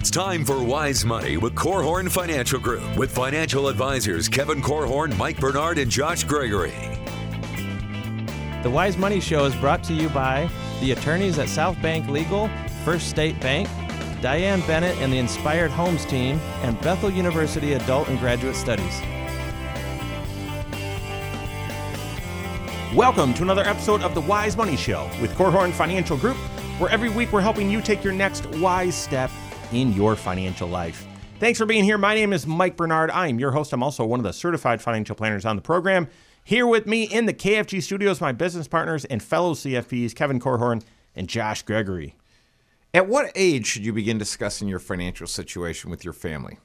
It's 0.00 0.10
time 0.10 0.46
for 0.46 0.64
Wise 0.64 1.04
Money 1.04 1.36
with 1.36 1.54
Korhorn 1.54 2.10
Financial 2.10 2.58
Group 2.58 2.96
with 2.96 3.14
financial 3.14 3.68
advisors 3.68 4.30
Kevin 4.30 4.62
Korhorn, 4.62 5.14
Mike 5.18 5.38
Bernard, 5.38 5.76
and 5.76 5.90
Josh 5.90 6.24
Gregory. 6.24 6.72
The 8.62 8.70
Wise 8.70 8.96
Money 8.96 9.20
Show 9.20 9.44
is 9.44 9.54
brought 9.56 9.84
to 9.84 9.92
you 9.92 10.08
by 10.08 10.48
the 10.80 10.92
attorneys 10.92 11.38
at 11.38 11.50
South 11.50 11.80
Bank 11.82 12.08
Legal, 12.08 12.48
First 12.82 13.10
State 13.10 13.38
Bank, 13.40 13.68
Diane 14.22 14.62
Bennett 14.62 14.96
and 15.00 15.12
the 15.12 15.18
Inspired 15.18 15.70
Homes 15.70 16.06
team, 16.06 16.40
and 16.62 16.80
Bethel 16.80 17.10
University 17.10 17.74
Adult 17.74 18.08
and 18.08 18.18
Graduate 18.18 18.56
Studies. 18.56 19.02
Welcome 22.94 23.34
to 23.34 23.42
another 23.42 23.66
episode 23.66 24.00
of 24.00 24.14
the 24.14 24.22
Wise 24.22 24.56
Money 24.56 24.78
Show 24.78 25.10
with 25.20 25.34
Korhorn 25.34 25.72
Financial 25.72 26.16
Group, 26.16 26.38
where 26.78 26.88
every 26.88 27.10
week 27.10 27.34
we're 27.34 27.42
helping 27.42 27.70
you 27.70 27.82
take 27.82 28.02
your 28.02 28.14
next 28.14 28.46
wise 28.46 28.94
step 28.94 29.30
in 29.72 29.92
your 29.92 30.16
financial 30.16 30.68
life. 30.68 31.06
Thanks 31.38 31.58
for 31.58 31.66
being 31.66 31.84
here. 31.84 31.96
My 31.96 32.14
name 32.14 32.32
is 32.32 32.46
Mike 32.46 32.76
Bernard. 32.76 33.10
I 33.10 33.28
am 33.28 33.38
your 33.38 33.52
host. 33.52 33.72
I'm 33.72 33.82
also 33.82 34.04
one 34.04 34.20
of 34.20 34.24
the 34.24 34.32
certified 34.32 34.82
financial 34.82 35.16
planners 35.16 35.44
on 35.44 35.56
the 35.56 35.62
program. 35.62 36.08
Here 36.44 36.66
with 36.66 36.86
me 36.86 37.04
in 37.04 37.26
the 37.26 37.34
KFG 37.34 37.82
studios, 37.82 38.20
my 38.20 38.32
business 38.32 38.68
partners 38.68 39.04
and 39.04 39.22
fellow 39.22 39.54
CFPs, 39.54 40.14
Kevin 40.14 40.40
Korhorn 40.40 40.82
and 41.14 41.28
Josh 41.28 41.62
Gregory. 41.62 42.16
At 42.92 43.08
what 43.08 43.30
age 43.34 43.66
should 43.66 43.84
you 43.84 43.92
begin 43.92 44.18
discussing 44.18 44.66
your 44.66 44.80
financial 44.80 45.26
situation 45.26 45.90
with 45.90 46.04
your 46.04 46.12
family? 46.12 46.58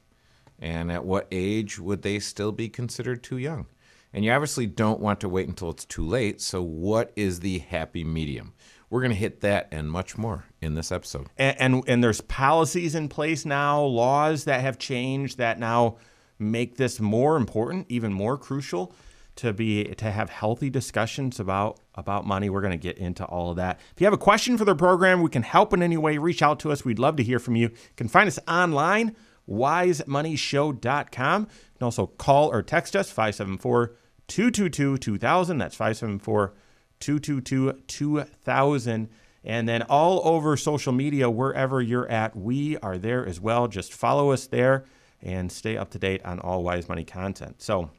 And 0.60 0.92
at 0.92 1.06
what 1.06 1.28
age 1.32 1.80
would 1.80 2.02
they 2.02 2.20
still 2.20 2.52
be 2.52 2.68
considered 2.68 3.24
too 3.24 3.38
young? 3.38 3.68
And 4.12 4.26
you 4.26 4.32
obviously 4.32 4.66
don't 4.66 5.02
want 5.02 5.20
to 5.20 5.30
wait 5.30 5.48
until 5.48 5.70
it's 5.70 5.86
too 5.86 6.06
late. 6.06 6.42
So, 6.42 6.64
what 6.64 7.12
is 7.16 7.42
the 7.42 7.60
happy 7.60 8.04
medium? 8.04 8.54
We're 8.90 9.02
going 9.02 9.12
to 9.12 9.18
hit 9.18 9.42
that 9.42 9.68
and 9.72 9.92
much 9.92 10.18
more 10.18 10.46
in 10.66 10.76
this 10.76 10.92
episode. 10.92 11.28
And, 11.38 11.56
and, 11.60 11.84
and 11.88 12.04
there's 12.04 12.22
policies 12.22 12.96
in 12.96 13.08
place 13.08 13.46
now, 13.46 13.82
laws 13.82 14.44
that 14.46 14.62
have 14.62 14.78
changed 14.78 15.38
that 15.38 15.60
now 15.60 15.98
make 16.38 16.76
this 16.78 17.00
more 17.00 17.38
important, 17.38 17.86
even 17.90 18.12
more 18.12 18.38
crucial 18.38 18.94
to 19.36 19.54
be 19.54 19.84
to 19.84 20.12
have 20.12 20.30
healthy 20.30 20.70
discussions 20.70 21.40
about 21.40 21.80
about 21.96 22.26
money. 22.26 22.50
We're 22.50 22.62
going 22.62 22.72
to 22.72 22.78
get 22.78 22.98
into 22.98 23.26
all 23.26 23.52
of 23.52 23.58
that. 23.58 23.80
If 23.94 24.00
you 24.02 24.06
have 24.06 24.14
a 24.14 24.18
question 24.18 24.58
for 24.58 24.66
the 24.66 24.76
program, 24.76 25.22
we 25.22 25.30
can 25.30 25.44
help 25.44 25.74
in 25.74 25.84
any 25.84 25.98
way. 25.98 26.18
Reach 26.18 26.42
out 26.42 26.60
to 26.62 26.72
us. 26.72 26.86
We'd 26.86 27.00
love 27.00 27.18
to 27.18 27.24
hear 27.24 27.40
from 27.40 27.56
you. 27.56 27.68
You 27.68 27.76
can 27.96 28.08
find 28.08 28.28
us 28.28 28.40
online, 28.48 29.16
wisemoneyshow.com. 29.50 31.42
You 31.42 31.48
can 31.78 31.84
also 31.84 32.08
call 32.08 32.52
or 32.52 32.64
text 32.64 32.96
us 32.96 33.10
574 33.10 33.96
222 34.28 34.98
2000. 34.98 35.58
That's 35.58 35.76
574 35.76 36.54
222 37.00 37.74
2000. 37.88 39.10
And 39.46 39.70
then 39.70 39.84
all 39.84 40.22
over 40.28 40.58
social 40.58 40.92
media, 40.92 41.30
wherever 41.30 41.82
you're 41.82 42.10
at, 42.10 42.36
we 42.36 42.78
are 42.78 42.98
there 42.98 43.26
as 43.26 43.40
well. 43.40 43.68
Just 43.68 43.94
follow 43.94 44.32
us 44.32 44.48
there 44.48 44.86
and 45.22 45.52
stay 45.52 45.78
up 45.78 45.92
to 45.92 46.00
date 46.00 46.26
on 46.26 46.40
all 46.40 46.64
Wise 46.64 46.90
Money 46.90 47.06
content. 47.06 47.62
So, 47.62 47.92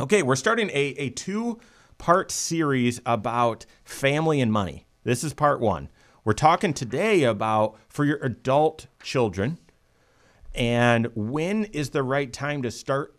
okay, 0.00 0.22
we're 0.22 0.36
starting 0.36 0.68
a, 0.70 0.94
a 0.98 1.10
two 1.10 1.60
part 1.98 2.32
series 2.32 3.00
about 3.06 3.64
family 3.84 4.40
and 4.40 4.52
money. 4.52 4.86
This 5.04 5.22
is 5.22 5.32
part 5.32 5.60
one. 5.60 5.88
We're 6.24 6.32
talking 6.32 6.74
today 6.74 7.22
about 7.22 7.76
for 7.88 8.04
your 8.04 8.18
adult 8.18 8.86
children 9.02 9.58
and 10.54 11.08
when 11.14 11.64
is 11.66 11.90
the 11.90 12.02
right 12.02 12.32
time 12.32 12.62
to 12.62 12.70
start 12.70 13.16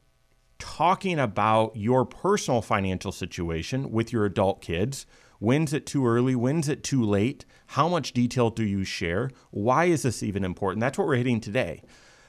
talking 0.59 1.20
about 1.20 1.75
your 1.75 2.05
personal 2.05 2.61
financial 2.61 3.11
situation 3.11 3.92
with 3.92 4.14
your 4.14 4.25
adult 4.25 4.61
kids. 4.61 5.05
When's 5.44 5.73
it 5.73 5.86
too 5.86 6.08
early? 6.08 6.38
When's 6.38 6.69
it 6.69 6.86
too 6.86 7.03
late? 7.03 7.44
How 7.67 7.89
much 7.89 8.13
detail 8.13 8.49
do 8.49 8.63
you 8.63 8.86
share? 8.86 9.30
Why 9.52 9.86
is 9.86 10.03
this 10.03 10.23
even 10.23 10.45
important? 10.45 10.80
That's 10.80 10.98
what 10.98 11.05
we're 11.05 11.17
hitting 11.17 11.42
today. 11.42 11.83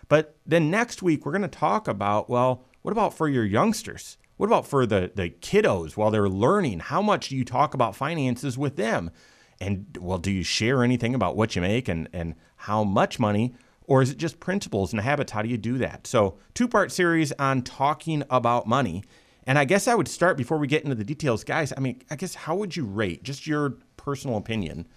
But 0.08 0.36
then 0.44 0.68
next 0.68 1.00
week, 1.00 1.24
we're 1.24 1.30
going 1.30 1.42
to 1.42 1.48
talk 1.48 1.86
about 1.86 2.28
well, 2.28 2.64
what 2.82 2.90
about 2.90 3.14
for 3.14 3.28
your 3.28 3.44
youngsters? 3.44 4.18
What 4.36 4.46
about 4.46 4.66
for 4.66 4.84
the, 4.84 5.12
the 5.14 5.30
kiddos 5.30 5.96
while 5.96 6.10
they're 6.10 6.28
learning? 6.28 6.80
How 6.80 7.00
much 7.00 7.28
do 7.28 7.36
you 7.36 7.44
talk 7.44 7.72
about 7.72 7.94
finances 7.94 8.58
with 8.58 8.74
them? 8.74 9.12
And 9.60 9.96
well, 10.00 10.18
do 10.18 10.32
you 10.32 10.42
share 10.42 10.82
anything 10.82 11.14
about 11.14 11.36
what 11.36 11.54
you 11.54 11.62
make 11.62 11.86
and, 11.86 12.08
and 12.12 12.34
how 12.56 12.82
much 12.82 13.20
money? 13.20 13.54
Or 13.86 14.02
is 14.02 14.10
it 14.10 14.18
just 14.18 14.40
principles 14.40 14.92
and 14.92 15.00
habits? 15.00 15.30
How 15.30 15.42
do 15.42 15.48
you 15.48 15.56
do 15.56 15.78
that? 15.78 16.08
So, 16.08 16.38
two 16.52 16.66
part 16.66 16.90
series 16.90 17.30
on 17.38 17.62
talking 17.62 18.24
about 18.28 18.66
money. 18.66 19.04
And 19.46 19.58
I 19.58 19.64
guess 19.64 19.86
I 19.88 19.94
would 19.94 20.08
start 20.08 20.36
before 20.36 20.58
we 20.58 20.66
get 20.66 20.84
into 20.84 20.94
the 20.94 21.04
details. 21.04 21.44
Guys, 21.44 21.72
I 21.76 21.80
mean, 21.80 22.02
I 22.10 22.16
guess 22.16 22.34
how 22.34 22.56
would 22.56 22.76
you 22.76 22.84
rate, 22.84 23.22
just 23.22 23.46
your 23.46 23.74
personal 23.96 24.36
opinion, 24.36 24.88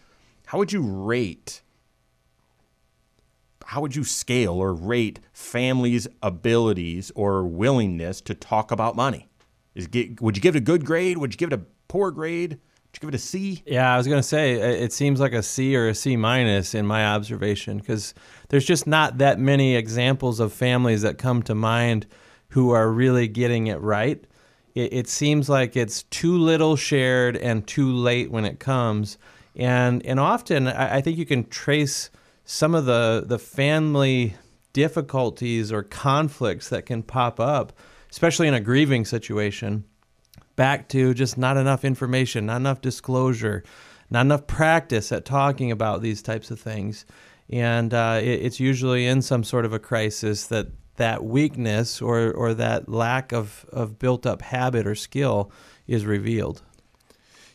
how 0.47 0.57
would 0.57 0.71
you 0.71 0.81
rate, 0.81 1.61
how 3.65 3.81
would 3.81 3.95
you 3.95 4.05
scale 4.05 4.53
or 4.53 4.73
rate 4.73 5.19
families' 5.33 6.07
abilities 6.23 7.11
or 7.15 7.45
willingness 7.45 8.21
to 8.21 8.33
talk 8.33 8.71
about 8.71 8.95
money? 8.95 9.27
Is, 9.75 9.89
would 10.21 10.37
you 10.37 10.41
give 10.41 10.55
it 10.55 10.59
a 10.59 10.61
good 10.61 10.85
grade? 10.85 11.17
Would 11.17 11.33
you 11.33 11.37
give 11.37 11.51
it 11.51 11.59
a 11.59 11.65
poor 11.89 12.11
grade? 12.11 12.51
Would 12.51 12.59
you 12.93 12.99
give 13.01 13.09
it 13.09 13.15
a 13.15 13.19
C? 13.19 13.61
Yeah, 13.65 13.93
I 13.93 13.97
was 13.97 14.07
going 14.07 14.19
to 14.19 14.27
say 14.27 14.53
it 14.53 14.93
seems 14.93 15.19
like 15.19 15.33
a 15.33 15.43
C 15.43 15.75
or 15.75 15.89
a 15.89 15.93
C 15.93 16.15
minus 16.15 16.73
in 16.73 16.87
my 16.87 17.05
observation 17.05 17.77
because 17.77 18.13
there's 18.47 18.65
just 18.65 18.87
not 18.87 19.17
that 19.17 19.39
many 19.39 19.75
examples 19.75 20.39
of 20.39 20.53
families 20.53 21.01
that 21.01 21.17
come 21.17 21.43
to 21.43 21.53
mind 21.53 22.07
who 22.49 22.71
are 22.71 22.89
really 22.89 23.27
getting 23.27 23.67
it 23.67 23.81
right. 23.81 24.23
It, 24.77 24.93
it 24.93 25.07
seems 25.07 25.49
like 25.49 25.75
it's 25.75 26.03
too 26.03 26.37
little 26.37 26.75
shared 26.75 27.35
and 27.35 27.65
too 27.65 27.91
late 27.91 28.29
when 28.29 28.45
it 28.45 28.59
comes, 28.59 29.17
and 29.55 30.05
and 30.05 30.19
often 30.19 30.67
I, 30.67 30.97
I 30.97 31.01
think 31.01 31.17
you 31.17 31.25
can 31.25 31.45
trace 31.49 32.11
some 32.45 32.75
of 32.75 32.85
the 32.85 33.23
the 33.25 33.39
family 33.39 34.35
difficulties 34.73 35.71
or 35.71 35.81
conflicts 35.81 36.69
that 36.69 36.85
can 36.85 37.01
pop 37.01 37.39
up, 37.39 37.73
especially 38.11 38.47
in 38.47 38.53
a 38.53 38.59
grieving 38.59 39.03
situation 39.03 39.83
back 40.55 40.89
to 40.89 41.13
just 41.13 41.37
not 41.37 41.57
enough 41.57 41.83
information, 41.83 42.45
not 42.45 42.57
enough 42.57 42.81
disclosure, 42.81 43.63
not 44.11 44.21
enough 44.21 44.45
practice 44.45 45.11
at 45.11 45.25
talking 45.25 45.71
about 45.71 46.01
these 46.01 46.21
types 46.21 46.51
of 46.51 46.59
things. 46.59 47.05
And 47.49 47.93
uh, 47.93 48.19
it, 48.21 48.41
it's 48.45 48.59
usually 48.59 49.07
in 49.07 49.21
some 49.21 49.43
sort 49.43 49.65
of 49.65 49.73
a 49.73 49.79
crisis 49.79 50.47
that 50.47 50.67
that 50.97 51.23
weakness 51.23 52.01
or, 52.01 52.31
or 52.31 52.53
that 52.53 52.89
lack 52.89 53.31
of, 53.31 53.65
of 53.71 53.97
built 53.97 54.25
up 54.25 54.41
habit 54.41 54.85
or 54.85 54.95
skill 54.95 55.51
is 55.87 56.05
revealed. 56.05 56.61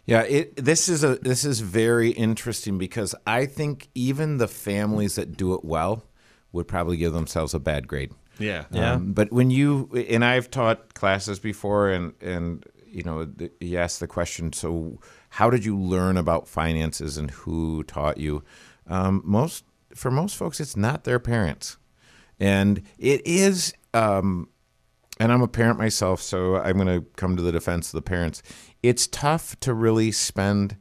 Yeah, 0.04 0.22
it, 0.22 0.56
this 0.56 0.88
is 0.88 1.04
a 1.04 1.16
this 1.16 1.44
is 1.44 1.60
very 1.60 2.10
interesting 2.10 2.76
because 2.76 3.14
I 3.24 3.46
think 3.46 3.88
even 3.94 4.38
the 4.38 4.48
families 4.48 5.14
that 5.14 5.36
do 5.36 5.54
it 5.54 5.64
well 5.64 6.02
would 6.50 6.66
probably 6.66 6.96
give 6.96 7.12
themselves 7.12 7.54
a 7.54 7.60
bad 7.60 7.86
grade. 7.86 8.12
Yeah, 8.38 8.64
yeah. 8.72 8.94
Um, 8.94 9.12
but 9.12 9.30
when 9.30 9.50
you 9.50 9.88
and 10.08 10.24
I've 10.24 10.50
taught 10.50 10.94
classes 10.94 11.38
before, 11.38 11.90
and 11.90 12.14
and 12.20 12.64
you 12.84 13.04
know, 13.04 13.28
you 13.60 13.78
asked 13.78 14.00
the 14.00 14.08
question. 14.08 14.52
So, 14.52 14.98
how 15.30 15.50
did 15.50 15.64
you 15.64 15.78
learn 15.78 16.16
about 16.16 16.48
finances, 16.48 17.16
and 17.16 17.30
who 17.30 17.84
taught 17.84 18.18
you? 18.18 18.42
Um, 18.88 19.22
most 19.24 19.64
for 19.94 20.10
most 20.10 20.36
folks, 20.36 20.58
it's 20.58 20.76
not 20.76 21.04
their 21.04 21.20
parents, 21.20 21.76
and 22.42 22.82
it 22.98 23.26
is. 23.26 23.72
Um, 23.94 24.48
and 25.20 25.30
I'm 25.30 25.42
a 25.42 25.48
parent 25.48 25.78
myself, 25.78 26.20
so 26.20 26.56
I'm 26.56 26.76
going 26.76 26.86
to 26.86 27.06
come 27.16 27.36
to 27.36 27.42
the 27.42 27.52
defense 27.52 27.88
of 27.88 27.92
the 27.92 28.02
parents. 28.02 28.42
It's 28.82 29.06
tough 29.06 29.58
to 29.60 29.72
really 29.72 30.10
spend 30.10 30.76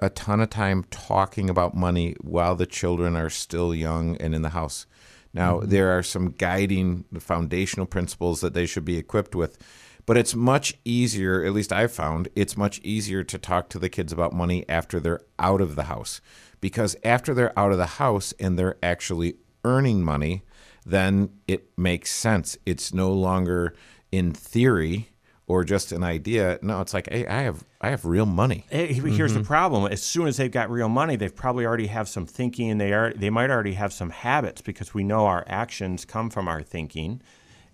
a 0.00 0.10
ton 0.10 0.40
of 0.40 0.50
time 0.50 0.84
talking 0.90 1.48
about 1.48 1.74
money 1.74 2.14
while 2.20 2.56
the 2.56 2.66
children 2.66 3.16
are 3.16 3.30
still 3.30 3.74
young 3.74 4.16
and 4.16 4.34
in 4.34 4.42
the 4.42 4.50
house. 4.50 4.86
Now, 5.32 5.58
mm-hmm. 5.58 5.70
there 5.70 5.96
are 5.96 6.02
some 6.02 6.32
guiding 6.32 7.04
foundational 7.18 7.86
principles 7.86 8.40
that 8.40 8.54
they 8.54 8.66
should 8.66 8.84
be 8.84 8.98
equipped 8.98 9.34
with 9.34 9.56
but 10.06 10.16
it's 10.16 10.34
much 10.34 10.74
easier, 10.84 11.44
at 11.44 11.52
least 11.52 11.72
I've 11.72 11.92
found, 11.92 12.28
it's 12.34 12.56
much 12.56 12.80
easier 12.80 13.24
to 13.24 13.38
talk 13.38 13.68
to 13.70 13.78
the 13.78 13.88
kids 13.88 14.12
about 14.12 14.32
money 14.32 14.64
after 14.68 15.00
they're 15.00 15.22
out 15.38 15.60
of 15.60 15.76
the 15.76 15.84
house. 15.84 16.20
Because 16.60 16.96
after 17.04 17.32
they're 17.32 17.58
out 17.58 17.72
of 17.72 17.78
the 17.78 17.86
house 17.86 18.32
and 18.38 18.58
they're 18.58 18.76
actually 18.82 19.36
earning 19.64 20.04
money, 20.04 20.42
then 20.84 21.30
it 21.48 21.76
makes 21.78 22.10
sense. 22.10 22.58
It's 22.66 22.92
no 22.92 23.12
longer 23.12 23.74
in 24.12 24.32
theory 24.32 25.10
or 25.46 25.64
just 25.64 25.92
an 25.92 26.02
idea. 26.02 26.58
No, 26.62 26.80
it's 26.80 26.94
like, 26.94 27.08
hey, 27.10 27.26
I 27.26 27.42
have 27.42 27.64
I 27.80 27.90
have 27.90 28.04
real 28.04 28.26
money. 28.26 28.66
Here's 28.70 28.98
mm-hmm. 28.98 29.38
the 29.38 29.44
problem: 29.44 29.90
as 29.90 30.02
soon 30.02 30.26
as 30.26 30.36
they've 30.36 30.50
got 30.50 30.70
real 30.70 30.88
money, 30.88 31.16
they've 31.16 31.34
probably 31.34 31.66
already 31.66 31.88
have 31.88 32.08
some 32.08 32.26
thinking, 32.26 32.70
and 32.70 32.80
they 32.80 32.92
are 32.92 33.12
they 33.14 33.30
might 33.30 33.50
already 33.50 33.74
have 33.74 33.92
some 33.92 34.10
habits 34.10 34.60
because 34.60 34.94
we 34.94 35.04
know 35.04 35.26
our 35.26 35.44
actions 35.46 36.04
come 36.04 36.30
from 36.30 36.48
our 36.48 36.62
thinking. 36.62 37.20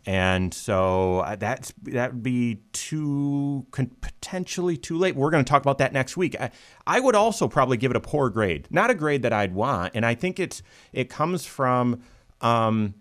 And 0.06 0.55
so 0.55 1.19
uh, 1.21 1.37
that's 1.37 1.75
that 1.83 2.15
would 2.15 2.23
be 2.23 2.63
too 2.73 3.67
potentially 3.71 4.77
too 4.77 4.97
late. 4.97 5.15
We're 5.15 5.31
going 5.31 5.45
to 5.45 5.49
talk 5.49 5.61
about 5.61 5.79
that 5.79 5.93
next 5.93 6.17
week. 6.17 6.41
I, 6.41 6.51
I 6.87 7.01
would 7.01 7.15
also 7.15 7.49
probably 7.49 7.77
give 7.77 7.91
it 7.91 7.97
a 7.97 8.01
poor 8.01 8.31
grade, 8.31 8.67
not 8.71 8.91
a 8.91 8.95
grade 8.95 9.23
that 9.23 9.33
I'd 9.33 9.55
want. 9.55 9.95
And 9.95 10.06
I 10.06 10.15
think 10.15 10.41
it's 10.41 10.63
it 10.93 11.11
comes 11.11 11.45
from 11.45 12.03
um, 12.41 12.95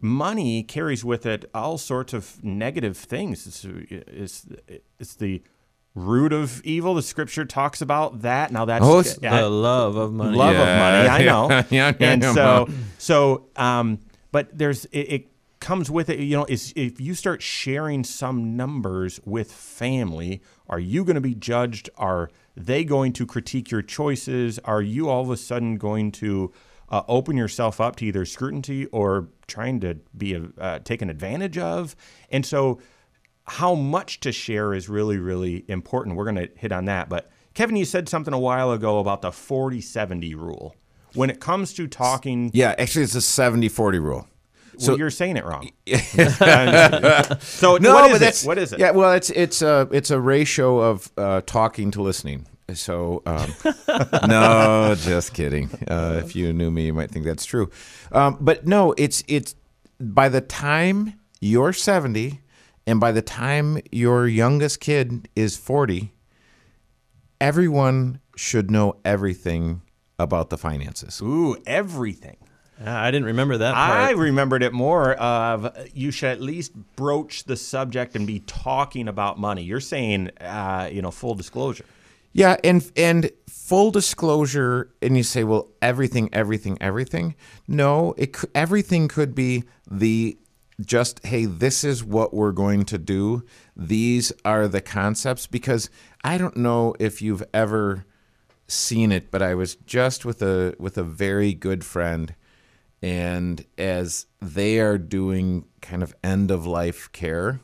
money 0.00 0.62
carries 0.62 1.04
with 1.04 1.26
it 1.26 1.48
all 1.54 1.78
sorts 1.78 2.12
of 2.12 2.42
negative 2.42 2.96
things. 2.96 3.46
It's, 3.46 3.64
it's, 3.90 4.46
it's 4.98 5.14
the 5.14 5.42
root 5.94 6.32
of 6.32 6.62
evil. 6.64 6.94
The 6.94 7.02
scripture 7.02 7.44
talks 7.44 7.80
about 7.82 8.22
that. 8.22 8.52
Now 8.52 8.64
that's 8.64 8.84
Oh, 8.84 9.02
yeah, 9.22 9.40
the 9.42 9.48
love 9.50 9.96
of 9.96 10.12
money. 10.12 10.36
love 10.36 10.56
of 10.56 10.66
money. 10.66 11.08
I 11.08 11.22
know. 11.24 11.48
yeah, 11.50 11.64
yeah, 11.70 11.92
and 12.00 12.22
yeah. 12.22 12.32
so 12.32 12.68
so 12.98 13.46
um, 13.56 13.98
but 14.32 14.56
there's 14.56 14.84
it, 14.86 14.98
it 15.12 15.26
comes 15.60 15.90
with 15.90 16.08
it. 16.08 16.18
You 16.20 16.38
know, 16.38 16.46
is 16.48 16.72
if 16.76 17.00
you 17.00 17.14
start 17.14 17.42
sharing 17.42 18.04
some 18.04 18.56
numbers 18.56 19.20
with 19.24 19.52
family, 19.52 20.40
are 20.68 20.80
you 20.80 21.04
going 21.04 21.16
to 21.16 21.20
be 21.20 21.34
judged? 21.34 21.90
Are 21.98 22.30
they 22.56 22.84
going 22.84 23.12
to 23.14 23.26
critique 23.26 23.70
your 23.70 23.82
choices? 23.82 24.58
Are 24.60 24.80
you 24.82 25.08
all 25.08 25.22
of 25.22 25.30
a 25.30 25.36
sudden 25.36 25.76
going 25.76 26.12
to 26.12 26.52
uh, 26.90 27.02
open 27.08 27.36
yourself 27.36 27.80
up 27.80 27.96
to 27.96 28.06
either 28.06 28.24
scrutiny 28.24 28.86
or 28.86 29.28
trying 29.46 29.80
to 29.80 29.98
be 30.16 30.40
uh, 30.58 30.78
taken 30.80 31.10
advantage 31.10 31.58
of? 31.58 31.94
And 32.30 32.44
so 32.44 32.80
how 33.44 33.74
much 33.74 34.20
to 34.20 34.32
share 34.32 34.74
is 34.74 34.88
really, 34.88 35.18
really 35.18 35.64
important. 35.68 36.16
We're 36.16 36.24
going 36.24 36.36
to 36.36 36.48
hit 36.56 36.72
on 36.72 36.84
that. 36.86 37.08
But 37.08 37.30
Kevin, 37.54 37.76
you 37.76 37.84
said 37.84 38.08
something 38.08 38.32
a 38.32 38.38
while 38.38 38.70
ago 38.72 38.98
about 38.98 39.22
the 39.22 39.32
40 39.32 39.80
70 39.80 40.34
rule. 40.34 40.76
When 41.14 41.28
it 41.30 41.40
comes 41.40 41.74
to 41.74 41.88
talking, 41.88 42.50
Yeah, 42.54 42.74
actually, 42.78 43.02
it's 43.02 43.16
a 43.16 43.18
70-40 43.18 44.00
rule. 44.00 44.28
well, 44.86 44.96
you're 44.96 45.10
saying 45.10 45.36
it 45.36 45.44
wrong. 45.44 45.68
so 47.40 47.72
what 47.72 48.10
is 48.12 48.18
but 48.18 48.22
it? 48.22 48.42
What 48.46 48.58
is 48.58 48.72
it? 48.72 48.78
Yeah, 48.78 48.92
well, 48.92 49.12
it's 49.12 49.30
it's 49.30 49.60
a 49.60 49.88
it's 49.90 50.10
a 50.12 50.20
ratio 50.20 50.78
of 50.78 51.10
uh, 51.18 51.40
talking 51.44 51.90
to 51.90 52.02
listening. 52.02 52.46
So 52.74 53.22
um, 53.26 53.52
no, 54.28 54.94
just 54.98 55.34
kidding. 55.34 55.70
Uh, 55.88 56.20
if 56.24 56.36
you 56.36 56.52
knew 56.52 56.70
me, 56.70 56.86
you 56.86 56.94
might 56.94 57.10
think 57.10 57.24
that's 57.24 57.44
true. 57.44 57.70
Um, 58.12 58.36
but 58.40 58.66
no, 58.66 58.94
it's 58.96 59.22
it's 59.28 59.54
by 59.98 60.28
the 60.28 60.40
time 60.40 61.20
you're 61.40 61.72
seventy, 61.72 62.40
and 62.86 63.00
by 63.00 63.12
the 63.12 63.22
time 63.22 63.78
your 63.90 64.26
youngest 64.26 64.80
kid 64.80 65.28
is 65.36 65.56
forty, 65.56 66.12
everyone 67.40 68.20
should 68.36 68.70
know 68.70 68.96
everything 69.04 69.82
about 70.18 70.50
the 70.50 70.58
finances. 70.58 71.20
Ooh, 71.22 71.56
everything. 71.66 72.36
I 72.82 73.10
didn't 73.10 73.26
remember 73.26 73.58
that 73.58 73.74
part. 73.74 73.90
I 73.90 74.10
remembered 74.12 74.62
it 74.62 74.72
more 74.72 75.12
of 75.14 75.76
you 75.92 76.10
should 76.10 76.30
at 76.30 76.40
least 76.40 76.72
broach 76.96 77.44
the 77.44 77.56
subject 77.56 78.16
and 78.16 78.26
be 78.26 78.40
talking 78.40 79.06
about 79.06 79.38
money. 79.38 79.62
You're 79.62 79.80
saying, 79.80 80.30
uh, 80.40 80.88
you 80.90 81.02
know, 81.02 81.10
full 81.10 81.34
disclosure. 81.34 81.84
Yeah, 82.32 82.56
and 82.62 82.90
and 82.96 83.30
full 83.48 83.90
disclosure, 83.90 84.92
and 85.02 85.16
you 85.16 85.22
say, 85.22 85.44
well, 85.44 85.70
everything, 85.82 86.28
everything, 86.32 86.78
everything. 86.80 87.34
No, 87.66 88.14
it 88.16 88.36
everything 88.54 89.08
could 89.08 89.34
be 89.34 89.64
the 89.90 90.38
just 90.80 91.24
hey, 91.26 91.44
this 91.44 91.84
is 91.84 92.02
what 92.04 92.32
we're 92.32 92.52
going 92.52 92.84
to 92.86 92.98
do. 92.98 93.44
These 93.76 94.32
are 94.44 94.68
the 94.68 94.80
concepts 94.80 95.46
because 95.46 95.90
I 96.24 96.38
don't 96.38 96.56
know 96.56 96.94
if 96.98 97.20
you've 97.20 97.42
ever 97.52 98.06
seen 98.68 99.10
it, 99.12 99.30
but 99.30 99.42
I 99.42 99.54
was 99.54 99.74
just 99.74 100.24
with 100.24 100.40
a 100.42 100.74
with 100.78 100.96
a 100.96 101.02
very 101.04 101.52
good 101.52 101.84
friend, 101.84 102.34
and 103.02 103.64
as 103.76 104.26
they 104.40 104.78
are 104.78 104.98
doing 104.98 105.66
kind 105.80 106.02
of 106.02 106.14
end 106.22 106.50
of 106.50 106.66
life 106.66 107.10
care 107.12 107.60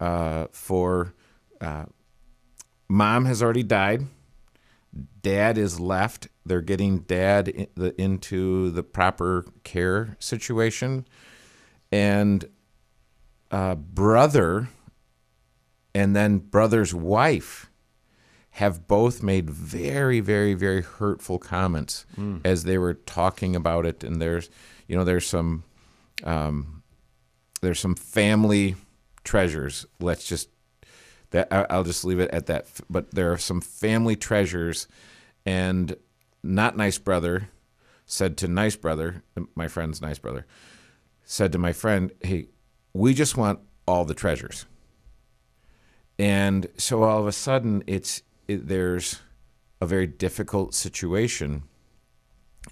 uh, 0.00 0.46
for. 0.52 1.14
Uh, 1.60 1.86
mom 2.88 3.24
has 3.24 3.42
already 3.42 3.62
died. 3.62 4.06
Dad 5.22 5.58
is 5.58 5.78
left. 5.80 6.28
They're 6.44 6.60
getting 6.60 7.00
dad 7.00 7.48
in 7.48 7.66
the, 7.74 8.00
into 8.00 8.70
the 8.70 8.82
proper 8.82 9.44
care 9.64 10.16
situation, 10.20 11.06
and 11.90 12.48
uh, 13.50 13.74
brother, 13.74 14.68
and 15.94 16.14
then 16.14 16.38
brother's 16.38 16.94
wife, 16.94 17.70
have 18.50 18.88
both 18.88 19.22
made 19.22 19.50
very, 19.50 20.18
very, 20.20 20.54
very 20.54 20.80
hurtful 20.80 21.38
comments 21.38 22.06
as 22.42 22.64
they 22.64 22.78
were 22.78 22.94
talking 22.94 23.54
about 23.54 23.84
it. 23.84 24.02
And 24.02 24.22
there's, 24.22 24.48
you 24.88 24.96
know, 24.96 25.04
there's 25.04 25.26
some, 25.26 25.64
um, 26.24 26.82
there's 27.60 27.80
some 27.80 27.94
family 27.94 28.76
treasures. 29.24 29.84
Let's 30.00 30.24
just 30.24 30.48
that 31.30 31.48
I'll 31.50 31.84
just 31.84 32.04
leave 32.04 32.20
it 32.20 32.30
at 32.30 32.46
that. 32.46 32.66
But 32.88 33.12
there 33.12 33.32
are 33.32 33.38
some 33.38 33.60
family 33.60 34.16
treasures, 34.16 34.88
and 35.44 35.96
not 36.42 36.76
nice 36.76 36.98
brother 36.98 37.48
said 38.06 38.36
to 38.38 38.48
nice 38.48 38.76
brother, 38.76 39.22
my 39.54 39.66
friend's 39.68 40.00
nice 40.00 40.18
brother, 40.18 40.46
said 41.24 41.52
to 41.52 41.58
my 41.58 41.72
friend, 41.72 42.12
"Hey, 42.20 42.48
we 42.92 43.12
just 43.12 43.36
want 43.36 43.58
all 43.86 44.04
the 44.04 44.14
treasures." 44.14 44.64
And 46.18 46.68
so 46.78 47.02
all 47.02 47.20
of 47.20 47.26
a 47.26 47.32
sudden, 47.32 47.82
it's 47.86 48.22
it, 48.48 48.68
there's 48.68 49.20
a 49.80 49.86
very 49.86 50.06
difficult 50.06 50.72
situation, 50.72 51.64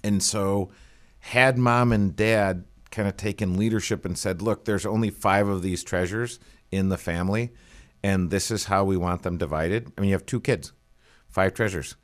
and 0.03 0.23
so 0.23 0.71
had 1.19 1.57
mom 1.57 1.91
and 1.91 2.15
dad 2.15 2.63
kind 2.91 3.07
of 3.07 3.17
taken 3.17 3.57
leadership 3.57 4.05
and 4.05 4.17
said, 4.17 4.41
"Look, 4.41 4.63
there's 4.65 4.85
only 4.85 5.09
five 5.09 5.47
of 5.47 5.61
these 5.61 5.83
treasures 5.83 6.39
in 6.71 6.89
the 6.89 6.97
family." 6.97 7.51
And 8.05 8.29
this 8.29 8.51
is 8.51 8.65
how 8.65 8.83
we 8.83 8.97
want 8.97 9.23
them 9.23 9.39
divided. 9.39 9.91
I 9.97 10.01
mean, 10.01 10.09
you 10.09 10.13
have 10.13 10.27
two 10.27 10.39
kids, 10.39 10.73
five 11.27 11.55
treasures. 11.55 11.95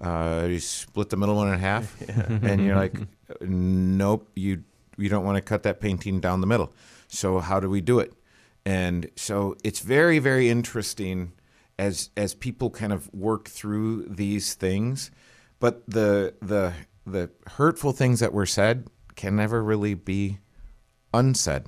Uh, 0.00 0.46
you 0.48 0.60
split 0.60 1.08
the 1.10 1.16
middle 1.16 1.34
one 1.34 1.52
in 1.52 1.58
half, 1.58 2.00
and 2.08 2.64
you're 2.64 2.76
like, 2.76 2.94
nope, 3.40 4.28
you 4.36 4.62
you 4.96 5.08
don't 5.08 5.24
want 5.24 5.34
to 5.34 5.40
cut 5.40 5.64
that 5.64 5.80
painting 5.80 6.20
down 6.20 6.40
the 6.40 6.46
middle. 6.46 6.72
So 7.08 7.40
how 7.40 7.58
do 7.58 7.68
we 7.68 7.80
do 7.80 7.98
it? 7.98 8.12
And 8.64 9.10
so 9.16 9.56
it's 9.64 9.80
very 9.80 10.20
very 10.20 10.48
interesting 10.48 11.32
as 11.76 12.10
as 12.16 12.34
people 12.34 12.70
kind 12.70 12.92
of 12.92 13.12
work 13.12 13.48
through 13.48 14.04
these 14.04 14.54
things, 14.54 15.10
but 15.58 15.82
the 15.88 16.34
the 16.40 16.72
the 17.04 17.30
hurtful 17.56 17.90
things 17.90 18.20
that 18.20 18.32
were 18.32 18.46
said 18.46 18.86
can 19.16 19.34
never 19.34 19.64
really 19.64 19.94
be 19.94 20.38
unsaid. 21.12 21.64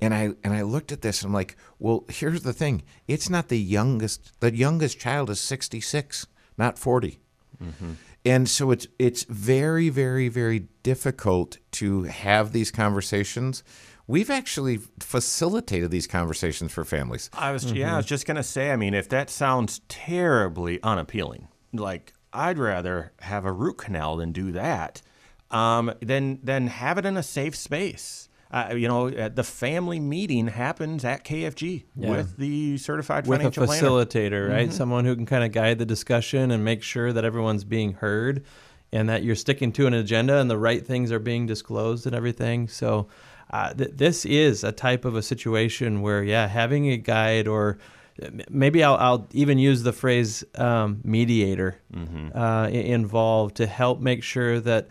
And 0.00 0.12
I 0.12 0.30
and 0.44 0.52
I 0.52 0.62
looked 0.62 0.92
at 0.92 1.02
this 1.02 1.22
and 1.22 1.30
I'm 1.30 1.34
like, 1.34 1.56
well, 1.78 2.04
here's 2.08 2.42
the 2.42 2.52
thing. 2.52 2.82
It's 3.08 3.30
not 3.30 3.48
the 3.48 3.58
youngest 3.58 4.38
the 4.40 4.54
youngest 4.54 4.98
child 4.98 5.30
is 5.30 5.40
66, 5.40 6.26
not 6.58 6.78
40. 6.78 7.18
And 8.24 8.48
so 8.48 8.70
it's 8.70 8.86
it's 8.98 9.24
very 9.24 9.88
very 9.88 10.28
very 10.28 10.66
difficult 10.82 11.58
to 11.72 12.02
have 12.04 12.52
these 12.52 12.70
conversations. 12.70 13.62
We've 14.08 14.30
actually 14.30 14.80
facilitated 15.00 15.90
these 15.90 16.06
conversations 16.06 16.72
for 16.72 16.84
families. 16.84 17.30
I 17.32 17.52
was 17.52 17.72
yeah, 17.72 17.94
I 17.94 17.96
was 17.96 18.06
just 18.06 18.26
gonna 18.26 18.42
say. 18.42 18.70
I 18.72 18.76
mean, 18.76 18.94
if 18.94 19.08
that 19.08 19.30
sounds 19.30 19.80
terribly 19.88 20.80
unappealing, 20.82 21.48
like 21.72 22.12
I'd 22.32 22.58
rather 22.58 23.12
have 23.20 23.44
a 23.44 23.52
root 23.52 23.78
canal 23.78 24.16
than 24.16 24.32
do 24.32 24.52
that. 24.52 25.02
Um, 25.50 25.92
then 26.00 26.40
then 26.42 26.66
have 26.66 26.98
it 26.98 27.06
in 27.06 27.16
a 27.16 27.22
safe 27.22 27.56
space. 27.56 28.25
Uh, 28.50 28.74
you 28.76 28.86
know, 28.86 29.08
uh, 29.08 29.28
the 29.28 29.42
family 29.42 29.98
meeting 29.98 30.46
happens 30.46 31.04
at 31.04 31.24
KFG 31.24 31.84
Yeah. 31.96 32.10
with 32.10 32.36
the 32.36 32.78
certified 32.78 33.26
with 33.26 33.40
a 33.40 33.50
financial 33.50 33.66
planner. 33.66 33.88
facilitator, 33.88 34.48
right? 34.48 34.72
Someone 34.72 35.04
who 35.04 35.16
can 35.16 35.26
kind 35.26 35.42
of 35.44 35.50
guide 35.52 35.78
the 35.78 35.86
discussion 35.86 36.50
and 36.52 36.64
make 36.64 36.82
sure 36.82 37.12
that 37.12 37.24
everyone's 37.24 37.64
being 37.64 37.94
heard 37.94 38.44
and 38.92 39.08
that 39.08 39.24
you're 39.24 39.34
sticking 39.34 39.72
to 39.72 39.86
an 39.88 39.94
agenda 39.94 40.38
and 40.38 40.48
the 40.48 40.56
right 40.56 40.86
things 40.86 41.10
are 41.10 41.18
being 41.18 41.46
disclosed 41.46 42.06
and 42.06 42.14
everything. 42.14 42.68
So, 42.68 43.08
uh, 43.50 43.74
th- 43.74 43.90
this 43.94 44.24
is 44.24 44.62
a 44.62 44.70
type 44.72 45.04
of 45.04 45.16
a 45.16 45.22
situation 45.22 46.00
where, 46.02 46.22
yeah, 46.22 46.46
having 46.46 46.88
a 46.90 46.96
guide 46.96 47.48
or 47.48 47.78
maybe 48.48 48.82
I'll, 48.82 48.94
I'll 48.96 49.28
even 49.32 49.58
use 49.58 49.82
the 49.82 49.92
phrase 49.92 50.42
um, 50.54 51.00
mediator 51.04 51.80
uh, 52.34 52.68
involved 52.72 53.56
to 53.56 53.66
help 53.66 54.00
make 54.00 54.22
sure 54.22 54.58
that 54.60 54.88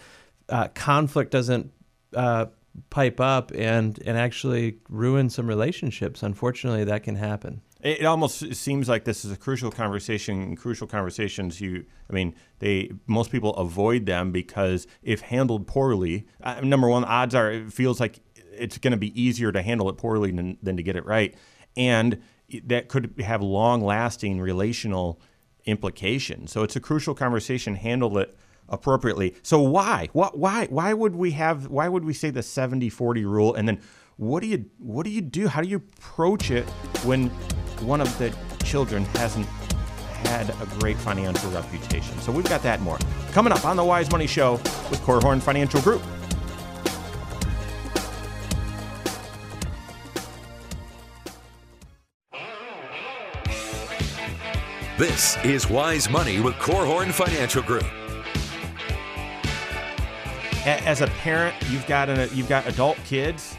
uh, 0.49 0.67
conflict 0.75 1.31
doesn't 1.31 1.71
uh, 2.13 2.45
pipe 2.89 3.19
up 3.19 3.51
and 3.55 3.99
and 4.05 4.17
actually 4.17 4.77
ruin 4.89 5.29
some 5.29 5.47
relationships. 5.47 6.23
Unfortunately, 6.23 6.83
that 6.83 7.03
can 7.03 7.15
happen. 7.15 7.61
It 7.81 8.05
almost 8.05 8.55
seems 8.55 8.89
like 8.89 9.03
this 9.03 9.23
is 9.23 9.31
a 9.31 9.37
crucial 9.37 9.69
conversation. 9.69 10.55
Crucial 10.55 10.87
conversations. 10.87 11.61
You, 11.61 11.85
I 12.09 12.13
mean, 12.13 12.33
they 12.59 12.91
most 13.05 13.31
people 13.31 13.55
avoid 13.55 14.07
them 14.07 14.31
because 14.31 14.87
if 15.03 15.21
handled 15.21 15.67
poorly, 15.67 16.25
uh, 16.41 16.61
number 16.61 16.87
one, 16.87 17.03
odds 17.03 17.35
are 17.35 17.51
it 17.51 17.71
feels 17.71 17.99
like 17.99 18.21
it's 18.57 18.77
going 18.79 18.91
to 18.91 18.97
be 18.97 19.19
easier 19.21 19.51
to 19.51 19.61
handle 19.61 19.89
it 19.89 19.97
poorly 19.97 20.31
than, 20.31 20.57
than 20.63 20.77
to 20.77 20.83
get 20.83 20.95
it 20.95 21.05
right, 21.05 21.35
and 21.77 22.21
that 22.63 22.87
could 22.87 23.13
have 23.19 23.41
long-lasting 23.41 24.39
relational 24.39 25.19
implications. 25.65 26.51
So 26.51 26.63
it's 26.63 26.75
a 26.75 26.79
crucial 26.79 27.13
conversation. 27.13 27.75
Handle 27.75 28.17
it 28.17 28.35
appropriately. 28.69 29.35
So 29.41 29.61
why? 29.61 30.09
What? 30.13 30.37
Why? 30.37 30.67
Why 30.69 30.93
would 30.93 31.15
we 31.15 31.31
have? 31.31 31.67
Why 31.67 31.87
would 31.87 32.05
we 32.05 32.13
say 32.13 32.29
the 32.29 32.41
70-40 32.41 33.25
rule? 33.25 33.55
And 33.55 33.67
then 33.67 33.79
what 34.17 34.41
do 34.41 34.47
you 34.47 34.65
what 34.77 35.03
do 35.03 35.09
you 35.09 35.21
do? 35.21 35.47
How 35.47 35.61
do 35.61 35.67
you 35.67 35.77
approach 35.77 36.51
it 36.51 36.63
when 37.03 37.29
one 37.81 38.01
of 38.01 38.17
the 38.17 38.35
children 38.63 39.05
hasn't 39.05 39.45
had 40.25 40.49
a 40.49 40.65
great 40.79 40.97
financial 40.97 41.51
reputation? 41.51 42.17
So 42.19 42.31
we've 42.31 42.47
got 42.47 42.63
that 42.63 42.81
more 42.81 42.97
coming 43.31 43.53
up 43.53 43.65
on 43.65 43.75
the 43.75 43.83
Wise 43.83 44.09
Money 44.11 44.27
Show 44.27 44.53
with 44.53 45.01
Korhorn 45.01 45.41
Financial 45.41 45.81
Group. 45.81 46.01
This 54.97 55.35
is 55.43 55.69
Wise 55.69 56.09
Money 56.09 56.39
with 56.39 56.53
Korhorn 56.53 57.11
Financial 57.11 57.61
Group. 57.61 57.83
As 60.65 61.01
a 61.01 61.07
parent, 61.07 61.53
you've 61.69 61.85
got 61.85 62.09
an, 62.09 62.27
you've 62.33 62.49
got 62.49 62.67
adult 62.67 62.97
kids, 63.05 63.55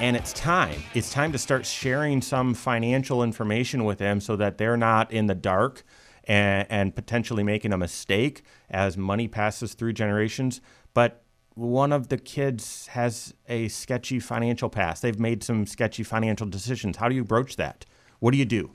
and 0.00 0.16
it's 0.16 0.32
time. 0.32 0.82
It's 0.94 1.12
time 1.12 1.30
to 1.30 1.38
start 1.38 1.64
sharing 1.64 2.20
some 2.20 2.54
financial 2.54 3.22
information 3.22 3.84
with 3.84 3.98
them 3.98 4.20
so 4.20 4.34
that 4.34 4.58
they're 4.58 4.76
not 4.76 5.12
in 5.12 5.26
the 5.26 5.36
dark 5.36 5.84
and, 6.24 6.66
and 6.68 6.92
potentially 6.92 7.44
making 7.44 7.72
a 7.72 7.78
mistake 7.78 8.42
as 8.68 8.96
money 8.96 9.28
passes 9.28 9.74
through 9.74 9.92
generations. 9.92 10.60
But 10.92 11.22
one 11.54 11.92
of 11.92 12.08
the 12.08 12.18
kids 12.18 12.88
has 12.88 13.32
a 13.48 13.68
sketchy 13.68 14.18
financial 14.18 14.68
past. 14.68 15.02
They've 15.02 15.20
made 15.20 15.44
some 15.44 15.68
sketchy 15.68 16.02
financial 16.02 16.48
decisions. 16.48 16.96
How 16.96 17.08
do 17.08 17.14
you 17.14 17.22
broach 17.22 17.54
that? 17.56 17.84
What 18.18 18.32
do 18.32 18.38
you 18.38 18.44
do? 18.44 18.72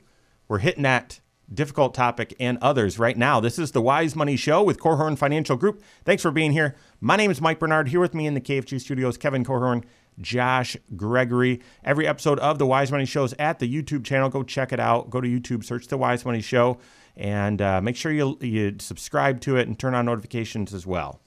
We're 0.48 0.60
hitting 0.60 0.84
that 0.84 1.20
difficult 1.52 1.94
topic 1.94 2.34
and 2.40 2.58
others 2.58 2.98
right 2.98 3.16
now. 3.16 3.40
This 3.40 3.58
is 3.58 3.72
the 3.72 3.80
Wise 3.80 4.16
Money 4.16 4.36
Show 4.36 4.62
with 4.62 4.78
Korhorn 4.78 5.16
Financial 5.16 5.56
Group. 5.56 5.82
Thanks 6.04 6.22
for 6.22 6.30
being 6.30 6.52
here. 6.52 6.76
My 7.00 7.16
name 7.16 7.30
is 7.30 7.40
Mike 7.40 7.58
Bernard. 7.58 7.88
Here 7.88 8.00
with 8.00 8.14
me 8.14 8.26
in 8.26 8.34
the 8.34 8.40
KFG 8.40 8.80
studios, 8.80 9.16
Kevin 9.16 9.44
Korhorn, 9.44 9.84
Josh 10.20 10.76
Gregory. 10.96 11.60
Every 11.84 12.06
episode 12.06 12.38
of 12.40 12.58
the 12.58 12.66
Wise 12.66 12.90
Money 12.90 13.06
Show 13.06 13.24
is 13.24 13.34
at 13.38 13.58
the 13.58 13.72
YouTube 13.72 14.04
channel. 14.04 14.28
Go 14.28 14.42
check 14.42 14.72
it 14.72 14.80
out. 14.80 15.10
Go 15.10 15.20
to 15.20 15.28
YouTube, 15.28 15.64
search 15.64 15.86
the 15.88 15.98
Wise 15.98 16.24
Money 16.24 16.40
Show, 16.40 16.78
and 17.16 17.62
uh, 17.62 17.80
make 17.80 17.96
sure 17.96 18.12
you, 18.12 18.38
you 18.40 18.76
subscribe 18.78 19.40
to 19.42 19.56
it 19.56 19.68
and 19.68 19.78
turn 19.78 19.94
on 19.94 20.06
notifications 20.06 20.74
as 20.74 20.86
well. 20.86 21.20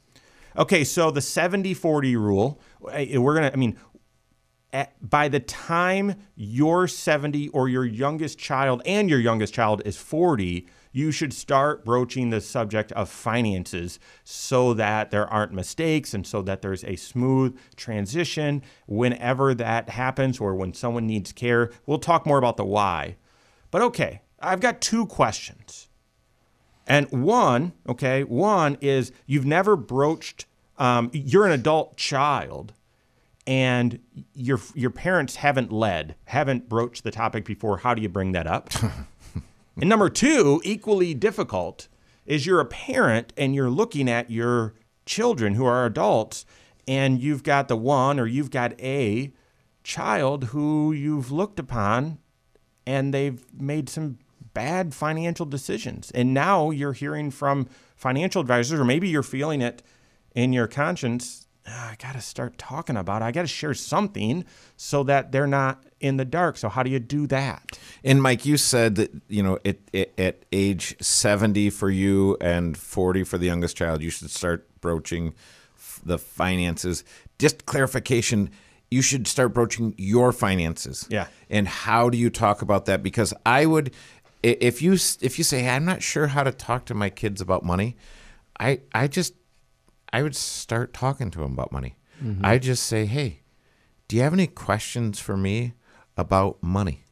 Okay, 0.58 0.84
so 0.84 1.12
the 1.12 1.22
70 1.22 1.74
40 1.74 2.16
rule, 2.18 2.60
eh, 2.92 3.18
we're 3.18 3.36
going 3.36 3.50
to, 3.50 3.54
I 3.54 3.56
mean, 3.56 3.78
at, 4.72 4.94
by 5.08 5.28
the 5.28 5.40
time 5.40 6.16
you're 6.36 6.88
70 6.88 7.50
or 7.50 7.68
your 7.68 7.86
youngest 7.86 8.38
child 8.38 8.82
and 8.86 9.10
your 9.10 9.20
youngest 9.20 9.54
child 9.54 9.82
is 9.86 9.98
40, 9.98 10.68
you 10.92 11.12
should 11.12 11.34
start 11.34 11.86
broaching 11.86 12.30
the 12.30 12.42
subject 12.42 12.92
of 12.94 13.10
finances 13.10 14.00
so 14.24 14.74
that 14.74 15.12
there 15.12 15.28
aren't 15.28 15.54
mistakes 15.54 16.14
and 16.14 16.26
so 16.26 16.42
that 16.42 16.62
there's 16.62 16.84
a 16.84 16.96
smooth 16.96 17.58
transition 17.76 18.64
whenever 18.88 19.54
that 19.54 19.90
happens 19.90 20.40
or 20.40 20.56
when 20.56 20.74
someone 20.74 21.06
needs 21.06 21.32
care. 21.32 21.72
We'll 21.86 22.00
talk 22.00 22.26
more 22.26 22.38
about 22.38 22.58
the 22.58 22.66
why. 22.66 23.18
But 23.72 23.82
okay, 23.84 24.22
I've 24.40 24.62
got 24.62 24.82
two 24.82 25.06
questions. 25.06 25.90
And 26.88 27.08
one, 27.12 27.74
okay, 27.88 28.24
one 28.24 28.78
is 28.82 29.12
you've 29.28 29.46
never 29.46 29.76
broached, 29.76 30.48
um, 30.80 31.12
you're 31.14 31.46
an 31.46 31.52
adult 31.52 31.98
child 31.98 32.74
and 33.50 33.98
your 34.36 34.60
your 34.76 34.92
parents 34.92 35.38
haven't 35.38 35.72
led, 35.72 36.16
haven't 36.26 36.70
broached 36.70 37.04
the 37.04 37.10
topic 37.10 37.46
before. 37.46 37.80
How 37.80 37.96
do 37.96 38.02
you 38.02 38.08
bring 38.08 38.32
that 38.34 38.46
up? 38.46 38.70
and 39.76 39.90
number 39.90 40.08
two, 40.08 40.62
equally 40.64 41.16
difficult, 41.16 41.88
is 42.28 42.46
you're 42.46 42.60
a 42.60 42.66
parent 42.66 43.34
and 43.36 43.56
you're 43.56 43.72
looking 43.72 44.08
at 44.08 44.30
your 44.30 44.76
children 45.08 45.56
who 45.56 45.66
are 45.66 45.88
adults, 45.88 46.46
and 46.88 47.20
you've 47.20 47.42
got 47.42 47.68
the 47.70 47.76
one 47.76 48.20
or 48.20 48.28
you've 48.28 48.52
got 48.52 48.80
a 48.80 49.34
child 49.84 50.46
who 50.46 50.92
you've 50.92 51.32
looked 51.32 51.58
upon, 51.58 52.20
and 52.86 53.16
they've 53.16 53.44
made 53.52 53.90
some 53.90 54.20
bad 54.54 54.94
financial 54.94 55.48
decisions, 55.48 56.12
and 56.12 56.36
now 56.36 56.70
you're 56.70 56.94
hearing 56.94 57.32
from 57.32 57.68
financial 57.96 58.42
advisors, 58.42 58.80
or 58.80 58.86
maybe 58.86 59.10
you're 59.10 59.24
feeling 59.24 59.60
it 59.60 59.82
in 60.36 60.54
your 60.54 60.68
conscience 60.68 61.48
"Ah, 61.48 61.49
I 61.70 61.96
got 62.02 62.14
to 62.14 62.22
start 62.22 62.58
talking 62.58 62.98
about 62.98 63.22
it. 63.22 63.26
I 63.26 63.32
got 63.32 63.42
to 63.42 63.48
share 63.48 63.74
something 63.74 64.46
so 64.78 65.04
that 65.04 65.32
they're 65.32 65.48
not 65.48 65.84
in 66.00 66.18
the 66.18 66.26
dark. 66.26 66.58
So 66.58 66.70
how 66.70 66.84
do 66.84 66.90
you 66.90 67.00
do 67.00 67.28
that? 67.28 67.80
And 68.04 68.22
Mike, 68.22 68.46
you 68.46 68.58
said 68.58 68.96
that 68.96 69.12
you 69.28 69.44
know 69.44 69.60
at, 70.18 70.44
age 70.52 70.96
seventy 71.02 71.70
for 71.70 71.90
you 71.90 72.38
and 72.42 72.78
forty 72.78 73.24
for 73.24 73.38
the 73.38 73.46
youngest 73.46 73.78
child, 73.78 74.02
you 74.02 74.10
should 74.10 74.30
start 74.30 74.68
broaching 74.82 75.34
the 76.06 76.18
finances. 76.18 77.04
Just 77.38 77.66
clarification: 77.66 78.50
you 78.90 79.02
should 79.02 79.28
start 79.28 79.54
broaching 79.54 79.94
your 79.98 80.32
finances. 80.32 81.08
Yeah. 81.10 81.28
And 81.50 81.68
how 81.68 82.10
do 82.10 82.18
you 82.18 82.30
talk 82.30 82.62
about 82.62 82.86
that? 82.86 83.04
Because 83.04 83.34
I 83.46 83.66
would, 83.66 83.94
if 84.44 84.82
you 84.82 84.94
if 84.94 85.38
you 85.38 85.44
say, 85.44 85.62
hey, 85.62 85.70
I'm 85.70 85.86
not 85.86 86.02
sure 86.02 86.28
how 86.28 86.44
to 86.44 86.52
talk 86.52 86.86
to 86.86 86.94
my 86.94 87.10
kids 87.10 87.42
about 87.42 87.64
money, 87.64 87.98
I 88.60 88.82
I 88.94 89.08
just 89.08 89.34
I 90.12 90.24
would 90.24 90.36
start 90.36 90.94
talking 90.94 91.30
to 91.32 91.40
them 91.40 91.54
about 91.54 91.72
money. 91.72 91.96
Mm-hmm. 92.24 92.44
I 92.46 92.58
just 92.58 92.84
say, 92.84 93.06
hey, 93.06 93.42
do 94.08 94.16
you 94.16 94.24
have 94.24 94.34
any 94.34 94.48
questions 94.48 95.20
for 95.20 95.38
me 95.38 95.74
about 96.18 96.62
money? 96.62 97.04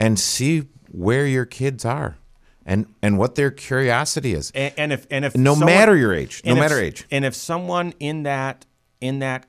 And 0.00 0.18
see 0.18 0.64
where 0.90 1.26
your 1.26 1.44
kids 1.44 1.84
are 1.84 2.16
and, 2.64 2.86
and 3.02 3.18
what 3.18 3.34
their 3.34 3.50
curiosity 3.50 4.32
is. 4.32 4.50
And, 4.54 4.72
and 4.78 4.92
if 4.92 5.06
and 5.10 5.24
if 5.24 5.36
No 5.36 5.52
someone- 5.54 5.66
matter 5.66 5.96
your 5.96 6.14
age, 6.14 6.40
no 6.44 6.52
if- 6.54 6.58
matter 6.58 6.78
age. 6.80 7.04
and 7.10 7.24
if 7.24 7.34
someone 7.34 7.92
in 8.00 8.22
that 8.22 8.64
in 9.00 9.18
that 9.20 9.46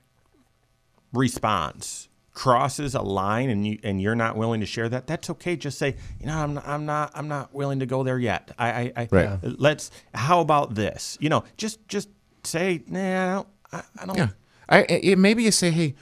response 1.12 2.08
crosses 2.32 2.94
a 2.94 3.02
line 3.02 3.50
and 3.50 3.66
you 3.66 3.78
and 3.82 4.00
you're 4.00 4.14
not 4.14 4.36
willing 4.36 4.60
to 4.60 4.66
share 4.66 4.88
that, 4.88 5.06
that's 5.06 5.30
okay. 5.30 5.56
Just 5.56 5.78
say, 5.78 5.96
you 6.20 6.26
know, 6.26 6.36
I'm 6.36 6.54
not, 6.54 6.68
I'm 6.68 6.86
not 6.86 7.10
I'm 7.14 7.28
not 7.28 7.54
willing 7.54 7.80
to 7.80 7.86
go 7.86 8.02
there 8.02 8.18
yet. 8.18 8.50
I, 8.58 8.70
I, 8.70 8.92
I 8.96 9.08
Right. 9.10 9.38
let's. 9.42 9.90
How 10.14 10.40
about 10.40 10.74
this? 10.74 11.18
You 11.20 11.28
know, 11.28 11.44
just 11.56 11.86
just 11.88 12.08
say, 12.44 12.82
nah, 12.86 13.00
I 13.00 13.34
don't. 13.34 13.48
I, 13.72 13.82
I 14.02 14.06
don't 14.06 14.16
Yeah. 14.16 14.28
I, 14.68 14.86
I 14.88 15.14
maybe 15.16 15.42
you 15.42 15.50
say, 15.50 15.70
hey, 15.70 15.94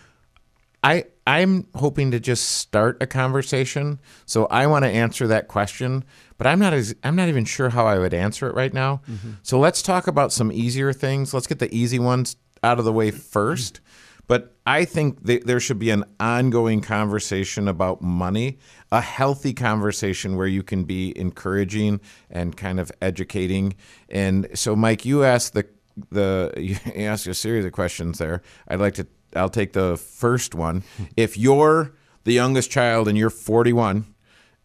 I 0.82 1.04
I'm 1.26 1.66
hoping 1.74 2.10
to 2.12 2.20
just 2.20 2.48
start 2.56 3.02
a 3.02 3.06
conversation, 3.06 4.00
so 4.24 4.46
I 4.46 4.66
want 4.66 4.84
to 4.84 4.90
answer 4.90 5.26
that 5.26 5.46
question, 5.48 6.04
but 6.38 6.46
I'm 6.46 6.58
not 6.58 6.72
as, 6.72 6.94
I'm 7.04 7.16
not 7.16 7.28
even 7.28 7.44
sure 7.44 7.68
how 7.68 7.86
I 7.86 7.98
would 7.98 8.14
answer 8.14 8.48
it 8.48 8.54
right 8.54 8.72
now. 8.72 9.02
Mm-hmm. 9.10 9.32
So 9.42 9.58
let's 9.58 9.82
talk 9.82 10.06
about 10.06 10.32
some 10.32 10.50
easier 10.50 10.92
things. 10.92 11.34
Let's 11.34 11.46
get 11.46 11.58
the 11.58 11.74
easy 11.74 11.98
ones 11.98 12.36
out 12.62 12.78
of 12.78 12.84
the 12.84 12.92
way 12.92 13.10
first. 13.10 13.80
But 14.28 14.54
I 14.66 14.84
think 14.84 15.26
th- 15.26 15.42
there 15.42 15.58
should 15.58 15.78
be 15.78 15.90
an 15.90 16.04
ongoing 16.20 16.80
conversation 16.82 17.66
about 17.66 18.02
money, 18.02 18.58
a 18.92 19.00
healthy 19.00 19.54
conversation 19.54 20.36
where 20.36 20.46
you 20.46 20.62
can 20.62 20.84
be 20.84 21.18
encouraging 21.18 22.00
and 22.30 22.56
kind 22.56 22.78
of 22.78 22.92
educating. 23.02 23.74
And 24.08 24.46
so, 24.54 24.76
Mike, 24.76 25.04
you 25.04 25.24
asked 25.24 25.54
the 25.54 25.66
the 26.10 26.52
you 26.56 26.76
asked 26.94 27.26
a 27.26 27.34
series 27.34 27.64
of 27.64 27.72
questions 27.72 28.18
there. 28.18 28.42
I'd 28.68 28.80
like 28.80 28.94
to. 28.94 29.06
I'll 29.34 29.50
take 29.50 29.72
the 29.72 29.96
first 29.96 30.54
one. 30.54 30.84
If 31.16 31.36
you're 31.36 31.94
the 32.24 32.32
youngest 32.32 32.70
child 32.70 33.08
and 33.08 33.18
you're 33.18 33.30
41, 33.30 34.14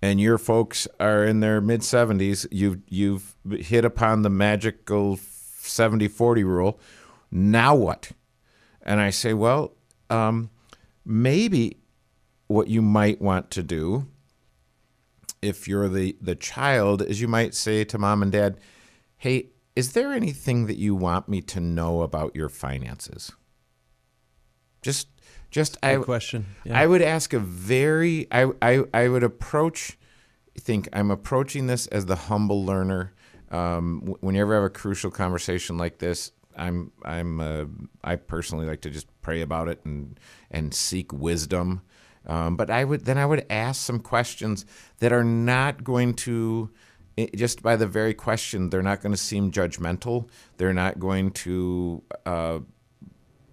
and 0.04 0.20
your 0.20 0.38
folks 0.38 0.86
are 1.00 1.24
in 1.24 1.40
their 1.40 1.62
mid 1.62 1.80
70s, 1.80 2.46
you've 2.52 2.80
you've 2.90 3.36
hit 3.50 3.86
upon 3.86 4.22
the 4.22 4.30
magical 4.30 5.16
70-40 5.16 6.44
rule. 6.44 6.80
Now 7.32 7.74
what? 7.74 8.12
And 8.84 9.00
I 9.00 9.10
say, 9.10 9.34
well, 9.34 9.74
um, 10.10 10.50
maybe 11.06 11.78
what 12.48 12.68
you 12.68 12.82
might 12.82 13.22
want 13.22 13.50
to 13.52 13.64
do, 13.64 14.08
if 15.42 15.68
you're 15.68 15.90
the 15.90 16.16
the 16.22 16.36
child, 16.36 17.02
is 17.02 17.22
you 17.22 17.28
might 17.28 17.54
say 17.54 17.84
to 17.86 17.98
mom 17.98 18.22
and 18.22 18.32
dad, 18.32 18.60
"Hey, 19.18 19.50
is 19.76 19.94
there 19.94 20.12
anything 20.12 20.68
that 20.68 20.78
you 20.78 20.96
want 20.96 21.28
me 21.28 21.42
to 21.42 21.60
know 21.60 22.02
about 22.02 22.36
your 22.36 22.50
finances?" 22.50 23.32
Just, 24.82 25.08
just 25.50 25.78
I 25.82 25.96
question. 25.96 26.46
Yeah. 26.66 26.80
I 26.80 26.88
would 26.88 27.02
ask 27.02 27.34
a 27.34 27.40
very 27.40 28.28
I, 28.32 28.52
I 28.62 28.84
I 28.94 29.08
would 29.08 29.24
approach 29.24 29.98
think 30.60 30.88
I'm 30.94 31.12
approaching 31.12 31.68
this 31.68 31.88
as 31.88 32.06
the 32.06 32.16
humble 32.16 32.64
learner. 32.66 33.14
Um, 33.50 34.00
w- 34.02 34.18
when 34.22 34.36
you 34.36 34.42
ever 34.42 34.56
have 34.56 34.64
a 34.64 34.70
crucial 34.70 35.12
conversation 35.12 35.78
like 35.78 36.00
this, 36.00 36.32
I'm 36.58 36.92
I'm 37.04 37.40
uh, 37.40 37.66
I 38.04 38.16
personally 38.16 38.66
like 38.66 38.82
to 38.82 38.90
just 38.90 39.08
pray 39.22 39.42
about 39.42 39.68
it 39.68 39.84
and 39.86 40.20
and 40.52 40.74
seek 40.74 41.12
wisdom. 41.12 41.82
Um, 42.26 42.56
but 42.56 42.70
I 42.70 42.84
would 42.84 43.06
then 43.06 43.18
I 43.18 43.26
would 43.26 43.46
ask 43.50 43.82
some 43.82 44.00
questions 44.00 44.66
that 45.00 45.12
are 45.12 45.24
not 45.24 45.84
going 45.84 46.14
to 46.16 46.70
just 47.36 47.62
by 47.62 47.76
the 47.76 47.88
very 47.88 48.14
question 48.14 48.70
they're 48.70 48.82
not 48.82 49.02
going 49.02 49.12
to 49.12 49.18
seem 49.18 49.52
judgmental. 49.52 50.30
They're 50.58 50.74
not 50.74 51.00
going 51.00 51.32
to 51.32 52.04
uh, 52.26 52.60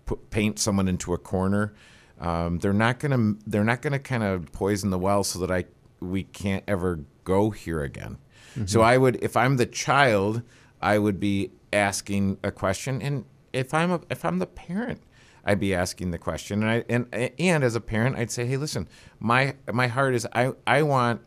put, 0.07 0.31
paint 0.31 0.59
someone 0.59 0.89
into 0.89 1.13
a 1.13 1.19
corner. 1.19 1.75
Um, 2.21 2.59
they're 2.59 2.73
not 2.73 2.99
gonna 2.99 3.35
they're 3.47 3.65
not 3.65 3.83
gonna 3.83 3.99
kind 3.99 4.23
of 4.23 4.53
poison 4.53 4.91
the 4.91 4.99
well 4.99 5.25
so 5.25 5.39
that 5.41 5.51
I 5.51 5.65
we 6.01 6.23
can't 6.23 6.65
ever 6.69 7.01
go 7.25 7.51
here 7.51 7.83
again. 7.83 8.19
So 8.67 8.81
I 8.83 8.99
would 8.99 9.23
if 9.23 9.37
I'm 9.37 9.57
the 9.57 9.67
child, 9.67 10.43
I 10.83 10.99
would 10.99 11.21
be 11.21 11.53
asking 11.73 12.39
a 12.43 12.51
question, 12.51 13.01
and 13.03 13.25
if 13.53 13.75
I'm 13.75 13.91
a, 13.91 14.01
if 14.11 14.25
I'm 14.25 14.39
the 14.39 14.47
parent, 14.47 15.03
I'd 15.45 15.61
be 15.61 15.75
asking 15.75 16.11
the 16.11 16.19
question, 16.19 16.63
and 16.63 16.71
I 16.71 16.85
and 16.89 17.33
and 17.39 17.65
as 17.65 17.75
a 17.75 17.81
parent, 17.81 18.17
I'd 18.17 18.31
say, 18.31 18.47
hey, 18.47 18.57
listen, 18.57 18.89
my 19.19 19.57
my 19.73 19.87
heart 19.87 20.15
is 20.15 20.27
I 20.33 20.53
I 20.67 20.83
want 20.83 21.23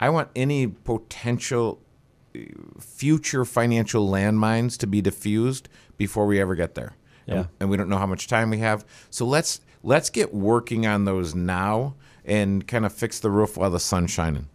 I 0.00 0.08
want 0.10 0.30
any 0.34 0.66
potential 0.66 1.80
uh, 2.36 2.40
future 2.80 3.44
financial 3.44 4.08
landmines 4.08 4.76
to 4.78 4.86
be 4.86 5.00
diffused 5.00 5.68
before 5.96 6.26
we 6.26 6.40
ever 6.40 6.54
get 6.54 6.74
there. 6.74 6.96
Yeah. 7.26 7.34
And, 7.34 7.48
and 7.60 7.70
we 7.70 7.76
don't 7.76 7.88
know 7.88 7.98
how 7.98 8.06
much 8.06 8.26
time 8.26 8.50
we 8.50 8.58
have. 8.58 8.84
So 9.10 9.26
let's 9.26 9.60
let's 9.82 10.10
get 10.10 10.32
working 10.32 10.86
on 10.86 11.04
those 11.04 11.34
now 11.34 11.94
and 12.24 12.66
kind 12.66 12.84
of 12.86 12.92
fix 12.92 13.20
the 13.20 13.30
roof 13.30 13.56
while 13.56 13.70
the 13.70 13.80
sun's 13.80 14.10
shining. 14.10 14.48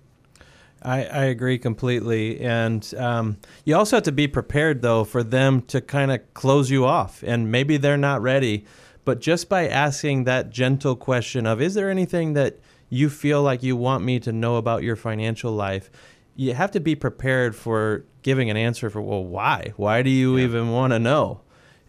I, 0.83 1.05
I 1.05 1.23
agree 1.25 1.57
completely. 1.57 2.39
And 2.41 2.93
um, 2.97 3.37
you 3.65 3.75
also 3.75 3.97
have 3.97 4.03
to 4.03 4.11
be 4.11 4.27
prepared, 4.27 4.81
though, 4.81 5.03
for 5.03 5.23
them 5.23 5.61
to 5.63 5.81
kind 5.81 6.11
of 6.11 6.33
close 6.33 6.69
you 6.69 6.85
off. 6.85 7.23
And 7.25 7.51
maybe 7.51 7.77
they're 7.77 7.97
not 7.97 8.21
ready. 8.21 8.65
But 9.05 9.19
just 9.19 9.49
by 9.49 9.67
asking 9.67 10.23
that 10.25 10.49
gentle 10.49 10.95
question 10.95 11.45
of, 11.45 11.61
is 11.61 11.73
there 11.73 11.89
anything 11.89 12.33
that 12.33 12.59
you 12.89 13.09
feel 13.09 13.41
like 13.41 13.63
you 13.63 13.75
want 13.75 14.03
me 14.03 14.19
to 14.21 14.31
know 14.31 14.57
about 14.57 14.83
your 14.83 14.95
financial 14.95 15.51
life? 15.51 15.89
You 16.35 16.53
have 16.53 16.71
to 16.71 16.79
be 16.79 16.95
prepared 16.95 17.55
for 17.55 18.05
giving 18.21 18.49
an 18.49 18.57
answer 18.57 18.89
for, 18.89 19.01
well, 19.01 19.23
why? 19.23 19.73
Why 19.75 20.01
do 20.01 20.09
you 20.09 20.37
yeah. 20.37 20.45
even 20.45 20.71
want 20.71 20.93
to 20.93 20.99
know? 20.99 21.41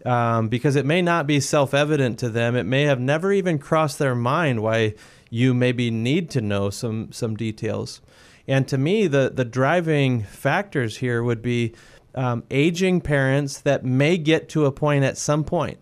Um, 0.05 0.49
because 0.49 0.75
it 0.75 0.85
may 0.85 1.01
not 1.01 1.25
be 1.25 1.39
self 1.39 1.73
evident 1.73 2.19
to 2.19 2.29
them. 2.29 2.55
It 2.55 2.65
may 2.65 2.83
have 2.83 2.99
never 2.99 3.33
even 3.33 3.57
crossed 3.57 3.97
their 3.97 4.13
mind 4.13 4.61
why 4.61 4.93
you 5.31 5.53
maybe 5.53 5.89
need 5.89 6.29
to 6.31 6.41
know 6.41 6.69
some, 6.69 7.11
some 7.11 7.35
details. 7.35 8.01
And 8.47 8.67
to 8.67 8.77
me, 8.77 9.07
the, 9.07 9.31
the 9.33 9.45
driving 9.45 10.23
factors 10.23 10.97
here 10.97 11.23
would 11.23 11.41
be 11.41 11.73
um, 12.13 12.43
aging 12.51 13.01
parents 13.01 13.59
that 13.59 13.83
may 13.83 14.17
get 14.17 14.49
to 14.49 14.65
a 14.65 14.71
point 14.71 15.03
at 15.03 15.17
some 15.17 15.43
point 15.43 15.79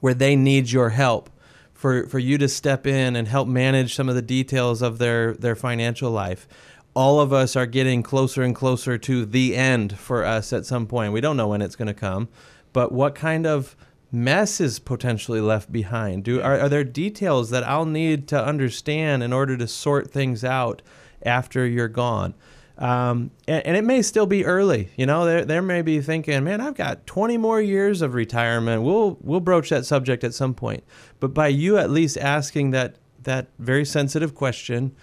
where 0.00 0.14
they 0.14 0.36
need 0.36 0.70
your 0.70 0.90
help 0.90 1.30
for, 1.72 2.06
for 2.06 2.18
you 2.18 2.38
to 2.38 2.48
step 2.48 2.86
in 2.86 3.16
and 3.16 3.28
help 3.28 3.48
manage 3.48 3.94
some 3.94 4.08
of 4.08 4.14
the 4.14 4.22
details 4.22 4.82
of 4.82 4.98
their, 4.98 5.34
their 5.34 5.54
financial 5.54 6.10
life. 6.10 6.48
All 6.94 7.20
of 7.20 7.32
us 7.32 7.56
are 7.56 7.66
getting 7.66 8.02
closer 8.02 8.42
and 8.42 8.54
closer 8.54 8.96
to 8.98 9.26
the 9.26 9.54
end 9.54 9.98
for 9.98 10.24
us 10.24 10.52
at 10.52 10.66
some 10.66 10.86
point. 10.86 11.12
We 11.12 11.20
don't 11.20 11.36
know 11.36 11.48
when 11.48 11.62
it's 11.62 11.76
going 11.76 11.88
to 11.88 11.94
come, 11.94 12.28
but 12.72 12.92
what 12.92 13.14
kind 13.14 13.46
of 13.46 13.76
mess 14.10 14.60
is 14.60 14.78
potentially 14.78 15.40
left 15.40 15.70
behind? 15.70 16.24
Do 16.24 16.40
are, 16.40 16.60
are 16.60 16.68
there 16.68 16.84
details 16.84 17.50
that 17.50 17.64
I'll 17.64 17.86
need 17.86 18.28
to 18.28 18.42
understand 18.42 19.22
in 19.22 19.32
order 19.32 19.56
to 19.56 19.68
sort 19.68 20.10
things 20.10 20.44
out 20.44 20.80
after 21.26 21.66
you're 21.66 21.88
gone? 21.88 22.34
Um, 22.78 23.30
and, 23.48 23.66
and, 23.66 23.76
it 23.76 23.84
may 23.84 24.02
still 24.02 24.26
be 24.26 24.44
early. 24.44 24.90
You 24.96 25.06
know, 25.06 25.24
they 25.24 25.44
they 25.44 25.60
may 25.60 25.80
be 25.80 26.02
thinking, 26.02 26.44
man, 26.44 26.60
I've 26.60 26.74
got 26.74 27.06
20 27.06 27.38
more 27.38 27.58
years 27.58 28.02
of 28.02 28.12
retirement. 28.12 28.82
We'll 28.82 29.16
we'll 29.22 29.40
broach 29.40 29.70
that 29.70 29.86
subject 29.86 30.24
at 30.24 30.34
some 30.34 30.52
point. 30.52 30.84
But 31.18 31.32
by 31.32 31.48
you 31.48 31.78
at 31.78 31.90
least 31.90 32.18
asking 32.18 32.72
that 32.72 32.96
that 33.22 33.48
very 33.58 33.86
sensitive 33.86 34.34
question 34.34 34.94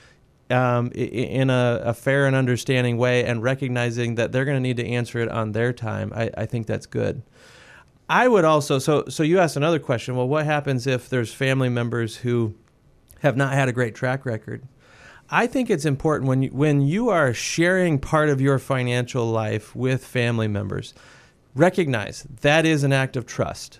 um, 0.51 0.91
in 0.91 1.49
a, 1.49 1.81
a, 1.83 1.93
fair 1.93 2.27
and 2.27 2.35
understanding 2.35 2.97
way, 2.97 3.25
and 3.25 3.41
recognizing 3.41 4.15
that 4.15 4.31
they're 4.31 4.45
going 4.45 4.57
to 4.57 4.61
need 4.61 4.77
to 4.77 4.85
answer 4.85 5.19
it 5.19 5.29
on 5.29 5.53
their 5.53 5.73
time, 5.73 6.11
I, 6.15 6.29
I 6.37 6.45
think 6.45 6.67
that's 6.67 6.85
good. 6.85 7.23
I 8.07 8.27
would 8.27 8.45
also 8.45 8.77
so 8.77 9.05
so 9.07 9.23
you 9.23 9.39
asked 9.39 9.55
another 9.55 9.79
question. 9.79 10.15
Well, 10.15 10.27
what 10.27 10.45
happens 10.45 10.85
if 10.85 11.09
there's 11.09 11.33
family 11.33 11.69
members 11.69 12.17
who 12.17 12.53
have 13.21 13.35
not 13.35 13.53
had 13.53 13.67
a 13.67 13.71
great 13.71 13.95
track 13.95 14.25
record? 14.25 14.67
I 15.33 15.47
think 15.47 15.71
it's 15.71 15.85
important 15.85 16.29
when 16.29 16.43
you, 16.43 16.49
when 16.49 16.81
you 16.81 17.09
are 17.09 17.33
sharing 17.33 17.97
part 17.97 18.29
of 18.29 18.39
your 18.39 18.59
financial 18.59 19.25
life 19.25 19.75
with 19.75 20.05
family 20.05 20.47
members, 20.47 20.93
recognize 21.55 22.21
that 22.41 22.67
is 22.67 22.83
an 22.83 22.93
act 22.93 23.17
of 23.17 23.25
trust, 23.25 23.79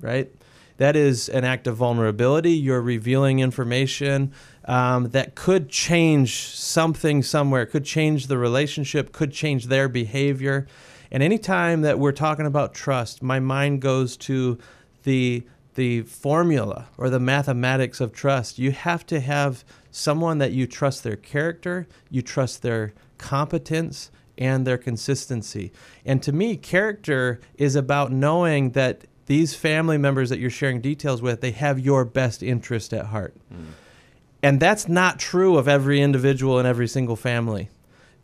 right? 0.00 0.32
That 0.78 0.96
is 0.96 1.28
an 1.28 1.44
act 1.44 1.66
of 1.66 1.76
vulnerability. 1.76 2.52
You're 2.52 2.80
revealing 2.80 3.40
information 3.40 4.32
um, 4.64 5.10
that 5.10 5.34
could 5.34 5.68
change 5.68 6.36
something 6.46 7.22
somewhere, 7.22 7.66
could 7.66 7.84
change 7.84 8.28
the 8.28 8.38
relationship, 8.38 9.12
could 9.12 9.30
change 9.30 9.66
their 9.66 9.90
behavior. 9.90 10.66
And 11.10 11.22
anytime 11.22 11.82
that 11.82 11.98
we're 11.98 12.12
talking 12.12 12.46
about 12.46 12.72
trust, 12.72 13.22
my 13.22 13.40
mind 13.40 13.82
goes 13.82 14.16
to 14.16 14.58
the 15.02 15.46
the 15.74 16.02
formula 16.02 16.86
or 16.96 17.10
the 17.10 17.18
mathematics 17.18 18.00
of 18.00 18.12
trust. 18.12 18.60
You 18.60 18.70
have 18.70 19.04
to 19.06 19.18
have 19.18 19.64
someone 19.94 20.38
that 20.38 20.50
you 20.50 20.66
trust 20.66 21.04
their 21.04 21.14
character, 21.16 21.86
you 22.10 22.20
trust 22.20 22.62
their 22.62 22.92
competence, 23.16 24.10
and 24.36 24.66
their 24.66 24.76
consistency. 24.76 25.72
And 26.04 26.20
to 26.24 26.32
me, 26.32 26.56
character 26.56 27.40
is 27.56 27.76
about 27.76 28.10
knowing 28.10 28.70
that 28.70 29.04
these 29.26 29.54
family 29.54 29.96
members 29.96 30.30
that 30.30 30.40
you're 30.40 30.50
sharing 30.50 30.80
details 30.80 31.22
with, 31.22 31.40
they 31.40 31.52
have 31.52 31.78
your 31.78 32.04
best 32.04 32.42
interest 32.42 32.92
at 32.92 33.06
heart. 33.06 33.36
Mm. 33.52 33.66
And 34.42 34.60
that's 34.60 34.88
not 34.88 35.20
true 35.20 35.56
of 35.56 35.68
every 35.68 36.00
individual 36.00 36.58
in 36.58 36.66
every 36.66 36.88
single 36.88 37.16
family. 37.16 37.70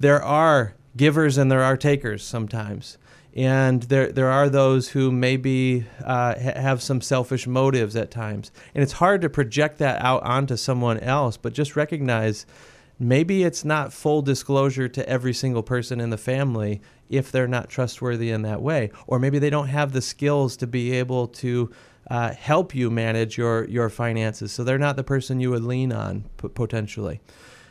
There 0.00 0.20
are 0.20 0.74
givers 0.96 1.38
and 1.38 1.52
there 1.52 1.62
are 1.62 1.76
takers 1.76 2.24
sometimes 2.24 2.98
and 3.34 3.82
there 3.84 4.10
there 4.10 4.28
are 4.28 4.48
those 4.48 4.88
who 4.88 5.12
maybe 5.12 5.86
uh, 6.04 6.34
ha- 6.34 6.60
have 6.60 6.82
some 6.82 7.00
selfish 7.00 7.46
motives 7.46 7.94
at 7.94 8.10
times, 8.10 8.50
and 8.74 8.82
it's 8.82 8.94
hard 8.94 9.20
to 9.22 9.30
project 9.30 9.78
that 9.78 10.02
out 10.02 10.22
onto 10.22 10.56
someone 10.56 10.98
else. 10.98 11.36
But 11.36 11.52
just 11.52 11.76
recognize 11.76 12.46
maybe 12.98 13.44
it's 13.44 13.64
not 13.64 13.92
full 13.92 14.22
disclosure 14.22 14.88
to 14.88 15.08
every 15.08 15.32
single 15.32 15.62
person 15.62 16.00
in 16.00 16.10
the 16.10 16.18
family 16.18 16.80
if 17.08 17.30
they're 17.30 17.48
not 17.48 17.68
trustworthy 17.68 18.30
in 18.30 18.42
that 18.42 18.62
way, 18.62 18.90
or 19.06 19.18
maybe 19.18 19.38
they 19.38 19.50
don't 19.50 19.68
have 19.68 19.92
the 19.92 20.02
skills 20.02 20.56
to 20.58 20.66
be 20.66 20.92
able 20.92 21.28
to. 21.28 21.70
Uh, 22.10 22.32
help 22.32 22.74
you 22.74 22.90
manage 22.90 23.38
your, 23.38 23.68
your 23.68 23.88
finances, 23.88 24.50
so 24.50 24.64
they're 24.64 24.78
not 24.78 24.96
the 24.96 25.04
person 25.04 25.38
you 25.38 25.48
would 25.48 25.62
lean 25.62 25.92
on 25.92 26.24
p- 26.38 26.48
potentially. 26.48 27.20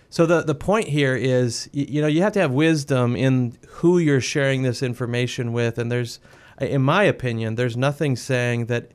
So 0.09 0.25
the 0.25 0.41
the 0.41 0.55
point 0.55 0.87
here 0.87 1.15
is, 1.15 1.69
you, 1.71 1.85
you 1.87 2.01
know, 2.01 2.07
you 2.07 2.21
have 2.21 2.33
to 2.33 2.39
have 2.39 2.51
wisdom 2.51 3.15
in 3.15 3.57
who 3.67 3.99
you're 3.99 4.21
sharing 4.21 4.63
this 4.63 4.81
information 4.81 5.53
with, 5.53 5.77
and 5.77 5.91
there's, 5.91 6.19
in 6.59 6.81
my 6.81 7.03
opinion, 7.03 7.55
there's 7.55 7.77
nothing 7.77 8.15
saying 8.15 8.65
that 8.65 8.91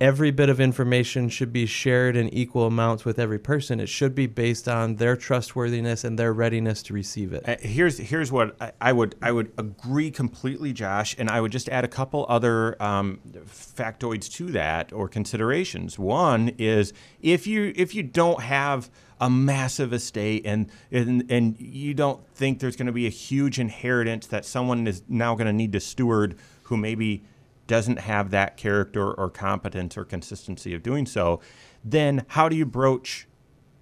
every 0.00 0.30
bit 0.30 0.48
of 0.48 0.60
information 0.60 1.28
should 1.28 1.52
be 1.52 1.66
shared 1.66 2.16
in 2.16 2.28
equal 2.28 2.66
amounts 2.66 3.04
with 3.04 3.18
every 3.18 3.38
person. 3.38 3.80
It 3.80 3.88
should 3.88 4.14
be 4.14 4.26
based 4.26 4.68
on 4.68 4.96
their 4.96 5.16
trustworthiness 5.16 6.04
and 6.04 6.18
their 6.18 6.32
readiness 6.32 6.82
to 6.84 6.94
receive 6.94 7.32
it. 7.32 7.48
Uh, 7.48 7.56
here's 7.60 7.98
here's 7.98 8.30
what 8.30 8.56
I, 8.60 8.72
I, 8.80 8.92
would 8.92 9.16
I 9.22 9.32
would 9.32 9.52
agree 9.58 10.10
completely, 10.10 10.72
Josh, 10.72 11.16
and 11.18 11.28
I 11.28 11.40
would 11.40 11.52
just 11.52 11.68
add 11.68 11.84
a 11.84 11.88
couple 11.88 12.26
other 12.28 12.80
um, 12.82 13.20
factoids 13.46 14.30
to 14.34 14.46
that 14.52 14.92
or 14.92 15.08
considerations. 15.08 15.98
One 15.98 16.50
is 16.58 16.92
if 17.20 17.46
you 17.46 17.72
if 17.74 17.94
you 17.94 18.02
don't 18.02 18.42
have 18.42 18.90
a 19.20 19.28
massive 19.28 19.92
estate 19.92 20.42
and 20.44 20.70
and, 20.90 21.30
and 21.30 21.56
you 21.58 21.94
don't 21.94 22.26
think 22.34 22.60
there's 22.60 22.76
going 22.76 22.86
to 22.86 22.92
be 22.92 23.06
a 23.06 23.10
huge 23.10 23.58
inheritance 23.58 24.26
that 24.26 24.44
someone 24.44 24.86
is 24.86 25.02
now 25.08 25.34
going 25.34 25.46
to 25.46 25.52
need 25.52 25.72
to 25.72 25.80
steward 25.80 26.36
who 26.64 26.76
maybe 26.76 27.22
doesn't 27.66 28.00
have 28.00 28.30
that 28.30 28.56
character 28.56 29.12
or 29.12 29.30
competence 29.30 29.96
or 29.96 30.04
consistency 30.04 30.74
of 30.74 30.82
doing 30.82 31.06
so, 31.06 31.40
then 31.84 32.24
how 32.28 32.48
do 32.48 32.56
you 32.56 32.66
broach 32.66 33.28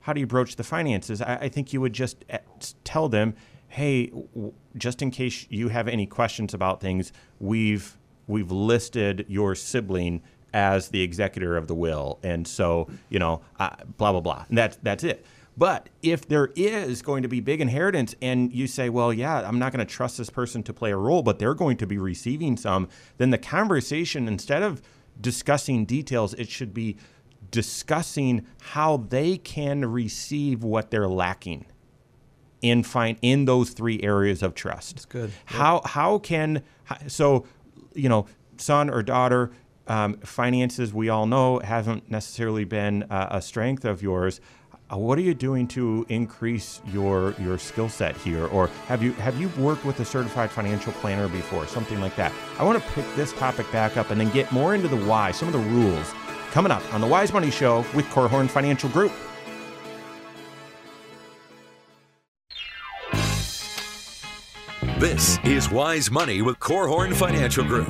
how 0.01 0.13
do 0.13 0.21
you 0.21 0.27
broach 0.27 0.55
the 0.55 0.63
finances? 0.63 1.21
I, 1.21 1.37
I 1.37 1.49
think 1.49 1.73
you 1.73 1.81
would 1.81 1.93
just 1.93 2.25
eh, 2.29 2.39
tell 2.85 3.09
them, 3.09 3.35
hey, 3.67 4.13
just 4.77 5.03
in 5.03 5.11
case 5.11 5.47
you 5.51 5.69
have 5.71 5.89
any 5.89 6.07
questions 6.07 6.55
about 6.55 6.81
things, 6.81 7.13
we've 7.41 7.97
we've 8.29 8.51
listed 8.51 9.25
your 9.29 9.55
sibling 9.55 10.23
as 10.57 10.89
the 10.89 11.03
executor 11.03 11.57
of 11.57 11.69
the 11.69 11.75
will, 11.75 12.19
and 12.23 12.49
so 12.49 12.89
you 13.11 13.19
know, 13.19 13.43
uh, 13.61 13.71
blah 13.99 14.11
blah 14.11 14.23
blah. 14.23 14.45
And 14.49 14.57
that's 14.57 14.79
that's 14.83 15.05
it. 15.05 15.25
But 15.59 15.89
if 16.03 16.27
there 16.29 16.51
is 16.57 17.03
going 17.03 17.23
to 17.23 17.29
be 17.29 17.41
big 17.41 17.61
inheritance 17.61 18.15
and 18.21 18.53
you 18.53 18.67
say, 18.67 18.91
well, 18.91 19.11
yeah, 19.11 19.41
I'm 19.41 19.59
not 19.59 19.73
going 19.73 19.87
to 19.87 19.91
trust 19.91 20.19
this 20.19 20.29
person 20.29 20.63
to 20.65 20.75
play 20.75 20.91
a 20.93 20.97
role, 20.99 21.23
but 21.23 21.39
they're 21.39 21.55
going 21.55 21.79
to 21.79 21.87
be 21.87 21.97
receiving 21.97 22.59
some, 22.59 22.89
then 23.17 23.31
the 23.31 23.39
conversation, 23.39 24.29
instead 24.29 24.63
of 24.63 24.83
discussing 25.19 25.87
details, 25.87 26.35
it 26.35 26.51
should 26.51 26.75
be 26.75 26.99
discussing 27.51 28.47
how 28.61 28.99
they 28.99 29.39
can 29.39 29.91
receive 29.91 30.63
what 30.63 30.91
they're 30.91 31.09
lacking 31.09 31.65
in 32.61 32.83
find 32.83 33.17
in 33.23 33.47
those 33.47 33.71
three 33.71 34.03
areas 34.03 34.43
of 34.43 34.55
trust. 34.55 34.97
That's 34.97 35.07
good. 35.07 35.33
How 35.47 35.81
how 35.85 36.19
can 36.19 36.63
so 37.07 37.47
you 37.95 38.09
know 38.09 38.27
son 38.59 38.91
or 38.91 39.03
daughter 39.03 39.53
um, 39.89 40.19
finances 40.19 40.93
we 40.93 41.09
all 41.09 41.27
know 41.27 41.59
hasn't 41.61 42.11
necessarily 42.11 42.65
been 42.65 43.05
uh, 43.05 43.29
a 43.31 43.43
strength 43.43 43.85
of 43.85 44.03
yours. 44.03 44.41
Uh, 44.93 44.97
what 44.97 45.19
are 45.19 45.23
you 45.23 45.35
doing 45.35 45.67
to 45.67 46.07
increase 46.09 46.81
your 46.87 47.35
your 47.41 47.59
skill 47.59 47.89
set 47.89 48.17
here? 48.19 48.47
Or 48.47 48.69
have 48.87 49.03
you 49.03 49.13
have 49.15 49.41
you 49.41 49.49
worked 49.59 49.85
with 49.85 49.99
a 49.99 50.05
certified 50.05 50.51
financial 50.51 50.93
planner 50.95 51.29
before? 51.29 51.67
Something 51.67 52.01
like 52.01 52.15
that. 52.17 52.33
I 52.59 52.65
want 52.65 52.83
to 52.83 52.91
pick 52.93 53.05
this 53.17 53.33
topic 53.33 53.71
back 53.73 53.97
up 53.97 54.11
and 54.11 54.21
then 54.21 54.31
get 54.31 54.51
more 54.53 54.75
into 54.75 54.89
the 54.89 54.97
why 54.97 55.33
some 55.33 55.49
of 55.49 55.53
the 55.53 55.71
rules. 55.71 56.13
Coming 56.53 56.71
up 56.71 56.83
on 56.95 57.01
the 57.01 57.07
wise 57.07 57.33
money 57.33 57.51
show 57.51 57.79
with 57.95 58.07
korhorn 58.07 58.49
financial 58.49 58.89
group. 58.91 59.13
This 64.99 65.39
is 65.45 65.69
wise 65.69 66.11
money 66.11 66.43
with 66.43 66.59
korhorn 66.59 67.13
financial 67.15 67.65
group 67.65 67.89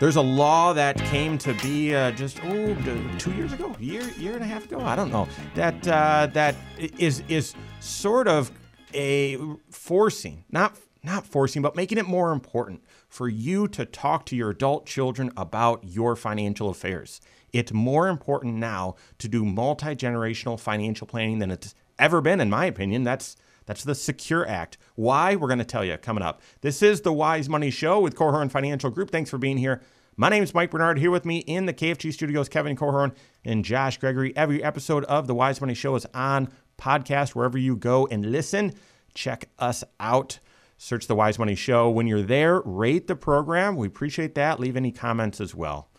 There's 0.00 0.14
a 0.14 0.22
law 0.22 0.72
that 0.74 0.96
came 0.96 1.38
to 1.38 1.52
be 1.54 1.92
uh, 1.92 2.12
just 2.12 2.38
oh 2.44 2.76
two 3.18 3.32
years 3.32 3.52
ago, 3.52 3.74
year 3.80 4.08
year 4.10 4.34
and 4.34 4.42
a 4.42 4.46
half 4.46 4.64
ago. 4.64 4.80
I 4.80 4.94
don't 4.94 5.10
know 5.10 5.26
that 5.56 5.88
uh, 5.88 6.28
that 6.34 6.54
is 6.78 7.24
is 7.28 7.54
sort 7.80 8.28
of 8.28 8.52
a 8.94 9.38
forcing, 9.70 10.44
not 10.52 10.76
not 11.02 11.26
forcing, 11.26 11.62
but 11.62 11.74
making 11.74 11.98
it 11.98 12.06
more 12.06 12.30
important 12.30 12.84
for 13.08 13.28
you 13.28 13.66
to 13.68 13.84
talk 13.84 14.24
to 14.26 14.36
your 14.36 14.50
adult 14.50 14.86
children 14.86 15.32
about 15.36 15.82
your 15.82 16.14
financial 16.14 16.68
affairs. 16.68 17.20
It's 17.52 17.72
more 17.72 18.06
important 18.06 18.54
now 18.54 18.94
to 19.18 19.26
do 19.26 19.44
multi 19.44 19.96
generational 19.96 20.60
financial 20.60 21.08
planning 21.08 21.40
than 21.40 21.50
it's 21.50 21.74
ever 21.98 22.20
been, 22.20 22.40
in 22.40 22.50
my 22.50 22.66
opinion. 22.66 23.02
That's 23.02 23.36
that's 23.68 23.84
the 23.84 23.94
Secure 23.94 24.48
Act. 24.48 24.78
Why? 24.94 25.36
We're 25.36 25.46
going 25.46 25.58
to 25.58 25.64
tell 25.64 25.84
you 25.84 25.98
coming 25.98 26.24
up. 26.24 26.40
This 26.62 26.82
is 26.82 27.02
the 27.02 27.12
Wise 27.12 27.50
Money 27.50 27.70
Show 27.70 28.00
with 28.00 28.16
Korhorn 28.16 28.50
Financial 28.50 28.88
Group. 28.88 29.10
Thanks 29.10 29.28
for 29.28 29.36
being 29.36 29.58
here. 29.58 29.82
My 30.16 30.30
name 30.30 30.42
is 30.42 30.54
Mike 30.54 30.70
Bernard. 30.70 30.98
Here 30.98 31.10
with 31.10 31.26
me 31.26 31.40
in 31.40 31.66
the 31.66 31.74
KFG 31.74 32.14
studios, 32.14 32.48
Kevin 32.48 32.76
Korhorn 32.76 33.14
and 33.44 33.62
Josh 33.62 33.98
Gregory. 33.98 34.34
Every 34.34 34.64
episode 34.64 35.04
of 35.04 35.26
the 35.26 35.34
Wise 35.34 35.60
Money 35.60 35.74
Show 35.74 35.94
is 35.96 36.06
on 36.14 36.48
podcast 36.78 37.34
wherever 37.34 37.58
you 37.58 37.76
go 37.76 38.06
and 38.06 38.32
listen. 38.32 38.72
Check 39.12 39.50
us 39.58 39.84
out. 40.00 40.38
Search 40.78 41.06
the 41.06 41.14
Wise 41.14 41.38
Money 41.38 41.54
Show. 41.54 41.90
When 41.90 42.06
you're 42.06 42.22
there, 42.22 42.62
rate 42.64 43.06
the 43.06 43.16
program. 43.16 43.76
We 43.76 43.86
appreciate 43.86 44.34
that. 44.36 44.58
Leave 44.58 44.78
any 44.78 44.92
comments 44.92 45.42
as 45.42 45.54
well. 45.54 45.90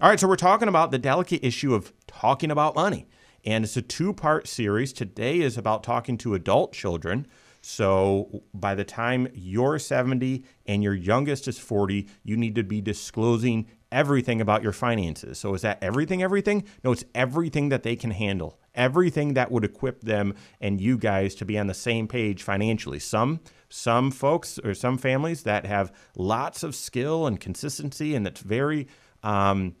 All 0.00 0.08
right, 0.08 0.20
so 0.20 0.28
we're 0.28 0.36
talking 0.36 0.68
about 0.68 0.92
the 0.92 0.98
delicate 0.98 1.44
issue 1.44 1.74
of 1.74 1.92
talking 2.06 2.52
about 2.52 2.76
money. 2.76 3.08
And 3.44 3.64
it's 3.64 3.76
a 3.76 3.82
two 3.82 4.12
part 4.12 4.46
series. 4.48 4.92
Today 4.92 5.40
is 5.40 5.56
about 5.56 5.82
talking 5.82 6.18
to 6.18 6.34
adult 6.34 6.72
children. 6.72 7.26
So 7.62 8.42
by 8.54 8.74
the 8.74 8.84
time 8.84 9.28
you're 9.34 9.78
70 9.78 10.44
and 10.66 10.82
your 10.82 10.94
youngest 10.94 11.46
is 11.46 11.58
40, 11.58 12.08
you 12.22 12.36
need 12.36 12.54
to 12.54 12.62
be 12.62 12.80
disclosing 12.80 13.66
everything 13.92 14.40
about 14.40 14.62
your 14.62 14.72
finances. 14.72 15.38
So 15.38 15.54
is 15.54 15.62
that 15.62 15.82
everything, 15.82 16.22
everything? 16.22 16.64
No, 16.82 16.92
it's 16.92 17.04
everything 17.14 17.68
that 17.68 17.82
they 17.82 17.96
can 17.96 18.12
handle, 18.12 18.58
everything 18.74 19.34
that 19.34 19.50
would 19.50 19.64
equip 19.64 20.02
them 20.02 20.34
and 20.60 20.80
you 20.80 20.96
guys 20.96 21.34
to 21.36 21.44
be 21.44 21.58
on 21.58 21.66
the 21.66 21.74
same 21.74 22.08
page 22.08 22.42
financially. 22.42 22.98
Some 22.98 23.40
some 23.68 24.10
folks 24.10 24.58
or 24.58 24.74
some 24.74 24.98
families 24.98 25.44
that 25.44 25.64
have 25.64 25.92
lots 26.16 26.62
of 26.62 26.74
skill 26.74 27.26
and 27.26 27.38
consistency 27.38 28.14
and 28.14 28.26
that's 28.26 28.40
very 28.40 28.88
um, 29.22 29.76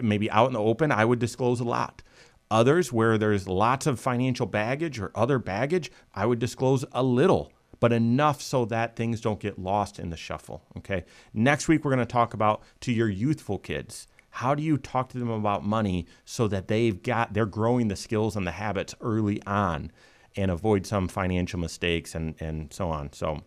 maybe 0.00 0.30
out 0.30 0.46
in 0.46 0.52
the 0.54 0.60
open, 0.60 0.92
I 0.92 1.04
would 1.04 1.18
disclose 1.18 1.60
a 1.60 1.64
lot. 1.64 2.02
Others, 2.50 2.92
where 2.92 3.18
there's 3.18 3.48
lots 3.48 3.86
of 3.86 3.98
financial 3.98 4.46
baggage 4.46 5.00
or 5.00 5.10
other 5.14 5.38
baggage, 5.38 5.90
I 6.14 6.26
would 6.26 6.38
disclose 6.38 6.84
a 6.92 7.02
little, 7.02 7.52
but 7.80 7.92
enough 7.92 8.40
so 8.40 8.64
that 8.66 8.96
things 8.96 9.20
don't 9.20 9.40
get 9.40 9.58
lost 9.58 9.98
in 9.98 10.10
the 10.10 10.16
shuffle. 10.16 10.62
Okay. 10.78 11.04
Next 11.34 11.66
week, 11.68 11.84
we're 11.84 11.90
going 11.90 12.06
to 12.06 12.12
talk 12.12 12.34
about 12.34 12.62
to 12.80 12.92
your 12.92 13.08
youthful 13.08 13.58
kids. 13.58 14.06
How 14.30 14.54
do 14.54 14.62
you 14.62 14.76
talk 14.76 15.08
to 15.10 15.18
them 15.18 15.30
about 15.30 15.64
money 15.64 16.06
so 16.24 16.46
that 16.48 16.68
they've 16.68 17.02
got, 17.02 17.32
they're 17.32 17.46
growing 17.46 17.88
the 17.88 17.96
skills 17.96 18.36
and 18.36 18.46
the 18.46 18.52
habits 18.52 18.94
early 19.00 19.42
on 19.44 19.90
and 20.36 20.50
avoid 20.50 20.86
some 20.86 21.08
financial 21.08 21.58
mistakes 21.58 22.14
and, 22.14 22.34
and 22.38 22.72
so 22.72 22.90
on. 22.90 23.12
So, 23.12 23.42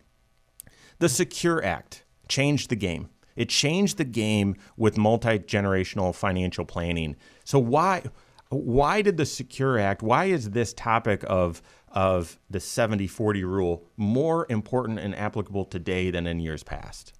the 0.97 1.07
Secure 1.07 1.63
Act 1.63 2.03
changed 2.27 2.69
the 2.69 2.75
game. 2.75 3.09
It 3.35 3.49
changed 3.49 3.97
the 3.97 4.05
game 4.05 4.55
with 4.75 4.97
multi 4.97 5.39
generational 5.39 6.13
financial 6.13 6.65
planning. 6.65 7.15
So, 7.45 7.59
why? 7.59 8.03
Why 8.49 9.01
did 9.01 9.17
the 9.17 9.25
Secure 9.25 9.77
Act, 9.77 10.01
why 10.01 10.25
is 10.25 10.51
this 10.51 10.73
topic 10.73 11.23
of, 11.27 11.61
of 11.89 12.39
the 12.49 12.59
70 12.59 13.07
40 13.07 13.43
rule 13.43 13.85
more 13.95 14.47
important 14.49 14.99
and 14.99 15.15
applicable 15.15 15.65
today 15.65 16.09
than 16.09 16.25
in 16.25 16.39
years 16.39 16.63
past? 16.63 17.13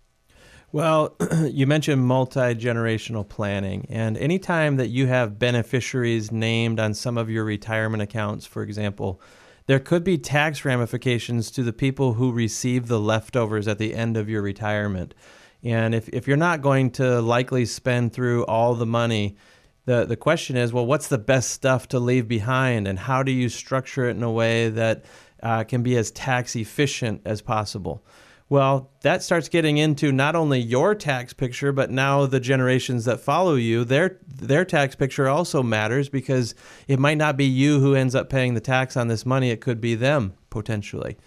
Well, 0.72 1.16
you 1.46 1.68
mentioned 1.68 2.04
multi 2.04 2.56
generational 2.56 3.28
planning, 3.28 3.86
and 3.90 4.18
anytime 4.18 4.78
that 4.78 4.88
you 4.88 5.08
have 5.08 5.40
beneficiaries 5.40 6.32
named 6.32 6.80
on 6.80 6.94
some 6.94 7.18
of 7.18 7.30
your 7.30 7.44
retirement 7.44 8.04
accounts, 8.04 8.46
for 8.46 8.64
example, 8.64 9.22
there 9.68 9.80
could 9.80 10.04
be 10.04 10.18
tax 10.18 10.66
ramifications 10.66 11.52
to 11.52 11.64
the 11.64 11.74
people 11.74 12.14
who 12.14 12.32
receive 12.32 12.88
the 12.88 13.00
leftovers 13.00 13.68
at 13.68 13.78
the 13.78 13.94
end 13.94 14.18
of 14.18 14.30
your 14.30 14.42
retirement. 14.42 15.14
And 15.62 15.94
if, 15.94 16.10
if 16.10 16.28
you're 16.28 16.38
not 16.38 16.62
going 16.62 16.90
to 16.92 17.22
likely 17.22 17.66
spend 17.66 18.14
through 18.14 18.46
all 18.46 18.74
the 18.74 18.86
money 18.86 19.38
the 19.90 20.06
the 20.06 20.16
question 20.16 20.56
is, 20.56 20.72
well, 20.72 20.86
what's 20.86 21.08
the 21.08 21.18
best 21.18 21.50
stuff 21.50 21.88
to 21.88 22.00
leave 22.00 22.28
behind, 22.28 22.88
and 22.88 23.00
how 23.00 23.24
do 23.24 23.32
you 23.32 23.50
structure 23.50 24.08
it 24.08 24.16
in 24.16 24.22
a 24.22 24.32
way 24.32 24.70
that 24.70 25.04
uh, 25.42 25.64
can 25.64 25.82
be 25.82 25.98
as 25.98 26.12
tax 26.12 26.56
efficient 26.56 27.22
as 27.26 27.42
possible? 27.42 28.06
Well, 28.50 28.92
that 29.02 29.24
starts 29.24 29.50
getting 29.50 29.78
into 29.78 30.12
not 30.12 30.36
only 30.36 30.60
your 30.60 30.94
tax 30.94 31.34
picture, 31.34 31.72
but 31.72 31.90
now 31.90 32.28
the 32.28 32.40
generations 32.40 33.06
that 33.06 33.20
follow 33.20 33.56
you. 33.56 33.84
Their 33.84 34.20
their 34.28 34.64
tax 34.64 34.96
picture 34.96 35.28
also 35.28 35.64
matters 35.64 36.08
because 36.08 36.54
it 36.88 37.00
might 37.00 37.18
not 37.18 37.36
be 37.36 37.46
you 37.46 37.80
who 37.80 37.96
ends 37.96 38.14
up 38.14 38.30
paying 38.30 38.54
the 38.54 38.62
tax 38.62 38.96
on 38.96 39.08
this 39.08 39.26
money; 39.26 39.50
it 39.50 39.60
could 39.60 39.82
be 39.82 39.96
them 39.96 40.36
potentially. 40.52 41.18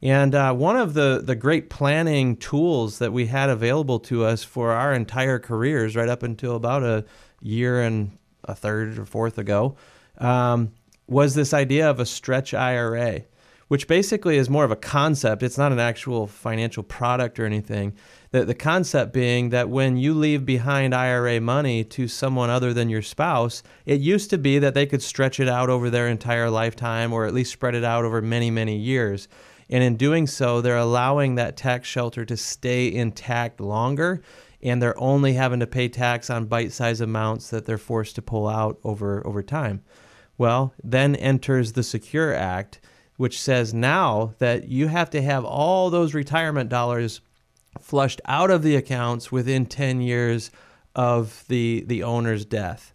And 0.00 0.34
uh, 0.34 0.52
one 0.52 0.76
of 0.76 0.94
the, 0.94 1.22
the 1.24 1.36
great 1.36 1.70
planning 1.70 2.36
tools 2.36 2.98
that 2.98 3.12
we 3.12 3.26
had 3.26 3.48
available 3.48 4.00
to 4.00 4.24
us 4.24 4.42
for 4.42 4.72
our 4.72 4.92
entire 4.92 5.38
careers, 5.38 5.94
right 5.94 6.08
up 6.08 6.24
until 6.24 6.56
about 6.56 6.82
a, 6.82 7.04
year 7.42 7.82
and 7.82 8.16
a 8.44 8.54
third 8.54 8.98
or 8.98 9.04
fourth 9.04 9.38
ago 9.38 9.76
um, 10.18 10.72
was 11.06 11.34
this 11.34 11.52
idea 11.52 11.88
of 11.88 12.00
a 12.00 12.06
stretch 12.06 12.54
IRA, 12.54 13.22
which 13.68 13.86
basically 13.88 14.36
is 14.36 14.48
more 14.48 14.64
of 14.64 14.70
a 14.70 14.76
concept. 14.76 15.42
It's 15.42 15.58
not 15.58 15.72
an 15.72 15.78
actual 15.78 16.26
financial 16.26 16.82
product 16.82 17.38
or 17.38 17.46
anything. 17.46 17.94
The, 18.30 18.44
the 18.44 18.54
concept 18.54 19.12
being 19.12 19.50
that 19.50 19.68
when 19.68 19.96
you 19.96 20.14
leave 20.14 20.46
behind 20.46 20.94
IRA 20.94 21.40
money 21.40 21.84
to 21.84 22.08
someone 22.08 22.50
other 22.50 22.72
than 22.72 22.88
your 22.88 23.02
spouse, 23.02 23.62
it 23.84 24.00
used 24.00 24.30
to 24.30 24.38
be 24.38 24.58
that 24.58 24.74
they 24.74 24.86
could 24.86 25.02
stretch 25.02 25.38
it 25.40 25.48
out 25.48 25.68
over 25.68 25.90
their 25.90 26.08
entire 26.08 26.50
lifetime 26.50 27.12
or 27.12 27.26
at 27.26 27.34
least 27.34 27.52
spread 27.52 27.74
it 27.74 27.84
out 27.84 28.04
over 28.04 28.22
many, 28.22 28.50
many 28.50 28.76
years. 28.76 29.28
And 29.68 29.82
in 29.82 29.96
doing 29.96 30.26
so, 30.26 30.60
they're 30.60 30.76
allowing 30.76 31.36
that 31.36 31.56
tax 31.56 31.88
shelter 31.88 32.24
to 32.26 32.36
stay 32.36 32.92
intact 32.92 33.60
longer 33.60 34.22
and 34.62 34.80
they're 34.80 34.98
only 35.00 35.34
having 35.34 35.60
to 35.60 35.66
pay 35.66 35.88
tax 35.88 36.30
on 36.30 36.46
bite-sized 36.46 37.00
amounts 37.00 37.50
that 37.50 37.66
they're 37.66 37.78
forced 37.78 38.14
to 38.16 38.22
pull 38.22 38.48
out 38.48 38.78
over 38.84 39.26
over 39.26 39.42
time. 39.42 39.82
Well, 40.38 40.74
then 40.82 41.14
enters 41.16 41.72
the 41.72 41.82
Secure 41.82 42.34
Act, 42.34 42.80
which 43.16 43.40
says 43.40 43.74
now 43.74 44.34
that 44.38 44.68
you 44.68 44.88
have 44.88 45.10
to 45.10 45.22
have 45.22 45.44
all 45.44 45.90
those 45.90 46.14
retirement 46.14 46.70
dollars 46.70 47.20
flushed 47.80 48.20
out 48.24 48.50
of 48.50 48.62
the 48.62 48.76
accounts 48.76 49.32
within 49.32 49.66
10 49.66 50.00
years 50.00 50.50
of 50.94 51.44
the 51.48 51.84
the 51.86 52.02
owner's 52.02 52.44
death. 52.44 52.94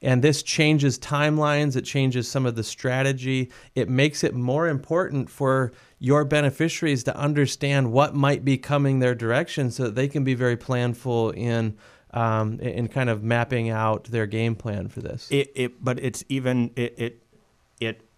And 0.00 0.22
this 0.22 0.42
changes 0.44 0.98
timelines, 0.98 1.74
it 1.74 1.84
changes 1.84 2.28
some 2.28 2.46
of 2.46 2.54
the 2.54 2.62
strategy. 2.62 3.50
It 3.74 3.88
makes 3.88 4.22
it 4.22 4.34
more 4.34 4.68
important 4.68 5.28
for 5.28 5.72
your 5.98 6.24
beneficiaries 6.24 7.04
to 7.04 7.16
understand 7.16 7.92
what 7.92 8.14
might 8.14 8.44
be 8.44 8.56
coming 8.56 9.00
their 9.00 9.14
direction 9.14 9.70
so 9.70 9.84
that 9.84 9.94
they 9.94 10.08
can 10.08 10.24
be 10.24 10.34
very 10.34 10.56
planful 10.56 11.36
in 11.36 11.76
um, 12.12 12.58
in 12.60 12.88
kind 12.88 13.10
of 13.10 13.22
mapping 13.22 13.68
out 13.68 14.04
their 14.04 14.26
game 14.26 14.54
plan 14.54 14.88
for 14.88 15.00
this. 15.00 15.28
It, 15.30 15.52
it 15.54 15.84
but 15.84 15.98
it's 16.00 16.24
even 16.28 16.70
it, 16.76 16.94
it 16.96 17.22
it 17.80 18.08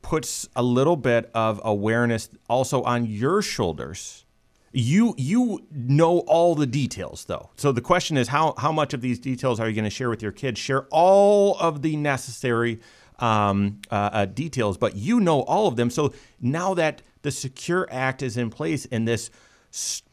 puts 0.00 0.48
a 0.56 0.62
little 0.62 0.96
bit 0.96 1.30
of 1.34 1.60
awareness 1.64 2.30
also 2.48 2.82
on 2.82 3.04
your 3.04 3.42
shoulders. 3.42 4.24
You 4.72 5.14
you 5.18 5.66
know 5.70 6.20
all 6.20 6.54
the 6.54 6.66
details 6.66 7.24
though. 7.24 7.50
So 7.56 7.72
the 7.72 7.80
question 7.80 8.16
is 8.16 8.28
how 8.28 8.54
how 8.58 8.70
much 8.70 8.94
of 8.94 9.00
these 9.00 9.18
details 9.18 9.60
are 9.60 9.68
you 9.68 9.74
going 9.74 9.84
to 9.84 9.90
share 9.90 10.08
with 10.08 10.22
your 10.22 10.32
kids? 10.32 10.60
Share 10.60 10.86
all 10.90 11.56
of 11.58 11.82
the 11.82 11.96
necessary 11.96 12.80
um, 13.18 13.80
uh, 13.90 14.10
uh, 14.12 14.26
details, 14.26 14.78
but 14.78 14.94
you 14.94 15.20
know 15.20 15.40
all 15.42 15.66
of 15.66 15.76
them. 15.76 15.90
So 15.90 16.12
now 16.40 16.74
that 16.74 17.02
the 17.22 17.30
Secure 17.30 17.88
Act 17.90 18.22
is 18.22 18.36
in 18.36 18.50
place 18.50 18.86
and 18.90 19.06
this 19.06 19.30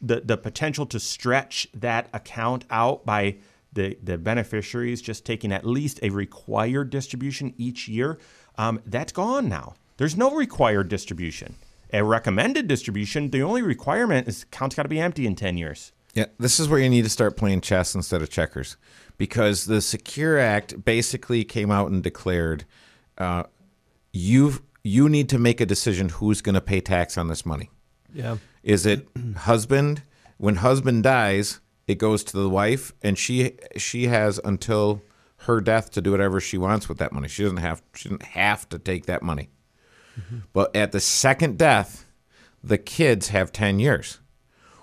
the, 0.02 0.22
the 0.22 0.38
potential 0.38 0.86
to 0.88 1.00
stretch 1.00 1.68
that 1.74 2.10
account 2.14 2.66
out 2.70 3.06
by 3.06 3.38
the, 3.74 3.98
the 4.02 4.18
beneficiaries 4.18 5.02
just 5.02 5.26
taking 5.26 5.52
at 5.52 5.66
least 5.66 6.00
a 6.02 6.10
required 6.10 6.90
distribution 6.90 7.54
each 7.58 7.88
year, 7.88 8.18
um, 8.58 8.82
that's 8.86 9.12
gone 9.12 9.48
now. 9.48 9.76
There's 9.98 10.18
no 10.18 10.36
required 10.36 10.90
distribution. 10.90 11.56
A 11.94 12.04
recommended 12.04 12.68
distribution, 12.68 13.30
the 13.30 13.44
only 13.44 13.62
requirement 13.62 14.28
is 14.28 14.44
account's 14.44 14.76
got 14.76 14.84
to 14.84 14.90
be 14.90 15.00
empty 15.00 15.26
in 15.26 15.36
10 15.36 15.58
years. 15.58 15.92
Yeah, 16.14 16.26
this 16.40 16.60
is 16.60 16.68
where 16.68 16.80
you 16.80 16.90
need 16.90 17.04
to 17.04 17.10
start 17.10 17.38
playing 17.38 17.62
chess 17.62 17.94
instead 17.94 18.22
of 18.22 18.30
checkers 18.30 18.78
because 19.18 19.66
the 19.66 19.82
Secure 19.82 20.40
Act 20.40 20.84
basically 20.84 21.44
came 21.44 21.72
out 21.72 21.92
and 21.92 22.02
declared 22.02 22.66
uh, 23.18 23.44
you 24.14 24.62
you 24.86 25.10
need 25.10 25.30
to 25.30 25.40
make 25.40 25.60
a 25.60 25.66
decision 25.66 26.10
who's 26.10 26.42
going 26.42 26.54
to 26.54 26.62
pay 26.62 26.80
tax 26.80 27.18
on 27.18 27.28
this 27.28 27.44
money. 27.46 27.72
Yeah. 28.14 28.38
Is 28.64 28.86
it 28.86 29.08
husband? 29.36 30.04
When 30.38 30.58
husband 30.58 31.04
dies, 31.04 31.60
it 31.88 31.96
goes 31.96 32.24
to 32.26 32.38
the 32.38 32.50
wife, 32.50 32.94
and 33.02 33.18
she 33.18 33.58
she 33.78 34.08
has 34.08 34.40
until 34.44 35.02
her 35.38 35.60
death 35.60 35.92
to 35.92 36.02
do 36.02 36.12
whatever 36.12 36.40
she 36.40 36.58
wants 36.58 36.88
with 36.88 37.00
that 37.00 37.12
money. 37.12 37.28
She 37.28 37.44
doesn't 37.44 37.58
have 37.58 37.82
she 37.96 38.10
doesn't 38.10 38.24
have 38.24 38.70
to 38.70 38.80
take 38.80 39.08
that 39.08 39.24
money. 39.24 39.50
Mm-hmm. 40.20 40.38
But 40.54 40.76
at 40.76 40.92
the 40.92 41.00
second 41.00 41.58
death, 41.58 42.06
the 42.64 42.78
kids 42.78 43.30
have 43.30 43.52
ten 43.52 43.80
years. 43.80 44.20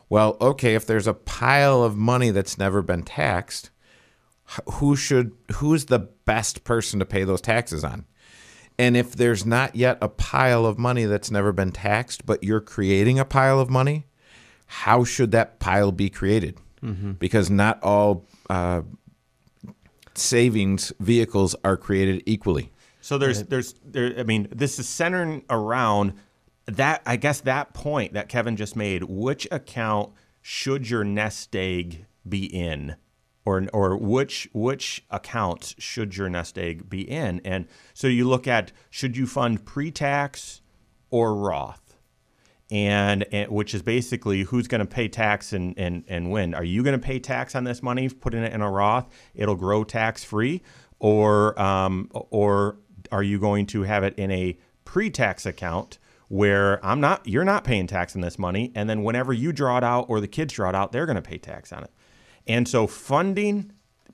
Well, 0.09 0.37
okay, 0.41 0.75
if 0.75 0.85
there's 0.85 1.07
a 1.07 1.15
pile 1.15 1.83
of 1.85 1.97
money 1.97 2.31
that's 2.31 2.59
never 2.59 2.83
been 2.83 3.03
taxed, 3.05 3.71
who 4.75 4.97
should 4.97 5.33
who's 5.55 5.87
the 5.87 6.01
best 6.01 6.65
person 6.65 6.99
to 6.99 7.07
pay 7.07 7.25
those 7.25 7.41
taxes 7.41 7.85
on? 7.85 8.05
And 8.79 8.97
if 8.97 9.15
there's 9.15 9.45
not 9.45 9.77
yet 9.77 9.99
a 10.01 10.09
pile 10.09 10.65
of 10.67 10.79
money 10.79 11.05
that's 11.05 11.31
never 11.31 11.53
been 11.53 11.73
taxed, 11.73 12.27
but 12.27 12.43
you're 12.43 12.61
creating 12.61 13.19
a 13.19 13.25
pile 13.25 13.61
of 13.61 13.71
money, 13.71 14.07
how 14.67 15.05
should 15.05 15.31
that 15.33 15.59
pile 15.59 15.93
be 15.93 16.09
created? 16.09 16.59
Mm-hmm. 16.83 17.13
Because 17.13 17.51
not 17.51 17.83
all 17.83 18.27
uh, 18.51 18.83
savings 20.15 20.93
vehicles 20.99 21.55
are 21.65 21.77
created 21.77 22.23
equally. 22.27 22.73
So 23.01 23.19
there's 23.19 23.43
there's 23.45 23.75
there. 23.85 24.15
I 24.19 24.23
mean, 24.23 24.49
this 24.51 24.79
is 24.79 24.89
centering 24.89 25.45
around 25.51 26.15
that. 26.67 27.03
I 27.05 27.17
guess 27.17 27.41
that 27.41 27.75
point 27.75 28.15
that 28.15 28.29
Kevin 28.29 28.57
just 28.57 28.77
made. 28.77 29.05
Which 29.05 29.47
account 29.51 30.13
should 30.41 30.89
your 30.89 31.05
nest 31.05 31.55
egg 31.55 32.07
be 32.29 32.45
in, 32.45 32.97
or 33.45 33.67
or 33.73 33.97
which 33.97 34.49
which 34.53 35.05
accounts 35.11 35.75
should 35.79 36.17
your 36.17 36.29
nest 36.29 36.59
egg 36.59 36.89
be 36.89 37.03
in? 37.03 37.41
And 37.45 37.67
so 37.95 38.07
you 38.07 38.29
look 38.29 38.47
at 38.47 38.73
should 38.91 39.17
you 39.17 39.27
fund 39.27 39.65
pre-tax 39.65 40.61
or 41.11 41.35
Roth? 41.35 41.83
and, 42.73 43.27
and, 43.33 43.51
which 43.51 43.75
is 43.75 43.83
basically 43.83 44.45
who's 44.45 44.67
going 44.67 44.81
to 44.81 44.87
pay 44.87 45.07
tax 45.07 45.53
and, 45.53 45.79
and, 45.79 46.05
and 46.09 46.31
when. 46.31 46.55
Are 46.55 46.65
you 46.65 46.83
going 46.83 46.99
to 46.99 47.07
pay 47.07 47.19
tax 47.19 47.55
on 47.55 47.65
this 47.65 47.83
money, 47.83 48.09
putting 48.09 48.43
it 48.43 48.53
in 48.53 48.63
a 48.63 48.71
Roth? 48.71 49.13
It'll 49.35 49.57
grow 49.57 49.85
tax 49.85 50.25
free, 50.25 50.63
or 50.99 51.61
um, 51.61 52.09
or 52.13 52.79
are 53.13 53.23
you 53.23 53.39
going 53.39 53.67
to 53.67 53.83
have 53.83 54.05
it 54.05 54.15
in 54.19 54.31
a 54.31 54.57
pre-tax 54.87 55.45
account 55.45 55.99
where 56.29 56.85
I'm 56.85 56.99
not, 56.99 57.29
you're 57.29 57.45
not 57.45 57.63
paying 57.63 57.87
tax 57.87 58.17
on 58.17 58.23
this 58.23 58.39
money, 58.39 58.73
and 58.75 58.89
then 58.89 59.03
whenever 59.03 59.35
you 59.35 59.53
draw 59.53 59.77
it 59.77 59.85
out 59.85 60.07
or 60.09 60.19
the 60.19 60.29
kids 60.29 60.55
draw 60.55 60.71
it 60.71 60.75
out, 60.75 60.93
they're 60.93 61.05
going 61.05 61.17
to 61.17 61.23
pay 61.23 61.37
tax 61.37 61.75
on 61.75 61.85
it. 61.85 61.91
And 62.47 62.69
so 62.69 62.87
funding 62.87 63.73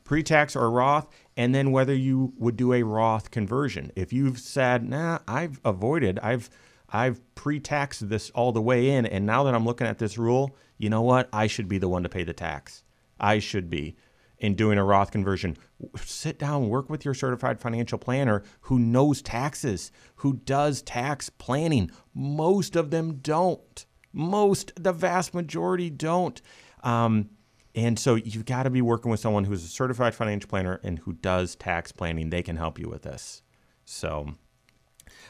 pre-tax 0.08 0.56
or 0.56 0.70
Roth, 0.70 1.06
and 1.36 1.54
then 1.54 1.70
whether 1.70 1.94
you 1.94 2.32
would 2.38 2.56
do 2.56 2.72
a 2.72 2.82
Roth 2.82 3.30
conversion. 3.30 3.92
If 3.94 4.10
you've 4.10 4.38
said, 4.38 4.88
"Nah, 4.88 5.18
I've 5.28 5.60
avoided, 5.64 6.18
I've 6.20 6.48
I've 6.88 7.20
pre-taxed 7.34 8.08
this 8.08 8.30
all 8.30 8.50
the 8.50 8.62
way 8.62 8.88
in, 8.88 9.04
and 9.04 9.26
now 9.26 9.44
that 9.44 9.54
I'm 9.54 9.66
looking 9.66 9.86
at 9.86 9.98
this 9.98 10.16
rule, 10.16 10.56
you 10.78 10.88
know 10.88 11.02
what? 11.02 11.28
I 11.30 11.46
should 11.46 11.68
be 11.68 11.76
the 11.76 11.90
one 11.90 12.02
to 12.04 12.08
pay 12.08 12.24
the 12.24 12.32
tax. 12.32 12.82
I 13.20 13.38
should 13.38 13.68
be 13.68 13.96
in 14.38 14.54
doing 14.54 14.78
a 14.78 14.84
Roth 14.84 15.10
conversion. 15.10 15.58
Sit 15.96 16.38
down, 16.38 16.70
work 16.70 16.88
with 16.88 17.04
your 17.04 17.12
certified 17.12 17.60
financial 17.60 17.98
planner 17.98 18.42
who 18.62 18.78
knows 18.78 19.20
taxes, 19.20 19.92
who 20.16 20.34
does 20.34 20.80
tax 20.80 21.28
planning. 21.28 21.90
Most 22.14 22.76
of 22.76 22.90
them 22.90 23.16
don't. 23.16 23.84
Most, 24.14 24.72
the 24.82 24.92
vast 24.92 25.34
majority 25.34 25.90
don't. 25.90 26.40
Um, 26.82 27.28
and 27.74 27.98
so 27.98 28.14
you've 28.14 28.46
got 28.46 28.64
to 28.64 28.70
be 28.70 28.82
working 28.82 29.10
with 29.10 29.20
someone 29.20 29.44
who's 29.44 29.64
a 29.64 29.68
certified 29.68 30.14
financial 30.14 30.48
planner 30.48 30.80
and 30.82 30.98
who 31.00 31.12
does 31.12 31.54
tax 31.54 31.92
planning. 31.92 32.30
They 32.30 32.42
can 32.42 32.56
help 32.56 32.78
you 32.78 32.88
with 32.88 33.02
this. 33.02 33.42
So, 33.84 34.34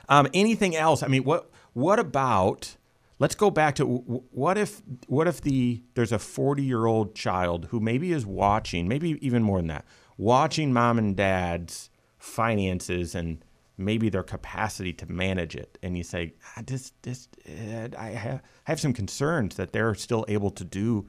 um, 0.08 0.28
anything 0.32 0.74
else? 0.74 1.02
I 1.02 1.08
mean, 1.08 1.24
what 1.24 1.50
what 1.72 1.98
about? 1.98 2.76
Let's 3.20 3.34
go 3.34 3.50
back 3.50 3.74
to 3.76 3.84
what 3.84 4.56
if 4.56 4.80
what 5.08 5.26
if 5.26 5.40
the 5.40 5.82
there's 5.94 6.12
a 6.12 6.18
40 6.18 6.62
year 6.62 6.86
old 6.86 7.14
child 7.14 7.66
who 7.70 7.80
maybe 7.80 8.12
is 8.12 8.24
watching, 8.24 8.88
maybe 8.88 9.18
even 9.24 9.42
more 9.42 9.58
than 9.58 9.68
that, 9.68 9.84
watching 10.16 10.72
mom 10.72 10.98
and 10.98 11.16
dad's 11.16 11.90
finances 12.18 13.14
and 13.14 13.44
maybe 13.76 14.08
their 14.08 14.22
capacity 14.22 14.92
to 14.92 15.10
manage 15.10 15.54
it, 15.54 15.78
and 15.82 15.96
you 15.96 16.04
say, 16.04 16.34
ah, 16.56 16.62
this 16.66 16.92
this 17.02 17.28
uh, 17.48 17.88
I 17.98 18.10
have 18.10 18.42
I 18.66 18.70
have 18.70 18.80
some 18.80 18.92
concerns 18.92 19.56
that 19.56 19.72
they're 19.72 19.94
still 19.94 20.24
able 20.28 20.50
to 20.52 20.64
do 20.64 21.06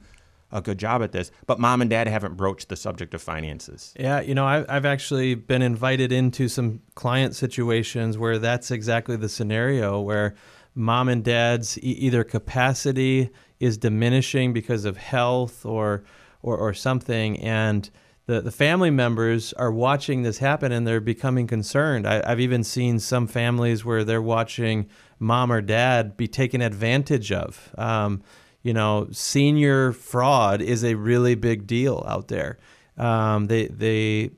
a 0.52 0.60
good 0.60 0.78
job 0.78 1.02
at 1.02 1.12
this, 1.12 1.30
but 1.46 1.58
mom 1.58 1.80
and 1.80 1.90
dad 1.90 2.08
haven't 2.08 2.36
broached 2.36 2.68
the 2.68 2.76
subject 2.76 3.14
of 3.14 3.22
finances. 3.22 3.94
Yeah, 3.98 4.20
you 4.20 4.34
know, 4.34 4.46
I've, 4.46 4.66
I've 4.68 4.84
actually 4.84 5.34
been 5.34 5.62
invited 5.62 6.12
into 6.12 6.48
some 6.48 6.80
client 6.94 7.34
situations 7.34 8.18
where 8.18 8.38
that's 8.38 8.70
exactly 8.70 9.16
the 9.16 9.28
scenario 9.28 10.00
where 10.00 10.34
mom 10.74 11.08
and 11.08 11.24
dad's 11.24 11.78
e- 11.78 11.82
either 11.82 12.24
capacity 12.24 13.30
is 13.58 13.78
diminishing 13.78 14.52
because 14.52 14.84
of 14.84 14.96
health 14.96 15.64
or 15.64 16.04
or, 16.42 16.56
or 16.56 16.72
something, 16.72 17.38
and 17.40 17.90
the, 18.30 18.40
the 18.40 18.50
family 18.52 18.90
members 18.90 19.52
are 19.54 19.72
watching 19.72 20.22
this 20.22 20.38
happen 20.38 20.70
and 20.72 20.86
they're 20.86 21.00
becoming 21.00 21.46
concerned. 21.46 22.06
I, 22.06 22.22
I've 22.24 22.40
even 22.40 22.62
seen 22.62 22.98
some 23.00 23.26
families 23.26 23.84
where 23.84 24.04
they're 24.04 24.22
watching 24.22 24.88
mom 25.18 25.50
or 25.50 25.60
dad 25.60 26.16
be 26.16 26.28
taken 26.28 26.62
advantage 26.62 27.32
of. 27.32 27.74
Um, 27.76 28.22
you 28.62 28.72
know, 28.72 29.08
senior 29.10 29.92
fraud 29.92 30.60
is 30.60 30.84
a 30.84 30.94
really 30.94 31.34
big 31.34 31.66
deal 31.66 32.04
out 32.06 32.28
there. 32.28 32.58
Um, 32.96 33.46
they 33.46 33.66
they 33.66 34.30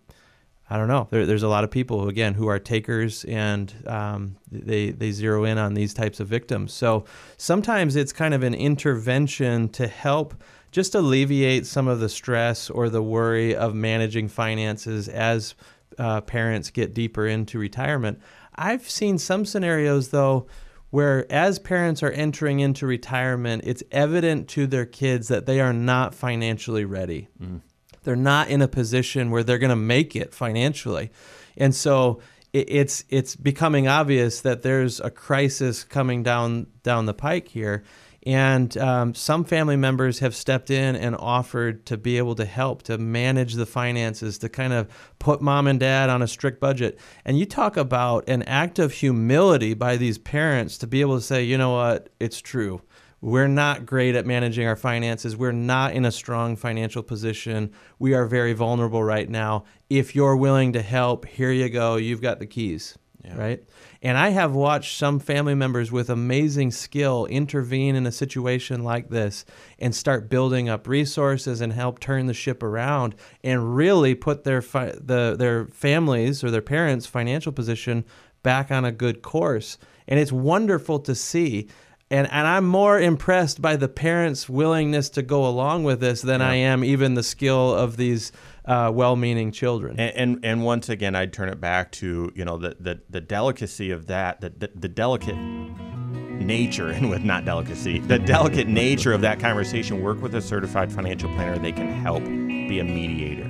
I 0.73 0.79
don't 0.79 0.89
know. 0.89 1.07
There, 1.11 1.27
there's 1.27 1.43
a 1.43 1.49
lot 1.49 1.65
of 1.65 1.71
people 1.71 2.01
who, 2.01 2.09
again, 2.09 2.33
who 2.33 2.47
are 2.47 2.59
takers, 2.59 3.25
and 3.25 3.75
um, 3.87 4.37
they 4.51 4.91
they 4.91 5.11
zero 5.11 5.45
in 5.45 5.59
on 5.59 5.75
these 5.75 5.93
types 5.93 6.19
of 6.19 6.29
victims. 6.29 6.73
So 6.73 7.05
sometimes 7.37 7.95
it's 7.95 8.13
kind 8.13 8.33
of 8.33 8.43
an 8.43 8.55
intervention 8.55 9.69
to 9.71 9.87
help 9.87 10.35
just 10.71 10.95
alleviate 10.95 11.67
some 11.67 11.89
of 11.89 12.01
the 12.01 12.09
stress 12.09 12.71
or 12.71 12.89
the 12.89 13.03
worry 13.03 13.55
of 13.55 13.75
managing 13.75 14.29
finances 14.29 15.09
as 15.09 15.55
uh, 15.99 16.23
parents 16.23 16.71
get 16.71 16.95
deeper 16.95 17.27
into 17.27 17.59
retirement. 17.59 18.19
I've 18.55 18.89
seen 18.89 19.19
some 19.19 19.45
scenarios 19.45 20.09
though 20.09 20.47
where 20.93 21.25
as 21.33 21.59
parents 21.59 22.03
are 22.03 22.11
entering 22.11 22.61
into 22.61 22.87
retirement, 22.87 23.63
it's 23.65 23.83
evident 23.91 24.47
to 24.47 24.67
their 24.67 24.85
kids 24.85 25.29
that 25.29 25.47
they 25.47 25.59
are 25.59 25.73
not 25.73 26.15
financially 26.15 26.85
ready. 26.85 27.29
Mm. 27.43 27.63
They're 28.05 28.15
not 28.15 28.49
in 28.49 28.61
a 28.61 28.69
position 28.69 29.31
where 29.31 29.43
they're 29.43 29.59
going 29.59 29.71
to 29.71 29.77
make 29.77 30.15
it 30.15 30.35
financially. 30.35 31.11
And 31.57 31.75
so 31.75 32.21
it, 32.53 32.69
it's 32.69 33.05
it's 33.09 33.35
becoming 33.35 33.89
obvious 33.89 34.43
that 34.43 34.61
there's 34.61 35.01
a 35.01 35.09
crisis 35.09 35.83
coming 35.83 36.23
down 36.23 36.67
down 36.83 37.07
the 37.07 37.15
pike 37.15 37.49
here. 37.49 37.85
And 38.25 38.77
um, 38.79 39.15
some 39.15 39.45
family 39.45 39.77
members 39.77 40.21
have 40.21 40.37
stepped 40.37 40.71
in 40.71 40.95
and 40.95 41.17
offered 41.17 41.85
to 41.87 41.97
be 41.97 42.19
able 42.19 42.37
to 42.37 42.45
help 42.45 42.83
to 42.85 42.97
manage 42.97 43.55
the 43.55 43.67
finances, 43.67 44.39
to 44.39 44.49
kind 44.49 44.73
of 44.73 44.89
put 45.19 45.41
mom 45.41 45.67
and 45.67 45.81
dad 45.81 46.09
on 46.09 46.23
a 46.23 46.29
strict 46.29 46.61
budget. 46.61 46.99
And 47.25 47.39
you 47.39 47.47
talk 47.47 47.77
about 47.77 48.29
an 48.29 48.45
act 48.45 48.79
of 48.79 48.93
humility 48.93 49.75
by 49.75 49.97
these 49.97 50.19
parents 50.19 50.79
to 50.79 50.87
be 50.87 51.01
able 51.01 51.17
to 51.17 51.23
say, 51.23 51.43
you 51.43 51.59
know 51.59 51.73
what, 51.73 52.11
it's 52.21 52.41
true. 52.41 52.81
We're 53.21 53.49
not 53.49 53.87
great 53.87 54.17
at 54.17 54.27
managing 54.27 54.67
our 54.67 54.75
finances. 54.75 55.37
We're 55.37 55.53
not 55.53 55.93
in 55.93 56.05
a 56.05 56.11
strong 56.11 56.57
financial 56.57 57.05
position. 57.05 57.71
We 58.01 58.15
are 58.15 58.27
very 58.27 58.53
vulnerable 58.53 59.03
right 59.03 59.31
now. 59.31 59.65
If 59.89 60.17
you're 60.17 60.37
willing 60.37 60.73
to 60.73 60.83
help, 60.83 61.27
here 61.27 61.53
you 61.53 61.69
go. 61.69 61.97
You've 61.97 62.21
got 62.21 62.41
the 62.41 62.47
keys. 62.47 62.99
Yeah. 63.25 63.37
Right. 63.37 63.65
And 64.03 64.19
I 64.19 64.31
have 64.31 64.53
watched 64.53 64.99
some 64.99 65.21
family 65.21 65.55
members 65.55 65.93
with 65.93 66.11
amazing 66.11 66.73
skill 66.73 67.27
intervene 67.27 67.95
in 67.95 68.05
a 68.05 68.11
situation 68.11 68.83
like 68.83 69.11
this 69.11 69.45
and 69.79 69.95
start 69.95 70.29
building 70.29 70.69
up 70.69 70.89
resources 70.89 71.61
and 71.61 71.73
help 71.73 72.01
turn 72.01 72.27
the 72.27 72.35
ship 72.35 72.65
around 72.65 73.15
and 73.45 73.77
really 73.77 74.17
put 74.17 74.43
their 74.43 74.61
fi- 74.61 74.95
the 74.99 75.37
their 75.39 75.67
families 75.67 76.43
or 76.43 76.51
their 76.51 76.63
parents' 76.63 77.07
financial 77.07 77.53
position 77.53 78.05
back 78.43 78.73
on 78.73 78.85
a 78.85 78.91
good 78.91 79.23
course. 79.23 79.79
And 80.09 80.19
it's 80.19 80.33
wonderful 80.33 80.99
to 81.01 81.15
see. 81.15 81.69
And, 82.11 82.31
and 82.31 82.47
I'm 82.47 82.67
more 82.67 83.01
impressed 83.01 83.63
by 83.63 83.77
the 83.77 83.89
parents' 83.89 84.49
willingness 84.49 85.09
to 85.11 85.23
go 85.23 85.47
along 85.47 85.85
with 85.85 86.01
this 86.01 86.23
than 86.23 86.41
yeah. 86.41 86.49
I 86.49 86.55
am 86.57 86.85
even 86.85 87.15
the 87.15 87.23
skill 87.23 87.73
of 87.73 87.97
these 87.97 88.33
uh, 88.65 88.91
well-meaning 88.95 89.53
children. 89.53 89.99
And, 89.99 90.17
and, 90.17 90.45
and 90.45 90.65
once 90.65 90.89
again, 90.89 91.15
I'd 91.15 91.33
turn 91.33 91.49
it 91.49 91.61
back 91.61 91.93
to 91.93 92.33
you 92.35 92.45
know 92.45 92.59
the 92.59 92.77
the, 92.79 93.01
the 93.11 93.21
delicacy 93.21 93.91
of 93.91 94.07
that, 94.07 94.41
the, 94.41 94.51
the, 94.51 94.71
the 94.75 94.89
delicate 94.89 95.37
nature, 95.37 96.89
and 96.91 97.11
with 97.11 97.25
not 97.25 97.45
delicacy, 97.45 97.99
the 97.99 98.19
delicate 98.19 98.69
nature 98.69 99.13
of 99.13 99.21
that 99.23 99.41
conversation. 99.41 100.03
Work 100.03 100.23
with 100.23 100.35
a 100.35 100.41
certified 100.41 100.93
financial 100.93 101.29
planner; 101.31 101.59
they 101.59 101.73
can 101.73 101.89
help 101.89 102.25
be 102.25 102.79
a 102.79 102.85
mediator. 102.85 103.49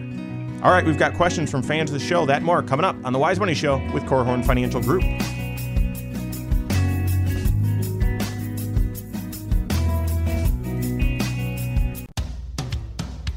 All 0.63 0.71
right, 0.71 0.85
we've 0.85 0.99
got 0.99 1.15
questions 1.15 1.51
from 1.51 1.63
fans 1.63 1.91
of 1.91 1.99
the 1.99 2.07
show. 2.07 2.25
That 2.25 2.43
more 2.43 2.63
coming 2.63 2.85
up 2.85 2.97
on 3.05 3.13
the 3.13 3.19
Wise 3.19 3.41
Money 3.41 3.55
Show 3.55 3.79
with 3.93 4.05
Korhorn 4.05 4.45
Financial 4.45 4.81
Group. 4.81 5.03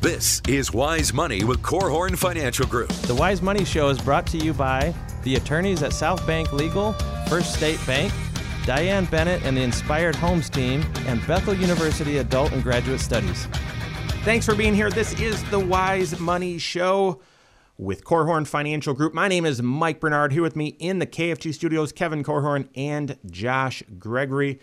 This 0.05 0.39
is 0.47 0.71
Wise 0.71 1.15
Money 1.15 1.43
with 1.43 1.63
Korhorn 1.63 2.15
Financial 2.15 2.67
Group. 2.67 2.89
The 2.89 3.15
Wise 3.15 3.41
Money 3.41 3.65
Show 3.65 3.89
is 3.89 3.99
brought 3.99 4.27
to 4.27 4.37
you 4.37 4.53
by 4.53 4.93
the 5.23 5.33
attorneys 5.33 5.81
at 5.81 5.93
South 5.93 6.27
Bank 6.27 6.53
Legal, 6.53 6.93
First 7.27 7.55
State 7.55 7.79
Bank, 7.87 8.13
Diane 8.67 9.05
Bennett 9.05 9.41
and 9.41 9.57
the 9.57 9.63
Inspired 9.63 10.15
Homes 10.15 10.47
team, 10.47 10.85
and 11.07 11.25
Bethel 11.25 11.55
University 11.55 12.19
Adult 12.19 12.51
and 12.51 12.61
Graduate 12.61 12.99
Studies. 12.99 13.47
Thanks 14.23 14.45
for 14.45 14.53
being 14.53 14.75
here. 14.75 14.91
This 14.91 15.19
is 15.19 15.43
the 15.45 15.59
Wise 15.59 16.19
Money 16.19 16.59
Show 16.59 17.19
with 17.79 18.05
Korhorn 18.05 18.45
Financial 18.45 18.93
Group. 18.93 19.15
My 19.15 19.27
name 19.27 19.43
is 19.43 19.63
Mike 19.63 19.99
Bernard. 19.99 20.33
Here 20.33 20.43
with 20.43 20.55
me 20.55 20.67
in 20.77 20.99
the 20.99 21.07
KFG 21.07 21.51
studios, 21.51 21.91
Kevin 21.91 22.23
Korhorn 22.23 22.69
and 22.75 23.17
Josh 23.25 23.81
Gregory. 23.97 24.59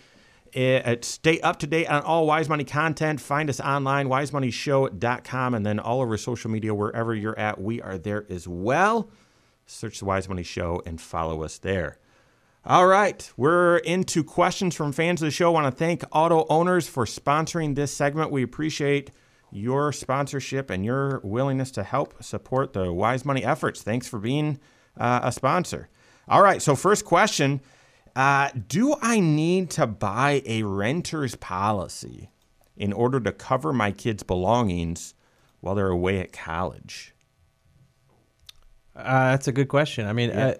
Uh, 0.55 0.95
stay 1.01 1.39
up 1.41 1.57
to 1.59 1.67
date 1.67 1.87
on 1.87 2.03
all 2.03 2.27
Wise 2.27 2.47
Money 2.47 2.63
content. 2.63 3.19
Find 3.19 3.49
us 3.49 3.59
online, 3.59 4.07
wisemoneyshow.com, 4.07 5.53
and 5.55 5.65
then 5.65 5.79
all 5.79 6.01
over 6.01 6.15
social 6.17 6.51
media, 6.51 6.73
wherever 6.73 7.15
you're 7.15 7.37
at, 7.39 7.59
we 7.59 7.81
are 7.81 7.97
there 7.97 8.25
as 8.29 8.47
well. 8.47 9.09
Search 9.65 9.99
the 9.99 10.05
Wise 10.05 10.29
Money 10.29 10.43
Show 10.43 10.81
and 10.85 11.01
follow 11.01 11.43
us 11.43 11.57
there. 11.57 11.97
All 12.65 12.87
right, 12.87 13.29
we're 13.35 13.77
into 13.77 14.23
questions 14.23 14.75
from 14.75 14.93
fans 14.93 15.21
of 15.21 15.25
the 15.25 15.31
show. 15.31 15.47
I 15.47 15.61
want 15.61 15.73
to 15.73 15.77
thank 15.77 16.03
auto 16.11 16.45
owners 16.49 16.87
for 16.87 17.05
sponsoring 17.05 17.75
this 17.75 17.91
segment. 17.91 18.31
We 18.31 18.41
appreciate 18.43 19.11
your 19.51 19.91
sponsorship 19.91 20.69
and 20.69 20.85
your 20.85 21.19
willingness 21.23 21.71
to 21.71 21.83
help 21.83 22.23
support 22.23 22.73
the 22.73 22.93
Wise 22.93 23.25
Money 23.25 23.43
efforts. 23.43 23.81
Thanks 23.81 24.07
for 24.07 24.17
being 24.17 24.59
uh, 24.97 25.19
a 25.23 25.31
sponsor. 25.31 25.89
All 26.27 26.41
right. 26.41 26.61
So 26.61 26.75
first 26.75 27.03
question: 27.03 27.59
uh, 28.15 28.49
Do 28.67 28.95
I 29.01 29.19
need 29.19 29.69
to 29.71 29.87
buy 29.87 30.41
a 30.45 30.63
renter's 30.63 31.35
policy 31.35 32.29
in 32.75 32.93
order 32.93 33.19
to 33.19 33.31
cover 33.31 33.73
my 33.73 33.91
kids' 33.91 34.23
belongings 34.23 35.13
while 35.61 35.75
they're 35.75 35.87
away 35.87 36.19
at 36.19 36.33
college? 36.33 37.13
Uh, 38.95 39.31
that's 39.31 39.47
a 39.47 39.51
good 39.51 39.67
question. 39.67 40.05
I 40.05 40.13
mean, 40.13 40.31
uh, 40.31 40.55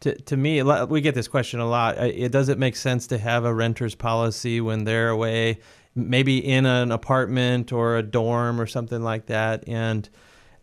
to 0.00 0.14
to 0.14 0.36
me, 0.36 0.62
we 0.62 1.00
get 1.00 1.14
this 1.14 1.28
question 1.28 1.60
a 1.60 1.66
lot. 1.66 1.98
Uh, 1.98 2.04
It 2.04 2.32
does 2.32 2.48
it 2.48 2.58
make 2.58 2.76
sense 2.76 3.06
to 3.08 3.18
have 3.18 3.44
a 3.44 3.54
renter's 3.54 3.94
policy 3.94 4.60
when 4.60 4.84
they're 4.84 5.08
away, 5.08 5.60
maybe 5.94 6.38
in 6.38 6.66
an 6.66 6.92
apartment 6.92 7.72
or 7.72 7.96
a 7.96 8.02
dorm 8.02 8.60
or 8.60 8.66
something 8.66 9.02
like 9.02 9.26
that? 9.26 9.66
And 9.66 10.08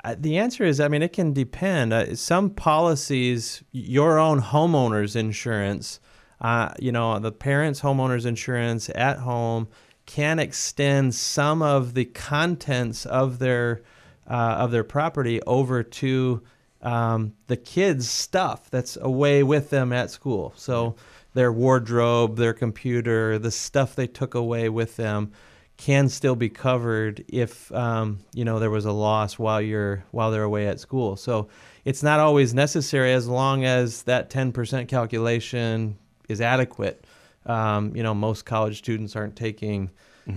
uh, 0.04 0.16
the 0.20 0.38
answer 0.38 0.64
is, 0.64 0.80
I 0.80 0.88
mean, 0.88 1.02
it 1.02 1.14
can 1.14 1.34
depend. 1.34 1.92
Uh, 1.92 2.16
some 2.16 2.52
policies, 2.52 3.64
your 3.72 4.20
own 4.20 4.40
homeowner's 4.42 5.16
insurance, 5.16 6.00
uh, 6.42 6.70
you 6.80 6.92
know, 6.92 7.18
the 7.20 7.32
parents' 7.32 7.82
homeowner's 7.82 8.26
insurance 8.26 8.90
at 8.94 9.20
home 9.20 9.68
can 10.06 10.40
extend 10.40 11.16
some 11.16 11.62
of 11.62 11.94
the 11.94 12.06
contents 12.06 13.06
of 13.06 13.40
their 13.40 13.82
uh, 14.28 14.58
of 14.58 14.72
their 14.72 14.84
property 14.84 15.42
over 15.44 15.84
to 15.84 16.42
um, 16.82 17.34
the 17.48 17.58
kids' 17.58 18.10
stuff 18.10 18.70
that's 18.70 18.98
away 18.98 19.44
with 19.44 19.70
them 19.70 19.94
at 19.94 20.10
school. 20.10 20.54
So 20.56 20.96
their 21.34 21.52
wardrobe, 21.52 22.38
their 22.38 22.54
computer, 22.54 23.38
the 23.38 23.52
stuff 23.52 23.96
they 23.96 24.08
took 24.08 24.34
away 24.34 24.70
with 24.70 24.96
them 24.96 25.32
can 25.78 26.08
still 26.08 26.36
be 26.36 26.48
covered 26.48 27.24
if 27.28 27.72
um, 27.74 28.20
you 28.34 28.46
know 28.46 28.60
there 28.60 28.70
was 28.70 28.86
a 28.86 28.92
loss 28.92 29.38
while 29.38 29.62
you're 29.62 30.06
while 30.12 30.32
they're 30.32 30.44
away 30.44 30.68
at 30.68 30.80
school. 30.80 31.16
So 31.16 31.50
it's 31.84 32.02
not 32.02 32.20
always 32.20 32.54
necessary 32.54 33.14
as 33.14 33.28
long 33.28 33.64
as 33.66 34.04
that 34.04 34.30
10% 34.30 34.88
calculation 34.88 35.98
is 36.28 36.42
adequate. 36.42 37.06
Um, 37.46 37.96
you 37.96 38.04
know, 38.04 38.14
most 38.14 38.46
college 38.46 38.78
students 38.78 39.16
aren't 39.16 39.36
taking 39.36 39.92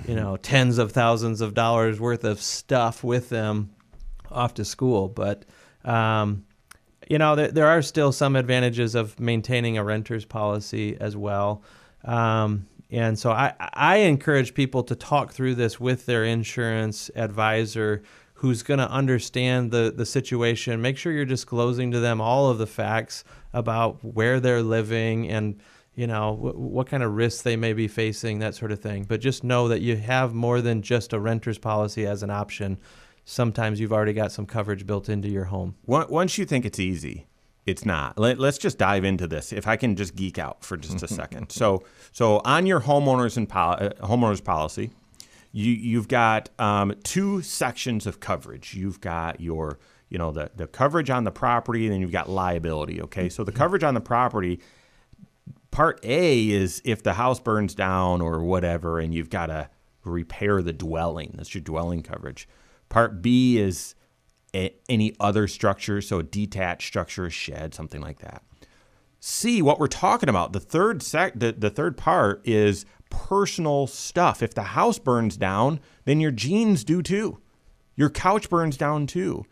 you 0.07 0.15
know 0.15 0.37
tens 0.37 0.79
of 0.79 0.93
thousands 0.93 1.41
of 1.41 1.55
dollars 1.55 1.99
worth 1.99 2.25
of 2.25 2.41
stuff 2.41 3.03
with 3.03 3.31
them 3.31 3.71
off 4.31 4.55
to 4.55 4.65
school, 4.65 5.09
but 5.09 5.45
um, 5.85 6.45
you 7.09 7.19
know, 7.19 7.35
there, 7.35 7.49
there 7.49 7.67
are 7.67 7.83
still 7.83 8.13
some 8.13 8.37
advantages 8.37 8.95
of 8.95 9.19
maintaining 9.19 9.79
a 9.79 9.85
renter's 9.85 10.25
policy 10.25 10.97
as 11.01 11.17
well. 11.17 11.63
Um, 12.05 12.67
and 12.91 13.19
so 13.19 13.31
I, 13.31 13.55
I 13.59 13.97
encourage 13.99 14.55
people 14.55 14.83
to 14.85 14.95
talk 14.95 15.33
through 15.33 15.57
this 15.57 15.81
with 15.81 16.07
their 16.07 16.25
insurance 16.25 17.11
advisor 17.15 18.03
who's 18.35 18.63
going 18.63 18.79
to 18.79 18.91
understand 18.91 19.71
the, 19.71 19.93
the 19.95 20.07
situation. 20.07 20.81
Make 20.81 20.97
sure 20.97 21.13
you're 21.13 21.25
disclosing 21.25 21.91
to 21.91 22.01
them 22.01 22.21
all 22.21 22.51
of 22.51 22.59
the 22.59 22.67
facts 22.67 23.25
about 23.53 24.03
where 24.05 24.39
they're 24.39 24.63
living 24.63 25.29
and 25.29 25.61
you 25.99 26.07
know 26.07 26.37
w- 26.37 26.57
what 26.57 26.87
kind 26.87 27.03
of 27.03 27.15
risks 27.15 27.43
they 27.43 27.57
may 27.57 27.73
be 27.73 27.89
facing 27.89 28.39
that 28.39 28.55
sort 28.55 28.71
of 28.71 28.81
thing 28.81 29.05
but 29.05 29.21
just 29.21 29.43
know 29.43 29.69
that 29.69 29.81
you 29.81 29.97
have 29.97 30.33
more 30.33 30.61
than 30.61 30.81
just 30.81 31.13
a 31.13 31.19
renter's 31.19 31.59
policy 31.59 32.07
as 32.07 32.23
an 32.23 32.31
option 32.31 32.79
sometimes 33.25 33.81
you've 33.81 33.93
already 33.93 34.13
got 34.13 34.31
some 34.33 34.47
coverage 34.47 34.87
built 34.87 35.09
into 35.09 35.29
your 35.29 35.45
home 35.45 35.75
Once 36.11 36.39
you 36.39 36.45
think 36.47 36.65
it's 36.65 36.79
easy, 36.79 37.27
it's 37.67 37.85
not. 37.85 38.19
Let, 38.19 38.41
us 38.41 38.57
just 38.57 38.79
dive 38.79 39.05
into 39.05 39.27
this. 39.27 39.53
If 39.53 39.67
I 39.67 39.77
can 39.77 39.95
just 39.95 40.17
geek 40.17 40.39
out 40.39 40.65
for 40.65 40.79
just 40.79 41.03
a 41.03 41.09
second. 41.21 41.51
So, 41.51 41.85
so 42.13 42.41
on 42.45 42.65
your 42.65 42.81
homeowners 42.81 43.37
and 43.37 43.47
pol- 43.47 43.77
uh, 43.79 43.91
homeowners 44.03 44.43
policy, 44.43 44.91
you 45.53 45.73
you've 45.73 46.09
got 46.09 46.49
um, 46.59 46.95
two 47.05 47.43
sections 47.43 48.07
of 48.07 48.21
coverage. 48.21 48.75
You've 48.75 49.01
got 49.01 49.41
your 49.41 49.79
you 50.09 50.19
know 50.19 50.31
the 50.31 50.51
the 50.57 50.67
coverage 50.67 51.11
on 51.11 51.25
the 51.25 51.31
property, 51.31 51.85
and 51.85 51.95
then 51.95 52.01
you've 52.01 52.13
got 52.13 52.29
liability. 52.29 53.03
Okay, 53.03 53.29
so 53.29 53.45
the 53.45 53.53
coverage 53.53 53.83
on 53.83 53.95
the 53.95 54.01
property. 54.01 54.61
Part 55.71 56.01
A 56.03 56.49
is 56.49 56.83
if 56.85 57.03
the 57.03 57.15
house 57.15 57.41
burns 57.41 57.75
down 57.75 58.21
or 58.21 58.43
whatever, 58.43 58.99
and 58.99 59.15
you've 59.15 59.31
got 59.31 59.47
to 59.47 59.69
repair 60.05 60.63
the 60.63 60.73
dwelling. 60.73 61.35
That's 61.37 61.55
your 61.55 61.63
dwelling 61.63 62.03
coverage. 62.03 62.49
Part 62.89 63.21
B 63.23 63.59
is 63.59 63.95
a, 64.55 64.75
any 64.89 65.15
other 65.21 65.47
structure, 65.47 66.01
so 66.01 66.21
a 66.21 66.23
detached 66.23 66.87
structure, 66.87 67.27
a 67.27 67.31
shed, 67.31 67.75
something 67.75 68.01
like 68.01 68.21
that. 68.21 68.43
C, 69.21 69.61
what 69.63 69.79
we're 69.79 69.89
talking 69.89 70.29
about, 70.29 70.53
the 70.53 70.61
third 70.61 71.03
sec, 71.03 71.39
the, 71.39 71.53
the 71.53 71.71
third 71.71 71.97
part 71.97 72.41
is 72.47 72.87
personal 73.11 73.87
stuff. 73.87 74.43
If 74.43 74.55
the 74.55 74.63
house 74.63 74.99
burns 74.99 75.37
down, 75.37 75.81
then 76.05 76.21
your 76.21 76.31
jeans 76.31 76.85
do 76.85 77.03
too. 77.03 77.41
Your 77.97 78.11
couch 78.11 78.49
burns 78.49 78.77
down 78.77 79.07
too. 79.07 79.45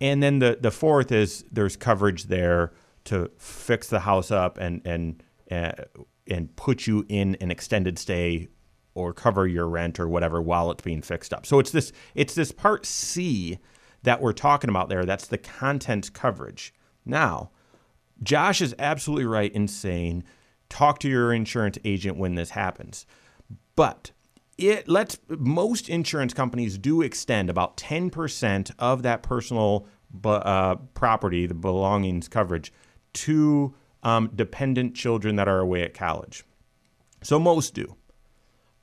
And 0.00 0.22
then 0.22 0.38
the, 0.38 0.58
the 0.60 0.70
fourth 0.70 1.12
is 1.12 1.44
there's 1.50 1.76
coverage 1.76 2.24
there 2.24 2.72
to 3.04 3.30
fix 3.36 3.88
the 3.88 4.00
house 4.00 4.30
up 4.30 4.58
and 4.58 4.82
and 4.84 5.22
uh, 5.50 5.72
and 6.26 6.54
put 6.56 6.86
you 6.86 7.04
in 7.08 7.36
an 7.40 7.50
extended 7.50 7.98
stay 7.98 8.48
or 8.94 9.12
cover 9.12 9.46
your 9.46 9.68
rent 9.68 10.00
or 10.00 10.08
whatever 10.08 10.40
while 10.40 10.70
it's 10.70 10.82
being 10.82 11.02
fixed 11.02 11.32
up. 11.32 11.46
So 11.46 11.58
it's 11.58 11.70
this 11.70 11.92
it's 12.14 12.34
this 12.34 12.52
part 12.52 12.86
C 12.86 13.58
that 14.02 14.20
we're 14.20 14.32
talking 14.32 14.70
about 14.70 14.88
there. 14.88 15.04
That's 15.04 15.26
the 15.26 15.38
content 15.38 16.12
coverage. 16.12 16.72
Now, 17.04 17.50
Josh 18.22 18.60
is 18.60 18.74
absolutely 18.78 19.26
right 19.26 19.52
in 19.52 19.68
saying 19.68 20.24
talk 20.68 20.98
to 21.00 21.08
your 21.08 21.32
insurance 21.32 21.78
agent 21.84 22.16
when 22.16 22.34
this 22.34 22.50
happens. 22.50 23.06
But 23.76 24.12
it 24.58 24.88
let's 24.88 25.18
most 25.28 25.88
insurance 25.88 26.34
companies 26.34 26.78
do 26.78 27.02
extend 27.02 27.50
about 27.50 27.76
10% 27.76 28.72
of 28.78 29.02
that 29.02 29.22
personal 29.22 29.86
uh, 30.24 30.76
property, 30.94 31.46
the 31.46 31.54
belongings 31.54 32.28
coverage, 32.28 32.72
to 33.12 33.74
um, 34.02 34.30
dependent 34.34 34.94
children 34.94 35.36
that 35.36 35.48
are 35.48 35.60
away 35.60 35.82
at 35.82 35.94
college. 35.94 36.44
So 37.22 37.38
most 37.38 37.74
do. 37.74 37.96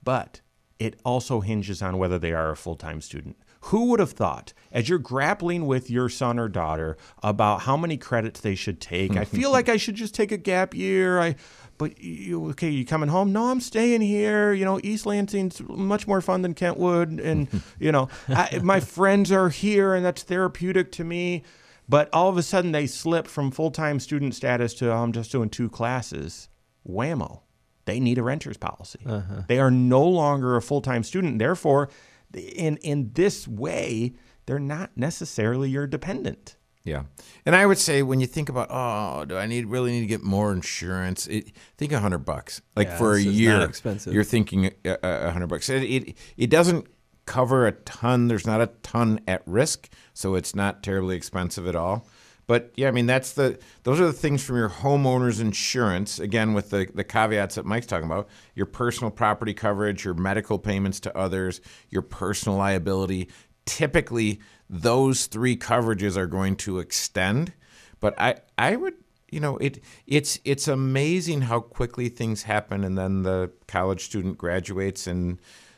But 0.03 0.41
it 0.79 0.99
also 1.03 1.41
hinges 1.41 1.81
on 1.81 1.97
whether 1.97 2.19
they 2.19 2.33
are 2.33 2.51
a 2.51 2.55
full 2.55 2.75
time 2.75 3.01
student. 3.01 3.37
Who 3.61 3.85
would 3.89 3.99
have 3.99 4.11
thought, 4.11 4.53
as 4.71 4.87
you're 4.87 4.99
grappling 4.99 5.65
with 5.65 5.89
your 5.89 6.07
son 6.09 6.39
or 6.39 6.47
daughter 6.47 6.95
about 7.23 7.61
how 7.61 7.75
many 7.75 7.97
credits 7.97 8.39
they 8.39 8.55
should 8.55 8.79
take, 8.79 9.17
I 9.17 9.25
feel 9.25 9.51
like 9.51 9.67
I 9.67 9.77
should 9.77 9.95
just 9.95 10.13
take 10.15 10.31
a 10.31 10.37
gap 10.37 10.73
year. 10.73 11.19
I, 11.19 11.35
but 11.77 11.99
you, 12.01 12.49
okay, 12.51 12.69
you 12.69 12.85
coming 12.85 13.09
home? 13.09 13.33
No, 13.33 13.49
I'm 13.49 13.59
staying 13.59 14.01
here. 14.01 14.53
You 14.53 14.63
know, 14.63 14.79
East 14.83 15.05
Lansing's 15.05 15.61
much 15.67 16.07
more 16.07 16.21
fun 16.21 16.43
than 16.43 16.53
Kentwood, 16.53 17.19
and 17.19 17.47
you 17.79 17.91
know, 17.91 18.09
I, 18.29 18.59
my 18.63 18.79
friends 18.79 19.31
are 19.31 19.49
here, 19.49 19.93
and 19.93 20.05
that's 20.05 20.23
therapeutic 20.23 20.91
to 20.93 21.03
me. 21.03 21.43
But 21.89 22.09
all 22.13 22.29
of 22.29 22.37
a 22.37 22.43
sudden, 22.43 22.71
they 22.73 22.87
slip 22.87 23.27
from 23.27 23.51
full 23.51 23.71
time 23.71 23.99
student 23.99 24.35
status 24.35 24.73
to 24.75 24.91
oh, 24.91 25.03
I'm 25.03 25.11
just 25.13 25.31
doing 25.31 25.49
two 25.49 25.69
classes. 25.69 26.49
Whammo 26.87 27.41
they 27.87 27.99
need 27.99 28.17
a 28.19 28.23
renter's 28.23 28.57
policy. 28.57 28.99
Uh-huh. 29.05 29.43
They 29.47 29.59
are 29.59 29.71
no 29.71 30.03
longer 30.03 30.55
a 30.55 30.61
full 30.61 30.81
time 30.81 31.03
student. 31.03 31.39
Therefore, 31.39 31.89
in 32.35 32.77
in 32.77 33.11
this 33.13 33.47
way, 33.47 34.13
they're 34.45 34.59
not 34.59 34.91
necessarily 34.95 35.69
your 35.69 35.87
dependent. 35.87 36.55
Yeah, 36.83 37.03
and 37.45 37.53
I 37.55 37.65
would 37.65 37.77
say 37.77 38.01
when 38.01 38.21
you 38.21 38.27
think 38.27 38.47
about, 38.47 38.67
oh, 38.69 39.25
do 39.25 39.35
I 39.37 39.45
need 39.45 39.65
really 39.65 39.91
need 39.91 40.01
to 40.01 40.05
get 40.05 40.21
more 40.23 40.53
insurance? 40.53 41.27
It, 41.27 41.51
think 41.77 41.91
a 41.91 41.99
hundred 41.99 42.19
bucks, 42.19 42.61
like 42.77 42.87
Yeah, 42.87 42.97
for 42.97 43.13
a 43.13 43.17
this 43.17 43.25
is 43.25 43.33
not 43.33 43.33
year. 43.39 43.61
expensive. 43.61 44.13
You're 44.13 44.23
thinking 44.23 44.65
a- 44.65 44.73
a 44.85 45.27
a 45.27 45.31
hundred 45.31 45.47
bucks. 45.47 45.69
It, 45.69 45.83
it 45.83 46.17
it 46.37 46.49
doesn't 46.49 46.87
cover 47.27 47.67
a 47.67 47.73
ton. 47.73 48.27
There's 48.27 48.47
not 48.47 48.61
a 48.61 48.71
ton 48.81 49.19
at 49.27 49.43
risk, 49.45 49.89
so 50.15 50.33
it's 50.33 50.55
not 50.55 50.81
terribly 50.81 51.15
expensive 51.15 51.67
at 51.67 51.75
all. 51.75 52.07
But 52.47 52.71
yeah, 52.75 52.87
I 52.87 52.91
mean 52.91 53.05
that's 53.05 53.33
the 53.33 53.59
those 53.83 53.99
are 53.99 54.05
the 54.05 54.13
things 54.13 54.43
from 54.43 54.55
your 54.55 54.69
homeowner's 54.69 55.41
insurance. 55.41 56.17
Again, 56.17 56.53
with 56.53 56.69
the 56.71 56.87
the 56.95 57.03
caveats 57.03 57.55
that 57.55 57.65
Mike's 57.65 57.85
talking 57.85 58.05
about, 58.05 58.29
your 58.55 58.65
personal 58.65 59.11
property 59.11 59.53
coverage, 59.53 60.05
your 60.05 60.13
medical 60.13 60.57
payments 60.57 60.99
to 61.01 61.15
others, 61.15 61.61
your 61.89 62.01
personal 62.01 62.57
liability. 62.57 63.29
Typically, 63.65 64.39
those 64.69 65.25
three 65.25 65.57
coverages 65.57 66.15
are 66.15 66.27
going 66.27 66.55
to 66.55 66.79
extend. 66.79 67.51
But 67.99 68.19
I 68.19 68.37
I 68.57 68.77
would 68.77 68.95
you 69.29 69.41
know 69.41 69.57
it 69.57 69.83
it's 70.05 70.39
it's 70.45 70.69
amazing 70.69 71.41
how 71.41 71.59
quickly 71.59 72.07
things 72.07 72.43
happen, 72.43 72.85
and 72.85 72.97
then 72.97 73.23
the 73.23 73.51
college 73.67 74.05
student 74.05 74.37
graduates 74.37 75.05
and 75.05 75.37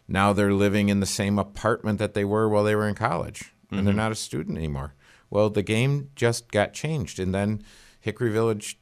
now 0.10 0.34
they're 0.34 0.54
living 0.54 0.90
in 0.90 1.00
the 1.00 1.06
same 1.06 1.38
apartment 1.40 2.00
that 2.00 2.14
they 2.14 2.26
were 2.26 2.50
while 2.50 2.64
they 2.64 2.76
were 2.76 2.88
in 2.88 2.96
college, 2.96 3.54
and 3.72 3.86
they're 3.86 3.94
not 3.94 4.12
a 4.12 4.16
student 4.16 4.58
anymore. 4.58 4.96
Well, 5.30 5.50
the 5.50 5.62
game 5.64 6.10
just 6.16 6.52
got 6.52 6.74
changed, 6.74 7.20
and 7.20 7.34
then 7.34 7.62
Hickory 8.00 8.32
Village, 8.32 8.80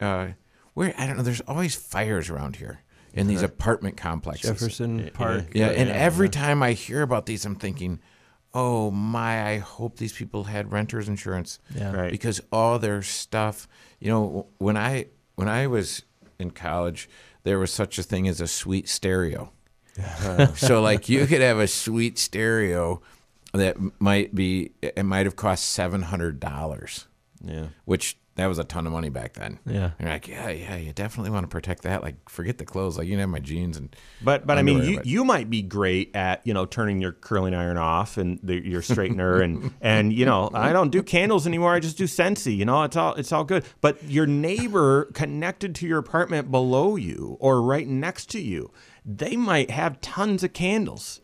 uh, 0.00 0.28
where 0.74 0.94
I 0.96 1.06
don't 1.06 1.18
know. 1.18 1.22
There's 1.22 1.42
always 1.42 1.74
fires 1.74 2.30
around 2.30 2.56
here 2.56 2.80
in 3.12 3.26
these 3.26 3.42
apartment 3.42 3.96
complexes. 3.96 4.50
jefferson 4.50 5.10
park 5.12 5.46
Yeah, 5.52 5.68
and 5.68 5.90
every 5.90 6.28
time 6.28 6.62
I 6.62 6.72
hear 6.72 7.02
about 7.02 7.26
these, 7.26 7.44
I'm 7.44 7.56
thinking, 7.56 8.00
oh 8.54 8.90
my, 8.90 9.48
I 9.48 9.58
hope 9.58 9.96
these 9.96 10.12
people 10.12 10.44
had 10.44 10.72
renters 10.72 11.08
insurance. 11.08 11.58
Yeah. 11.74 11.92
Right. 11.92 12.10
Because 12.10 12.40
all 12.50 12.78
their 12.78 13.02
stuff, 13.02 13.68
you 13.98 14.10
know, 14.10 14.46
when 14.58 14.76
I 14.76 15.06
when 15.34 15.48
I 15.48 15.66
was 15.66 16.02
in 16.38 16.52
college, 16.52 17.08
there 17.42 17.58
was 17.58 17.70
such 17.72 17.98
a 17.98 18.02
thing 18.02 18.28
as 18.28 18.40
a 18.40 18.46
sweet 18.46 18.88
stereo. 18.88 19.52
so 20.56 20.80
like 20.82 21.08
you 21.08 21.26
could 21.26 21.40
have 21.40 21.58
a 21.58 21.66
sweet 21.68 22.18
stereo 22.18 23.00
that 23.52 23.76
might 24.00 24.34
be 24.34 24.72
it 24.82 25.04
might 25.04 25.26
have 25.26 25.36
cost 25.36 25.66
seven 25.70 26.02
hundred 26.02 26.38
dollars 26.40 27.06
Yeah. 27.44 27.66
which 27.84 28.16
that 28.36 28.46
was 28.46 28.58
a 28.58 28.64
ton 28.64 28.86
of 28.86 28.92
money 28.92 29.10
back 29.10 29.34
then. 29.34 29.58
Yeah. 29.66 29.90
And 29.98 30.00
you're 30.00 30.08
like, 30.08 30.26
yeah, 30.28 30.48
yeah, 30.48 30.76
you 30.76 30.94
definitely 30.94 31.30
want 31.30 31.44
to 31.44 31.48
protect 31.48 31.82
that. 31.82 32.02
Like, 32.02 32.26
forget 32.30 32.56
the 32.56 32.64
clothes. 32.64 32.96
Like, 32.96 33.06
you 33.06 33.12
can 33.12 33.20
have 33.20 33.28
my 33.28 33.40
jeans 33.40 33.76
and. 33.76 33.94
But 34.22 34.46
but 34.46 34.56
I 34.56 34.62
mean, 34.62 34.82
you, 34.82 34.96
but- 34.98 35.04
you 35.04 35.24
might 35.24 35.50
be 35.50 35.60
great 35.60 36.14
at 36.16 36.40
you 36.46 36.54
know 36.54 36.64
turning 36.64 37.02
your 37.02 37.12
curling 37.12 37.54
iron 37.54 37.76
off 37.76 38.16
and 38.16 38.38
the, 38.42 38.54
your 38.66 38.80
straightener 38.80 39.42
and 39.42 39.72
and 39.82 40.10
you 40.12 40.24
know 40.24 40.48
I 40.54 40.72
don't 40.72 40.88
do 40.90 41.02
candles 41.02 41.46
anymore. 41.46 41.74
I 41.74 41.80
just 41.80 41.98
do 41.98 42.04
Scentsy. 42.04 42.56
You 42.56 42.64
know, 42.64 42.82
it's 42.84 42.96
all 42.96 43.14
it's 43.14 43.30
all 43.32 43.44
good. 43.44 43.64
But 43.82 44.02
your 44.04 44.26
neighbor 44.26 45.06
connected 45.12 45.74
to 45.74 45.86
your 45.86 45.98
apartment 45.98 46.50
below 46.50 46.96
you 46.96 47.36
or 47.40 47.60
right 47.60 47.86
next 47.86 48.30
to 48.30 48.40
you, 48.40 48.70
they 49.18 49.36
might 49.36 49.70
have 49.70 50.00
tons 50.00 50.42
of 50.42 50.52
candles. 50.52 51.20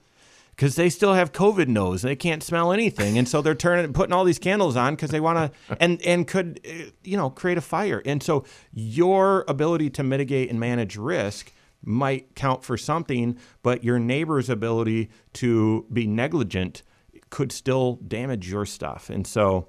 Because 0.50 0.74
they 0.74 0.88
still 0.88 1.12
have 1.12 1.32
COVID 1.32 1.68
nose, 1.68 2.00
they 2.00 2.16
can't 2.16 2.42
smell 2.42 2.72
anything, 2.72 3.18
and 3.18 3.28
so 3.28 3.42
they're 3.42 3.54
turning, 3.54 3.92
putting 3.92 4.14
all 4.14 4.24
these 4.24 4.38
candles 4.38 4.74
on 4.74 4.94
because 4.94 5.10
they 5.10 5.20
want 5.20 5.52
to, 5.52 5.76
and 5.82 6.00
and 6.00 6.26
could, 6.26 6.60
uh, 6.66 6.90
you 7.04 7.14
know, 7.14 7.28
create 7.28 7.58
a 7.58 7.60
fire. 7.60 8.00
And 8.06 8.22
so 8.22 8.42
your 8.72 9.44
ability 9.48 9.90
to 9.90 10.02
mitigate 10.02 10.48
and 10.48 10.58
manage 10.58 10.96
risk 10.96 11.52
might 11.84 12.34
count 12.34 12.64
for 12.64 12.78
something, 12.78 13.36
but 13.62 13.84
your 13.84 13.98
neighbor's 13.98 14.48
ability 14.48 15.10
to 15.34 15.84
be 15.92 16.06
negligent 16.06 16.82
could 17.28 17.52
still 17.52 17.96
damage 18.08 18.48
your 18.48 18.64
stuff. 18.64 19.10
And 19.10 19.26
so, 19.26 19.68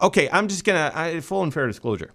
okay, 0.00 0.28
I'm 0.30 0.46
just 0.46 0.62
gonna 0.62 0.92
I, 0.94 1.18
full 1.18 1.42
and 1.42 1.52
fair 1.52 1.66
disclosure. 1.66 2.12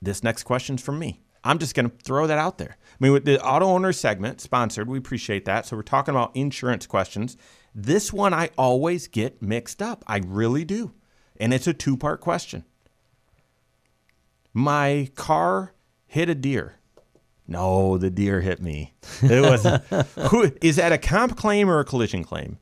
This 0.00 0.22
next 0.22 0.44
question's 0.44 0.82
from 0.82 1.00
me. 1.00 1.20
I'm 1.44 1.58
just 1.58 1.74
going 1.74 1.88
to 1.88 1.96
throw 2.04 2.26
that 2.26 2.38
out 2.38 2.58
there. 2.58 2.76
I 3.00 3.04
mean, 3.04 3.12
with 3.12 3.24
the 3.24 3.40
auto 3.44 3.66
owner 3.66 3.92
segment 3.92 4.40
sponsored, 4.40 4.88
we 4.88 4.98
appreciate 4.98 5.44
that. 5.44 5.66
So 5.66 5.76
we're 5.76 5.82
talking 5.82 6.14
about 6.14 6.34
insurance 6.34 6.86
questions. 6.86 7.36
This 7.74 8.12
one 8.12 8.34
I 8.34 8.50
always 8.58 9.06
get 9.06 9.40
mixed 9.40 9.80
up. 9.80 10.02
I 10.06 10.18
really 10.26 10.64
do. 10.64 10.92
And 11.38 11.54
it's 11.54 11.68
a 11.68 11.72
two 11.72 11.96
part 11.96 12.20
question. 12.20 12.64
My 14.52 15.10
car 15.14 15.74
hit 16.06 16.28
a 16.28 16.34
deer. 16.34 16.78
No, 17.46 17.96
the 17.96 18.10
deer 18.10 18.40
hit 18.40 18.60
me. 18.60 18.94
It 19.22 19.40
was 19.40 19.64
who 20.30 20.52
is 20.60 20.76
that 20.76 20.92
a 20.92 20.98
comp 20.98 21.36
claim 21.36 21.70
or 21.70 21.78
a 21.78 21.84
collision 21.84 22.24
claim? 22.24 22.58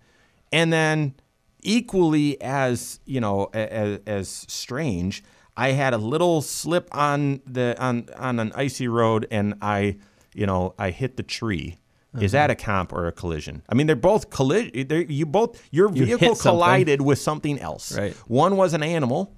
And 0.53 0.73
then 0.73 1.15
equally 1.63 2.41
as, 2.41 3.01
you 3.05 3.21
know, 3.21 3.51
as, 3.53 4.01
as 4.07 4.29
strange, 4.29 5.25
I 5.57 5.71
had 5.71 5.95
a 5.95 5.99
little 5.99 6.43
slip 6.43 6.89
on 6.93 7.41
the 7.47 7.75
on 7.79 8.09
on 8.17 8.39
an 8.39 8.53
icy 8.55 8.89
road 8.89 9.27
and 9.31 9.55
I, 9.63 9.97
you 10.37 10.47
know, 10.47 10.75
I 10.79 10.91
hit 10.91 11.17
the 11.17 11.23
tree. 11.23 11.79
Is 12.19 12.35
uh-huh. 12.35 12.47
that 12.47 12.51
a 12.51 12.55
comp 12.55 12.93
or 12.93 13.07
a 13.07 13.13
collision? 13.13 13.63
I 13.69 13.75
mean, 13.75 13.87
they're 13.87 13.97
both 13.97 14.31
collision. 14.31 14.71
You 15.11 15.27
both 15.27 15.63
your 15.71 15.93
You 15.93 16.07
vehicle 16.07 16.35
collided 16.37 17.03
with 17.03 17.19
something 17.19 17.59
else. 17.59 17.97
Right. 17.97 18.15
One 18.27 18.57
was 18.57 18.73
an 18.73 18.83
animal, 18.83 19.35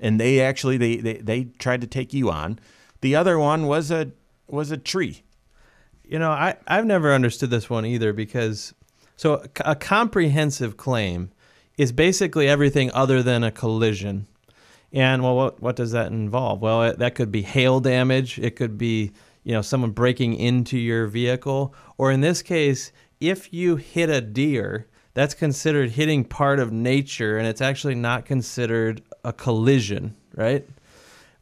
and 0.00 0.18
they 0.18 0.40
actually 0.40 0.78
they, 0.78 0.96
they 0.96 1.14
they 1.14 1.44
tried 1.58 1.80
to 1.82 1.86
take 1.86 2.14
you 2.14 2.30
on. 2.30 2.58
The 3.00 3.14
other 3.14 3.38
one 3.38 3.66
was 3.66 3.90
a 3.90 4.12
was 4.48 4.70
a 4.70 4.78
tree. 4.78 5.22
You 6.04 6.18
know, 6.18 6.30
I, 6.30 6.56
I've 6.66 6.86
never 6.86 7.12
understood 7.12 7.50
this 7.50 7.68
one 7.68 7.84
either 7.84 8.12
because 8.12 8.74
so 9.16 9.34
a, 9.34 9.72
a 9.72 9.76
comprehensive 9.76 10.76
claim 10.76 11.30
is 11.76 11.92
basically 11.92 12.48
everything 12.48 12.90
other 12.92 13.22
than 13.22 13.44
a 13.44 13.50
collision. 13.50 14.26
And 14.92 15.22
well, 15.22 15.34
what, 15.34 15.60
what 15.60 15.76
does 15.76 15.90
that 15.90 16.12
involve? 16.12 16.62
Well, 16.62 16.84
it, 16.84 16.98
that 17.00 17.14
could 17.16 17.32
be 17.32 17.42
hail 17.42 17.80
damage. 17.80 18.38
It 18.38 18.54
could 18.54 18.78
be, 18.78 19.10
you 19.44 19.52
know, 19.52 19.62
someone 19.62 19.90
breaking 19.90 20.34
into 20.34 20.78
your 20.78 21.06
vehicle. 21.06 21.74
Or 21.98 22.10
in 22.10 22.20
this 22.20 22.42
case, 22.42 22.90
if 23.20 23.52
you 23.52 23.76
hit 23.76 24.10
a 24.10 24.20
deer, 24.20 24.88
that's 25.12 25.34
considered 25.34 25.90
hitting 25.90 26.24
part 26.24 26.58
of 26.58 26.72
nature 26.72 27.38
and 27.38 27.46
it's 27.46 27.60
actually 27.60 27.94
not 27.94 28.24
considered 28.24 29.02
a 29.22 29.32
collision, 29.32 30.16
right? 30.34 30.68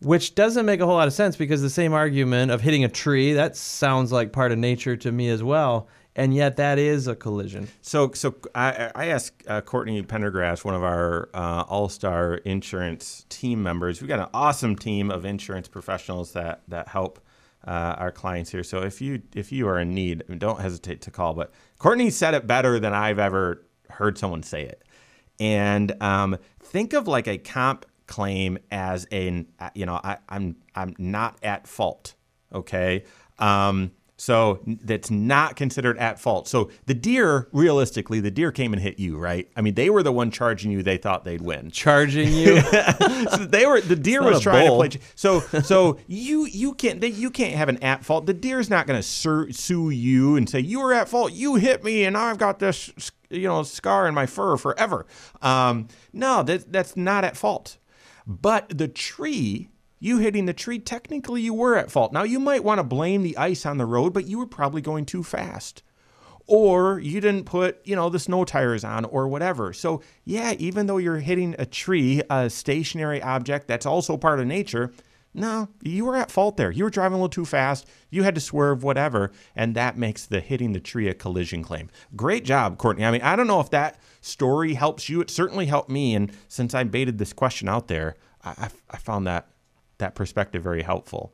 Which 0.00 0.34
doesn't 0.34 0.66
make 0.66 0.80
a 0.80 0.84
whole 0.84 0.96
lot 0.96 1.06
of 1.06 1.14
sense 1.14 1.36
because 1.36 1.62
the 1.62 1.70
same 1.70 1.92
argument 1.92 2.50
of 2.50 2.60
hitting 2.60 2.84
a 2.84 2.88
tree, 2.88 3.32
that 3.32 3.56
sounds 3.56 4.12
like 4.12 4.32
part 4.32 4.52
of 4.52 4.58
nature 4.58 4.96
to 4.96 5.10
me 5.10 5.28
as 5.30 5.42
well. 5.42 5.88
And 6.14 6.34
yet 6.34 6.56
that 6.56 6.78
is 6.78 7.06
a 7.06 7.16
collision. 7.16 7.68
So, 7.80 8.10
so 8.12 8.34
I, 8.54 8.90
I 8.94 9.06
asked 9.06 9.42
uh, 9.48 9.62
Courtney 9.62 10.02
Pendergrass, 10.02 10.62
one 10.62 10.74
of 10.74 10.82
our 10.82 11.30
uh, 11.32 11.64
all-star 11.66 12.34
insurance 12.44 13.24
team 13.30 13.62
members. 13.62 14.02
We've 14.02 14.08
got 14.08 14.18
an 14.18 14.28
awesome 14.34 14.76
team 14.76 15.10
of 15.10 15.24
insurance 15.24 15.68
professionals 15.68 16.32
that 16.32 16.60
that 16.68 16.88
help 16.88 17.18
uh, 17.66 17.96
our 17.98 18.12
clients 18.12 18.50
here. 18.50 18.62
So, 18.62 18.82
if 18.82 19.00
you 19.00 19.22
if 19.34 19.52
you 19.52 19.68
are 19.68 19.78
in 19.78 19.94
need, 19.94 20.24
don't 20.38 20.60
hesitate 20.60 21.00
to 21.02 21.10
call. 21.10 21.34
But 21.34 21.52
Courtney 21.78 22.10
said 22.10 22.34
it 22.34 22.46
better 22.46 22.80
than 22.80 22.92
I've 22.92 23.18
ever 23.18 23.64
heard 23.88 24.18
someone 24.18 24.42
say 24.42 24.62
it. 24.64 24.82
And 25.40 26.00
um, 26.02 26.38
think 26.60 26.92
of 26.92 27.08
like 27.08 27.26
a 27.26 27.38
comp 27.38 27.86
claim 28.06 28.58
as 28.70 29.06
a 29.12 29.44
you 29.74 29.86
know 29.86 30.00
I, 30.02 30.18
I'm 30.28 30.56
I'm 30.74 30.94
not 30.98 31.38
at 31.42 31.66
fault. 31.66 32.14
Okay. 32.54 33.04
Um, 33.38 33.92
so 34.16 34.60
that's 34.66 35.10
not 35.10 35.56
considered 35.56 35.98
at 35.98 36.20
fault. 36.20 36.46
So 36.46 36.70
the 36.86 36.94
deer, 36.94 37.48
realistically, 37.52 38.20
the 38.20 38.30
deer 38.30 38.52
came 38.52 38.72
and 38.72 38.80
hit 38.80 38.98
you, 39.00 39.18
right? 39.18 39.50
I 39.56 39.62
mean, 39.62 39.74
they 39.74 39.90
were 39.90 40.02
the 40.02 40.12
one 40.12 40.30
charging 40.30 40.70
you. 40.70 40.82
They 40.82 40.96
thought 40.96 41.24
they'd 41.24 41.40
win. 41.40 41.70
Charging 41.70 42.28
you. 42.32 42.60
so 42.60 43.46
they 43.46 43.66
were 43.66 43.80
the 43.80 43.96
deer 43.96 44.22
was 44.22 44.40
trying 44.40 44.68
bull. 44.68 44.82
to 44.82 44.90
play. 44.90 45.00
So 45.16 45.40
so 45.40 45.98
you 46.06 46.46
you 46.46 46.74
can't 46.74 47.00
they, 47.00 47.08
you 47.08 47.30
can't 47.30 47.54
have 47.54 47.68
an 47.68 47.82
at 47.82 48.04
fault. 48.04 48.26
The 48.26 48.34
deer's 48.34 48.70
not 48.70 48.86
going 48.86 48.98
to 48.98 49.02
sur- 49.02 49.50
sue 49.50 49.90
you 49.90 50.36
and 50.36 50.48
say 50.48 50.60
you 50.60 50.80
were 50.80 50.92
at 50.92 51.08
fault. 51.08 51.32
You 51.32 51.56
hit 51.56 51.82
me, 51.82 52.04
and 52.04 52.14
now 52.14 52.26
I've 52.26 52.38
got 52.38 52.58
this 52.60 52.92
you 53.28 53.48
know 53.48 53.62
scar 53.64 54.06
in 54.06 54.14
my 54.14 54.26
fur 54.26 54.56
forever. 54.56 55.06
Um, 55.40 55.88
no, 56.12 56.42
that 56.44 56.70
that's 56.72 56.96
not 56.96 57.24
at 57.24 57.36
fault. 57.36 57.78
But 58.24 58.78
the 58.78 58.86
tree, 58.86 59.68
you 60.02 60.18
hitting 60.18 60.46
the 60.46 60.52
tree, 60.52 60.80
technically 60.80 61.40
you 61.40 61.54
were 61.54 61.76
at 61.76 61.90
fault. 61.90 62.12
Now 62.12 62.24
you 62.24 62.40
might 62.40 62.64
want 62.64 62.80
to 62.80 62.84
blame 62.84 63.22
the 63.22 63.36
ice 63.36 63.64
on 63.64 63.78
the 63.78 63.86
road, 63.86 64.12
but 64.12 64.26
you 64.26 64.38
were 64.38 64.46
probably 64.46 64.82
going 64.82 65.06
too 65.06 65.22
fast 65.22 65.84
or 66.48 66.98
you 66.98 67.20
didn't 67.20 67.44
put, 67.44 67.78
you 67.84 67.94
know, 67.94 68.08
the 68.08 68.18
snow 68.18 68.44
tires 68.44 68.82
on 68.82 69.04
or 69.04 69.28
whatever. 69.28 69.72
So, 69.72 70.02
yeah, 70.24 70.54
even 70.58 70.86
though 70.86 70.96
you're 70.96 71.18
hitting 71.18 71.54
a 71.56 71.64
tree, 71.64 72.20
a 72.28 72.50
stationary 72.50 73.22
object 73.22 73.68
that's 73.68 73.86
also 73.86 74.16
part 74.16 74.40
of 74.40 74.46
nature, 74.46 74.92
no, 75.34 75.68
you 75.82 76.04
were 76.04 76.16
at 76.16 76.32
fault 76.32 76.56
there. 76.56 76.72
You 76.72 76.82
were 76.82 76.90
driving 76.90 77.14
a 77.14 77.18
little 77.18 77.28
too 77.28 77.44
fast. 77.44 77.86
You 78.10 78.24
had 78.24 78.34
to 78.34 78.40
swerve, 78.40 78.82
whatever, 78.82 79.30
and 79.54 79.76
that 79.76 79.96
makes 79.96 80.26
the 80.26 80.40
hitting 80.40 80.72
the 80.72 80.80
tree 80.80 81.08
a 81.08 81.14
collision 81.14 81.62
claim. 81.62 81.90
Great 82.16 82.44
job, 82.44 82.76
Courtney. 82.76 83.04
I 83.04 83.12
mean, 83.12 83.22
I 83.22 83.36
don't 83.36 83.46
know 83.46 83.60
if 83.60 83.70
that 83.70 84.00
story 84.20 84.74
helps 84.74 85.08
you. 85.08 85.20
It 85.20 85.30
certainly 85.30 85.66
helped 85.66 85.90
me, 85.90 86.14
and 86.16 86.32
since 86.48 86.74
I 86.74 86.82
baited 86.82 87.18
this 87.18 87.32
question 87.32 87.68
out 87.68 87.86
there, 87.86 88.16
I, 88.42 88.50
I, 88.50 88.68
I 88.90 88.96
found 88.98 89.28
that 89.28 89.46
that 90.02 90.14
perspective 90.14 90.62
very 90.62 90.82
helpful. 90.82 91.32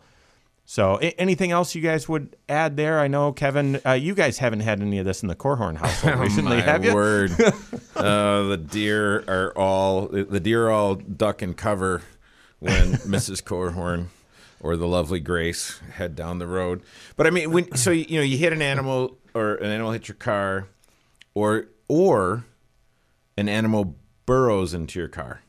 So, 0.65 0.97
anything 0.97 1.51
else 1.51 1.75
you 1.75 1.81
guys 1.81 2.11
would 2.11 2.37
add 2.47 2.77
there? 2.77 3.01
I 3.01 3.09
know 3.09 3.33
Kevin, 3.33 3.81
uh, 3.87 3.93
you 3.93 4.15
guys 4.15 4.37
haven't 4.37 4.61
had 4.61 4.83
any 4.83 4.99
of 4.99 5.07
this 5.07 5.23
in 5.23 5.29
the 5.29 5.35
Korhorn 5.35 5.77
household 5.85 6.21
recently, 6.21 6.59
My 6.59 6.63
have 6.63 6.85
you? 6.85 6.95
word. 6.95 7.31
uh, 7.97 8.43
the 8.43 8.59
deer 8.59 9.25
are 9.27 9.53
all 9.57 10.09
the 10.09 10.39
deer 10.41 10.69
all 10.69 10.95
duck 10.95 11.41
and 11.41 11.57
cover 11.57 12.03
when 12.59 12.93
Mrs. 13.09 13.43
Korhorn 13.43 14.09
or 14.61 14.77
the 14.77 14.87
lovely 14.87 15.21
Grace 15.21 15.79
head 15.95 16.15
down 16.15 16.39
the 16.39 16.47
road. 16.47 16.83
But 17.17 17.27
I 17.27 17.31
mean, 17.31 17.51
when 17.51 17.75
so 17.75 17.91
you 17.91 18.19
know 18.19 18.23
you 18.25 18.37
hit 18.37 18.53
an 18.53 18.61
animal 18.61 19.17
or 19.35 19.55
an 19.55 19.71
animal 19.71 19.93
hits 19.93 20.09
your 20.09 20.17
car, 20.17 20.69
or 21.33 21.69
or 21.89 22.45
an 23.39 23.49
animal 23.49 23.97
burrows 24.27 24.75
into 24.75 24.99
your 24.99 25.09
car. 25.09 25.41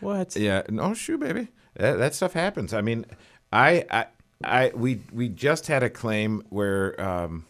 What? 0.00 0.36
Yeah, 0.36 0.62
no 0.68 0.94
shoe, 0.94 1.18
baby. 1.18 1.48
That, 1.76 1.98
that 1.98 2.14
stuff 2.14 2.32
happens. 2.32 2.74
I 2.74 2.80
mean, 2.80 3.06
I, 3.52 3.84
I, 3.90 4.06
I, 4.42 4.72
we, 4.74 5.00
we 5.12 5.28
just 5.28 5.66
had 5.66 5.82
a 5.82 5.90
claim 5.90 6.42
where 6.50 7.00
um, 7.00 7.46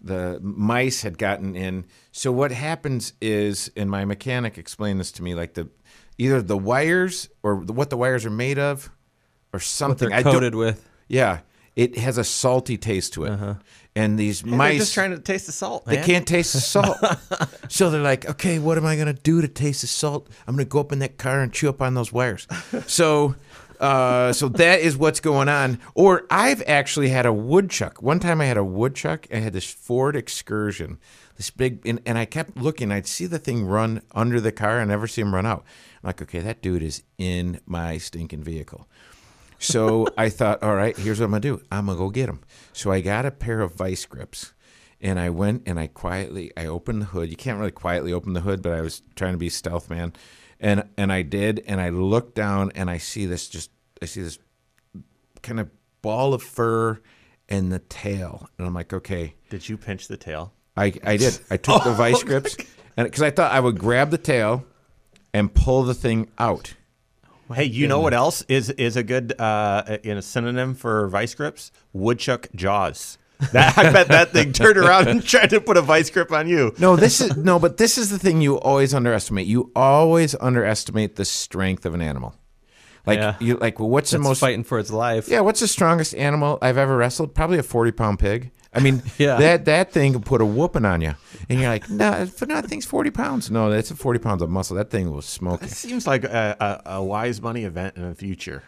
the 0.00 0.38
mice 0.42 1.02
had 1.02 1.18
gotten 1.18 1.56
in. 1.56 1.84
So 2.12 2.32
what 2.32 2.52
happens 2.52 3.12
is, 3.20 3.70
and 3.76 3.90
my 3.90 4.04
mechanic 4.04 4.58
explained 4.58 5.00
this 5.00 5.12
to 5.12 5.22
me, 5.22 5.34
like 5.34 5.54
the 5.54 5.68
either 6.18 6.40
the 6.40 6.56
wires 6.56 7.28
or 7.42 7.64
the, 7.64 7.72
what 7.72 7.90
the 7.90 7.96
wires 7.96 8.24
are 8.24 8.30
made 8.30 8.58
of, 8.58 8.90
or 9.52 9.60
something. 9.60 10.10
What 10.10 10.24
they're 10.24 10.32
coated 10.32 10.54
with. 10.54 10.88
Yeah, 11.08 11.40
it 11.76 11.98
has 11.98 12.16
a 12.18 12.24
salty 12.24 12.78
taste 12.78 13.12
to 13.12 13.24
it, 13.24 13.38
and 13.94 14.18
these 14.18 14.42
They're 14.42 14.78
just 14.78 14.94
trying 14.94 15.10
to 15.10 15.18
taste 15.18 15.46
the 15.46 15.52
salt. 15.52 15.84
they 15.84 15.96
man. 15.96 16.04
can't 16.04 16.26
taste 16.26 16.54
the 16.54 16.60
salt. 16.60 16.96
so 17.68 17.90
they're 17.90 18.02
like, 18.02 18.28
okay, 18.28 18.58
what 18.58 18.78
am 18.78 18.86
I 18.86 18.96
going 18.96 19.06
to 19.14 19.22
do 19.22 19.42
to 19.42 19.48
taste 19.48 19.82
the 19.82 19.86
salt? 19.86 20.28
I'm 20.46 20.54
going 20.54 20.64
to 20.66 20.68
go 20.68 20.80
up 20.80 20.90
in 20.90 20.98
that 21.00 21.18
car 21.18 21.40
and 21.40 21.52
chew 21.52 21.68
up 21.68 21.80
on 21.82 21.94
those 21.94 22.12
wires. 22.12 22.48
So, 22.86 23.34
uh, 23.80 24.32
so 24.32 24.48
that 24.48 24.80
is 24.80 24.96
what's 24.96 25.20
going 25.20 25.48
on. 25.48 25.78
Or 25.94 26.26
I've 26.30 26.62
actually 26.66 27.08
had 27.08 27.26
a 27.26 27.32
woodchuck. 27.32 28.00
One 28.00 28.20
time 28.20 28.40
I 28.40 28.46
had 28.46 28.56
a 28.56 28.64
woodchuck. 28.64 29.26
I 29.32 29.36
had 29.36 29.52
this 29.52 29.70
Ford 29.70 30.16
Excursion, 30.16 30.98
this 31.36 31.50
big, 31.50 31.86
and, 31.86 32.00
and 32.06 32.16
I 32.16 32.24
kept 32.24 32.56
looking. 32.56 32.90
I'd 32.90 33.06
see 33.06 33.26
the 33.26 33.38
thing 33.38 33.66
run 33.66 34.02
under 34.12 34.40
the 34.40 34.52
car. 34.52 34.80
I 34.80 34.84
never 34.84 35.06
see 35.06 35.20
him 35.20 35.34
run 35.34 35.46
out. 35.46 35.64
I'm 36.02 36.08
like, 36.08 36.22
okay, 36.22 36.40
that 36.40 36.62
dude 36.62 36.82
is 36.82 37.02
in 37.18 37.60
my 37.66 37.98
stinking 37.98 38.42
vehicle. 38.42 38.88
So 39.58 40.06
I 40.16 40.28
thought, 40.28 40.62
all 40.62 40.74
right, 40.74 40.96
here's 40.96 41.18
what 41.18 41.26
I'm 41.26 41.30
gonna 41.32 41.40
do. 41.40 41.62
I'm 41.70 41.86
gonna 41.86 41.98
go 41.98 42.10
get 42.10 42.28
him. 42.28 42.40
So 42.72 42.92
I 42.92 43.00
got 43.00 43.26
a 43.26 43.30
pair 43.30 43.60
of 43.60 43.74
vice 43.74 44.04
grips, 44.04 44.52
and 45.00 45.18
I 45.18 45.30
went 45.30 45.62
and 45.66 45.78
I 45.78 45.86
quietly 45.86 46.52
I 46.56 46.66
opened 46.66 47.02
the 47.02 47.06
hood. 47.06 47.30
You 47.30 47.36
can't 47.36 47.58
really 47.58 47.70
quietly 47.70 48.12
open 48.12 48.32
the 48.34 48.40
hood, 48.40 48.62
but 48.62 48.72
I 48.72 48.80
was 48.80 49.02
trying 49.14 49.32
to 49.32 49.38
be 49.38 49.48
stealth 49.48 49.88
man, 49.88 50.12
and 50.60 50.88
and 50.96 51.12
I 51.12 51.22
did. 51.22 51.62
And 51.66 51.80
I 51.80 51.88
looked 51.88 52.34
down 52.34 52.72
and 52.74 52.90
I 52.90 52.98
see 52.98 53.26
this 53.26 53.48
just 53.48 53.70
I 54.02 54.06
see 54.06 54.22
this 54.22 54.38
kind 55.42 55.60
of 55.60 55.70
ball 56.02 56.34
of 56.34 56.42
fur 56.42 57.00
and 57.48 57.72
the 57.72 57.78
tail, 57.78 58.48
and 58.58 58.66
I'm 58.66 58.74
like, 58.74 58.92
okay. 58.92 59.34
Did 59.50 59.68
you 59.68 59.76
pinch 59.76 60.08
the 60.08 60.16
tail? 60.16 60.52
I, 60.76 60.92
I 61.04 61.16
did. 61.16 61.38
I 61.50 61.56
took 61.56 61.84
the 61.84 61.92
vice 61.92 62.22
oh 62.22 62.26
grips, 62.26 62.56
and 62.96 63.06
because 63.06 63.22
I 63.22 63.30
thought 63.30 63.52
I 63.52 63.60
would 63.60 63.78
grab 63.78 64.10
the 64.10 64.18
tail 64.18 64.64
and 65.32 65.52
pull 65.52 65.82
the 65.84 65.94
thing 65.94 66.28
out. 66.38 66.74
Hey, 67.54 67.64
you 67.64 67.86
know 67.86 68.00
what 68.00 68.14
else 68.14 68.42
is 68.48 68.70
is 68.70 68.96
a 68.96 69.02
good 69.02 69.38
uh, 69.40 69.98
in 70.02 70.16
a 70.16 70.22
synonym 70.22 70.74
for 70.74 71.08
vice 71.08 71.34
grips? 71.34 71.70
Woodchuck 71.92 72.48
jaws. 72.54 73.18
That, 73.52 73.76
I 73.76 73.92
bet 73.92 74.08
that 74.08 74.30
thing 74.30 74.54
turned 74.54 74.78
around 74.78 75.08
and 75.08 75.22
tried 75.32 75.50
to 75.50 75.60
put 75.60 75.76
a 75.76 75.82
vice 75.82 76.08
grip 76.08 76.32
on 76.32 76.48
you. 76.48 76.74
No, 76.78 76.96
this 76.96 77.20
is 77.20 77.36
no, 77.36 77.58
but 77.58 77.76
this 77.76 77.98
is 77.98 78.08
the 78.08 78.18
thing 78.18 78.40
you 78.40 78.58
always 78.58 78.94
underestimate. 78.94 79.46
You 79.46 79.70
always 79.76 80.34
underestimate 80.40 81.16
the 81.16 81.26
strength 81.26 81.84
of 81.84 81.92
an 81.92 82.00
animal. 82.00 82.34
Like 83.04 83.18
Yeah. 83.18 83.36
you 83.38 83.56
like 83.58 83.78
well, 83.78 83.90
what's 83.90 84.10
the 84.10 84.18
most 84.18 84.40
fighting 84.40 84.64
for 84.64 84.78
its 84.78 84.90
life. 84.90 85.28
Yeah, 85.28 85.40
what's 85.40 85.60
the 85.60 85.68
strongest 85.68 86.14
animal 86.14 86.58
I've 86.62 86.78
ever 86.78 86.96
wrestled? 86.96 87.34
Probably 87.34 87.58
a 87.58 87.62
forty 87.62 87.92
pound 87.92 88.18
pig. 88.20 88.52
I 88.76 88.80
mean, 88.80 89.02
Yeah. 89.18 89.36
that 89.36 89.64
that 89.64 89.90
thing 89.92 90.12
can 90.12 90.22
put 90.22 90.40
a 90.40 90.44
whooping 90.44 90.84
on 90.84 91.00
you, 91.00 91.14
and 91.48 91.58
you're 91.60 91.68
like, 91.70 91.88
no, 91.90 92.10
no, 92.10 92.26
that 92.26 92.66
thing's 92.66 92.84
forty 92.86 93.10
pounds. 93.10 93.50
No, 93.50 93.70
that's 93.70 93.90
a 93.90 93.96
forty 93.96 94.18
pounds 94.18 94.42
of 94.42 94.50
muscle. 94.50 94.76
That 94.76 94.90
thing 94.90 95.10
was 95.12 95.24
smoking. 95.26 95.68
It 95.68 95.72
seems 95.72 96.06
like 96.06 96.24
a, 96.24 96.82
a, 96.86 96.96
a 96.96 97.02
wise 97.04 97.40
money 97.42 97.64
event 97.64 97.96
in 97.96 98.08
the 98.08 98.14
future. 98.14 98.62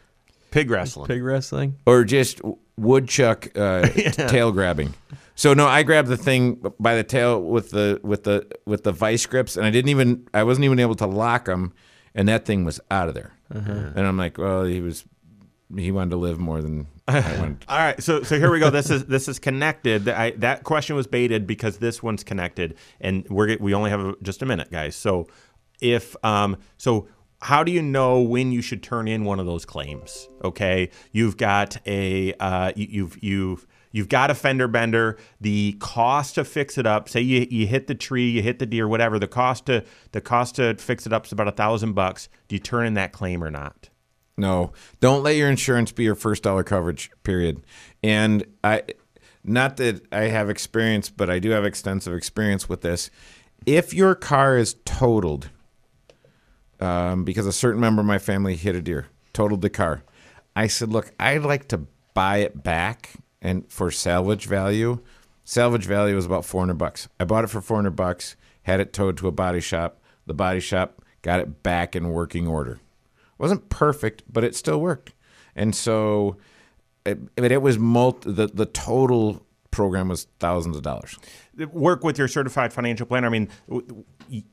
Pig 0.51 0.71
wrestling. 0.71 1.07
Pig 1.09 1.23
wrestling. 1.23 1.77
or 1.87 2.05
just 2.05 2.41
woodchuck 2.79 3.49
uh, 3.57 3.87
tail 4.29 4.51
grabbing. 4.53 4.95
So 5.35 5.53
no, 5.55 5.67
I 5.67 5.83
grabbed 5.83 6.09
the 6.09 6.17
thing 6.17 6.63
by 6.81 6.95
the 6.97 7.05
tail 7.05 7.41
with 7.43 7.71
the 7.71 8.01
with 8.03 8.25
the 8.25 8.47
with 8.65 8.83
the 8.85 8.93
vice 8.93 9.27
grips, 9.27 9.57
and 9.57 9.67
I 9.67 9.71
didn't 9.71 9.91
even 9.91 10.27
I 10.33 10.43
wasn't 10.45 10.65
even 10.65 10.79
able 10.81 10.95
to 10.97 11.07
lock 11.07 11.45
them, 11.45 11.75
and 12.15 12.29
that 12.29 12.45
thing 12.47 12.65
was 12.65 12.81
out 12.91 13.09
of 13.09 13.15
there. 13.15 13.33
And 13.51 14.01
I'm 14.01 14.17
like, 14.19 14.37
well, 14.39 14.65
he 14.65 14.81
was 14.81 15.05
he 15.77 15.93
wanted 15.93 16.11
to 16.11 16.17
live 16.17 16.39
more 16.39 16.63
than 16.63 16.87
I 17.09 17.21
wanted. 17.39 17.65
All 17.69 17.79
right, 17.79 18.03
so 18.03 18.23
so 18.23 18.39
here 18.39 18.51
we 18.51 18.61
go. 18.61 18.71
This 18.71 18.91
is 18.91 19.05
this 19.07 19.29
is 19.29 19.39
connected. 19.39 20.09
I, 20.09 20.33
that 20.33 20.65
question 20.65 20.97
was 20.97 21.07
baited 21.07 21.47
because 21.47 21.79
this 21.79 22.03
one's 22.03 22.25
connected, 22.25 22.77
and 23.01 23.27
we're 23.29 23.57
we 23.59 23.75
only 23.75 23.91
have 23.91 24.21
just 24.23 24.43
a 24.43 24.47
minute, 24.47 24.71
guys. 24.71 24.97
So 24.97 25.27
if 25.81 26.17
um 26.25 26.57
so 26.77 27.09
how 27.41 27.63
do 27.63 27.71
you 27.71 27.83
know 27.83 28.21
when 28.21 28.51
you 28.51 28.61
should 28.63 28.83
turn 28.83 29.07
in 29.07 29.25
one 29.25 29.39
of 29.39 29.47
those 29.47 29.65
claims? 29.65 30.29
Okay, 30.43 30.91
you've 31.13 31.37
got 31.37 31.77
a 31.87 32.33
uh, 32.35 32.73
you, 32.75 32.87
you've 32.91 33.23
you've 33.23 33.67
you've 33.93 34.09
got 34.09 34.31
a 34.31 34.35
fender 34.35 34.67
bender. 34.67 35.19
The 35.41 35.77
cost 35.79 36.35
to 36.35 36.45
fix 36.45 36.79
it 36.79 36.87
up, 36.87 37.09
say 37.09 37.21
you, 37.21 37.47
you 37.49 37.67
hit 37.67 37.87
the 37.87 37.95
tree, 37.95 38.29
you 38.29 38.43
hit 38.43 38.59
the 38.59 38.67
deer, 38.67 38.89
whatever. 38.89 39.19
The 39.19 39.29
cost 39.29 39.67
to 39.67 39.85
the 40.13 40.21
cost 40.21 40.57
to 40.57 40.75
fix 40.77 41.07
it 41.07 41.13
up 41.13 41.27
is 41.27 41.33
about 41.33 41.49
a 41.49 41.53
thousand 41.53 41.93
bucks. 41.93 42.29
Do 42.49 42.57
you 42.57 42.61
turn 42.61 42.87
in 42.87 42.95
that 42.95 43.13
claim 43.13 43.45
or 43.45 43.51
not? 43.51 43.89
No, 44.39 44.73
don't 45.01 45.25
let 45.25 45.35
your 45.35 45.51
insurance 45.51 45.91
be 45.91 46.05
your 46.05 46.15
first 46.15 46.45
dollar 46.45 46.63
coverage. 46.63 47.11
Period. 47.25 47.61
And 48.05 48.45
I, 48.63 48.85
not 49.43 49.79
that 49.79 50.07
I 50.13 50.25
have 50.25 50.49
experience, 50.49 51.11
but 51.11 51.29
I 51.29 51.41
do 51.41 51.51
have 51.51 51.65
extensive 51.65 52.15
experience 52.15 52.69
with 52.69 52.83
this. 52.83 53.11
If 53.67 53.93
your 53.93 54.15
car 54.15 54.57
is 54.57 54.77
totaled, 54.85 55.51
um, 56.79 57.25
because 57.25 57.47
a 57.47 57.53
certain 57.53 57.81
member 57.81 58.01
of 58.01 58.07
my 58.07 58.19
family 58.19 58.55
hit 58.55 58.77
a 58.77 58.81
deer, 58.81 59.09
totaled 59.33 59.61
the 59.61 59.71
car, 59.71 60.05
I 60.55 60.69
said, 60.69 60.91
"Look, 60.91 61.11
I'd 61.19 61.43
like 61.43 61.67
to 61.69 61.87
buy 62.15 62.39
it 62.39 62.63
back 62.63 63.15
and 63.43 63.71
for 63.71 63.91
salvage 63.91 64.47
value. 64.47 65.01
Salvage 65.45 65.87
value 65.87 66.15
was 66.15 66.27
about 66.27 66.45
400 66.45 66.75
bucks. 66.75 67.09
I 67.19 67.25
bought 67.25 67.43
it 67.43 67.51
for 67.51 67.61
400 67.61 67.91
bucks, 67.91 68.37
had 68.63 68.79
it 68.79 68.93
towed 68.93 69.17
to 69.19 69.29
a 69.29 69.33
body 69.33 69.61
shop. 69.61 70.01
The 70.27 70.35
body 70.35 70.61
shop 70.61 71.03
got 71.23 71.41
it 71.41 71.65
back 71.65 71.97
in 71.97 72.11
working 72.11 72.47
order 72.47 72.79
wasn't 73.39 73.69
perfect, 73.69 74.23
but 74.31 74.45
it 74.45 74.55
still 74.55 74.81
worked. 74.81 75.15
And 75.55 75.75
so, 75.75 76.37
it, 77.05 77.35
but 77.37 77.53
it 77.53 77.63
was 77.63 77.79
multi, 77.79 78.31
the 78.33 78.47
the 78.47 78.67
total 78.67 79.47
program 79.71 80.09
was 80.09 80.27
thousands 80.41 80.77
of 80.77 80.83
dollars. 80.83 81.19
work 81.73 82.03
with 82.03 82.19
your 82.19 82.27
certified 82.27 82.73
financial 82.73 83.07
planner. 83.07 83.29
I 83.29 83.31
mean, 83.31 83.49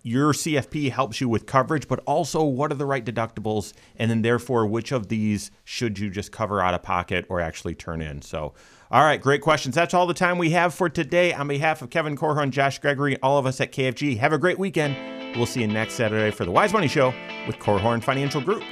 your 0.03 0.33
CFP 0.33 0.91
helps 0.91 1.19
you 1.19 1.27
with 1.29 1.45
coverage, 1.45 1.87
but 1.87 1.99
also 2.05 2.43
what 2.43 2.71
are 2.71 2.75
the 2.75 2.85
right 2.85 3.03
deductibles, 3.03 3.73
and 3.95 4.11
then 4.11 4.21
therefore 4.21 4.67
which 4.67 4.91
of 4.91 5.07
these 5.07 5.51
should 5.63 5.97
you 5.97 6.09
just 6.09 6.31
cover 6.31 6.61
out 6.61 6.73
of 6.73 6.83
pocket 6.83 7.25
or 7.29 7.39
actually 7.39 7.75
turn 7.75 8.01
in. 8.01 8.21
So, 8.21 8.53
all 8.91 9.03
right, 9.03 9.19
great 9.19 9.41
questions. 9.41 9.73
That's 9.73 9.93
all 9.93 10.05
the 10.05 10.13
time 10.13 10.37
we 10.37 10.51
have 10.51 10.73
for 10.73 10.89
today. 10.89 11.33
On 11.33 11.47
behalf 11.47 11.81
of 11.81 11.89
Kevin 11.89 12.15
Korhorn, 12.15 12.51
Josh 12.51 12.79
Gregory, 12.79 13.17
all 13.21 13.37
of 13.37 13.45
us 13.45 13.59
at 13.59 13.71
KFG, 13.71 14.17
have 14.17 14.31
a 14.31 14.37
great 14.37 14.59
weekend. 14.59 15.24
We'll 15.35 15.45
see 15.45 15.61
you 15.61 15.67
next 15.67 15.93
Saturday 15.93 16.31
for 16.31 16.45
the 16.45 16.51
Wise 16.51 16.73
Money 16.73 16.87
Show 16.87 17.13
with 17.47 17.57
Korhorn 17.59 18.01
Financial 18.03 18.41
Group. 18.41 18.63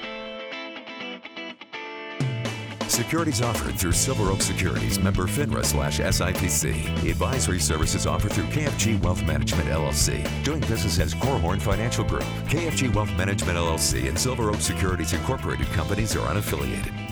Securities 2.88 3.42
offered 3.42 3.74
through 3.74 3.92
Silver 3.92 4.30
Oak 4.30 4.42
Securities, 4.42 5.00
member 5.00 5.24
FINRA 5.24 5.66
slash 5.66 6.00
SIPC. 6.00 7.10
Advisory 7.10 7.60
services 7.60 8.06
offered 8.06 8.32
through 8.32 8.46
KFG 8.46 9.02
Wealth 9.02 9.24
Management 9.24 9.68
LLC. 9.68 10.44
Doing 10.44 10.60
business 10.62 11.00
as 11.00 11.16
Korhorn 11.16 11.60
Financial 11.60 12.04
Group. 12.06 12.24
KFG 12.48 12.94
Wealth 12.94 13.12
Management 13.18 13.58
LLC 13.58 14.08
and 14.08 14.18
Silver 14.18 14.52
Oak 14.52 14.62
Securities 14.62 15.14
Incorporated 15.14 15.66
companies 15.68 16.16
are 16.16 16.28
unaffiliated. 16.28 17.03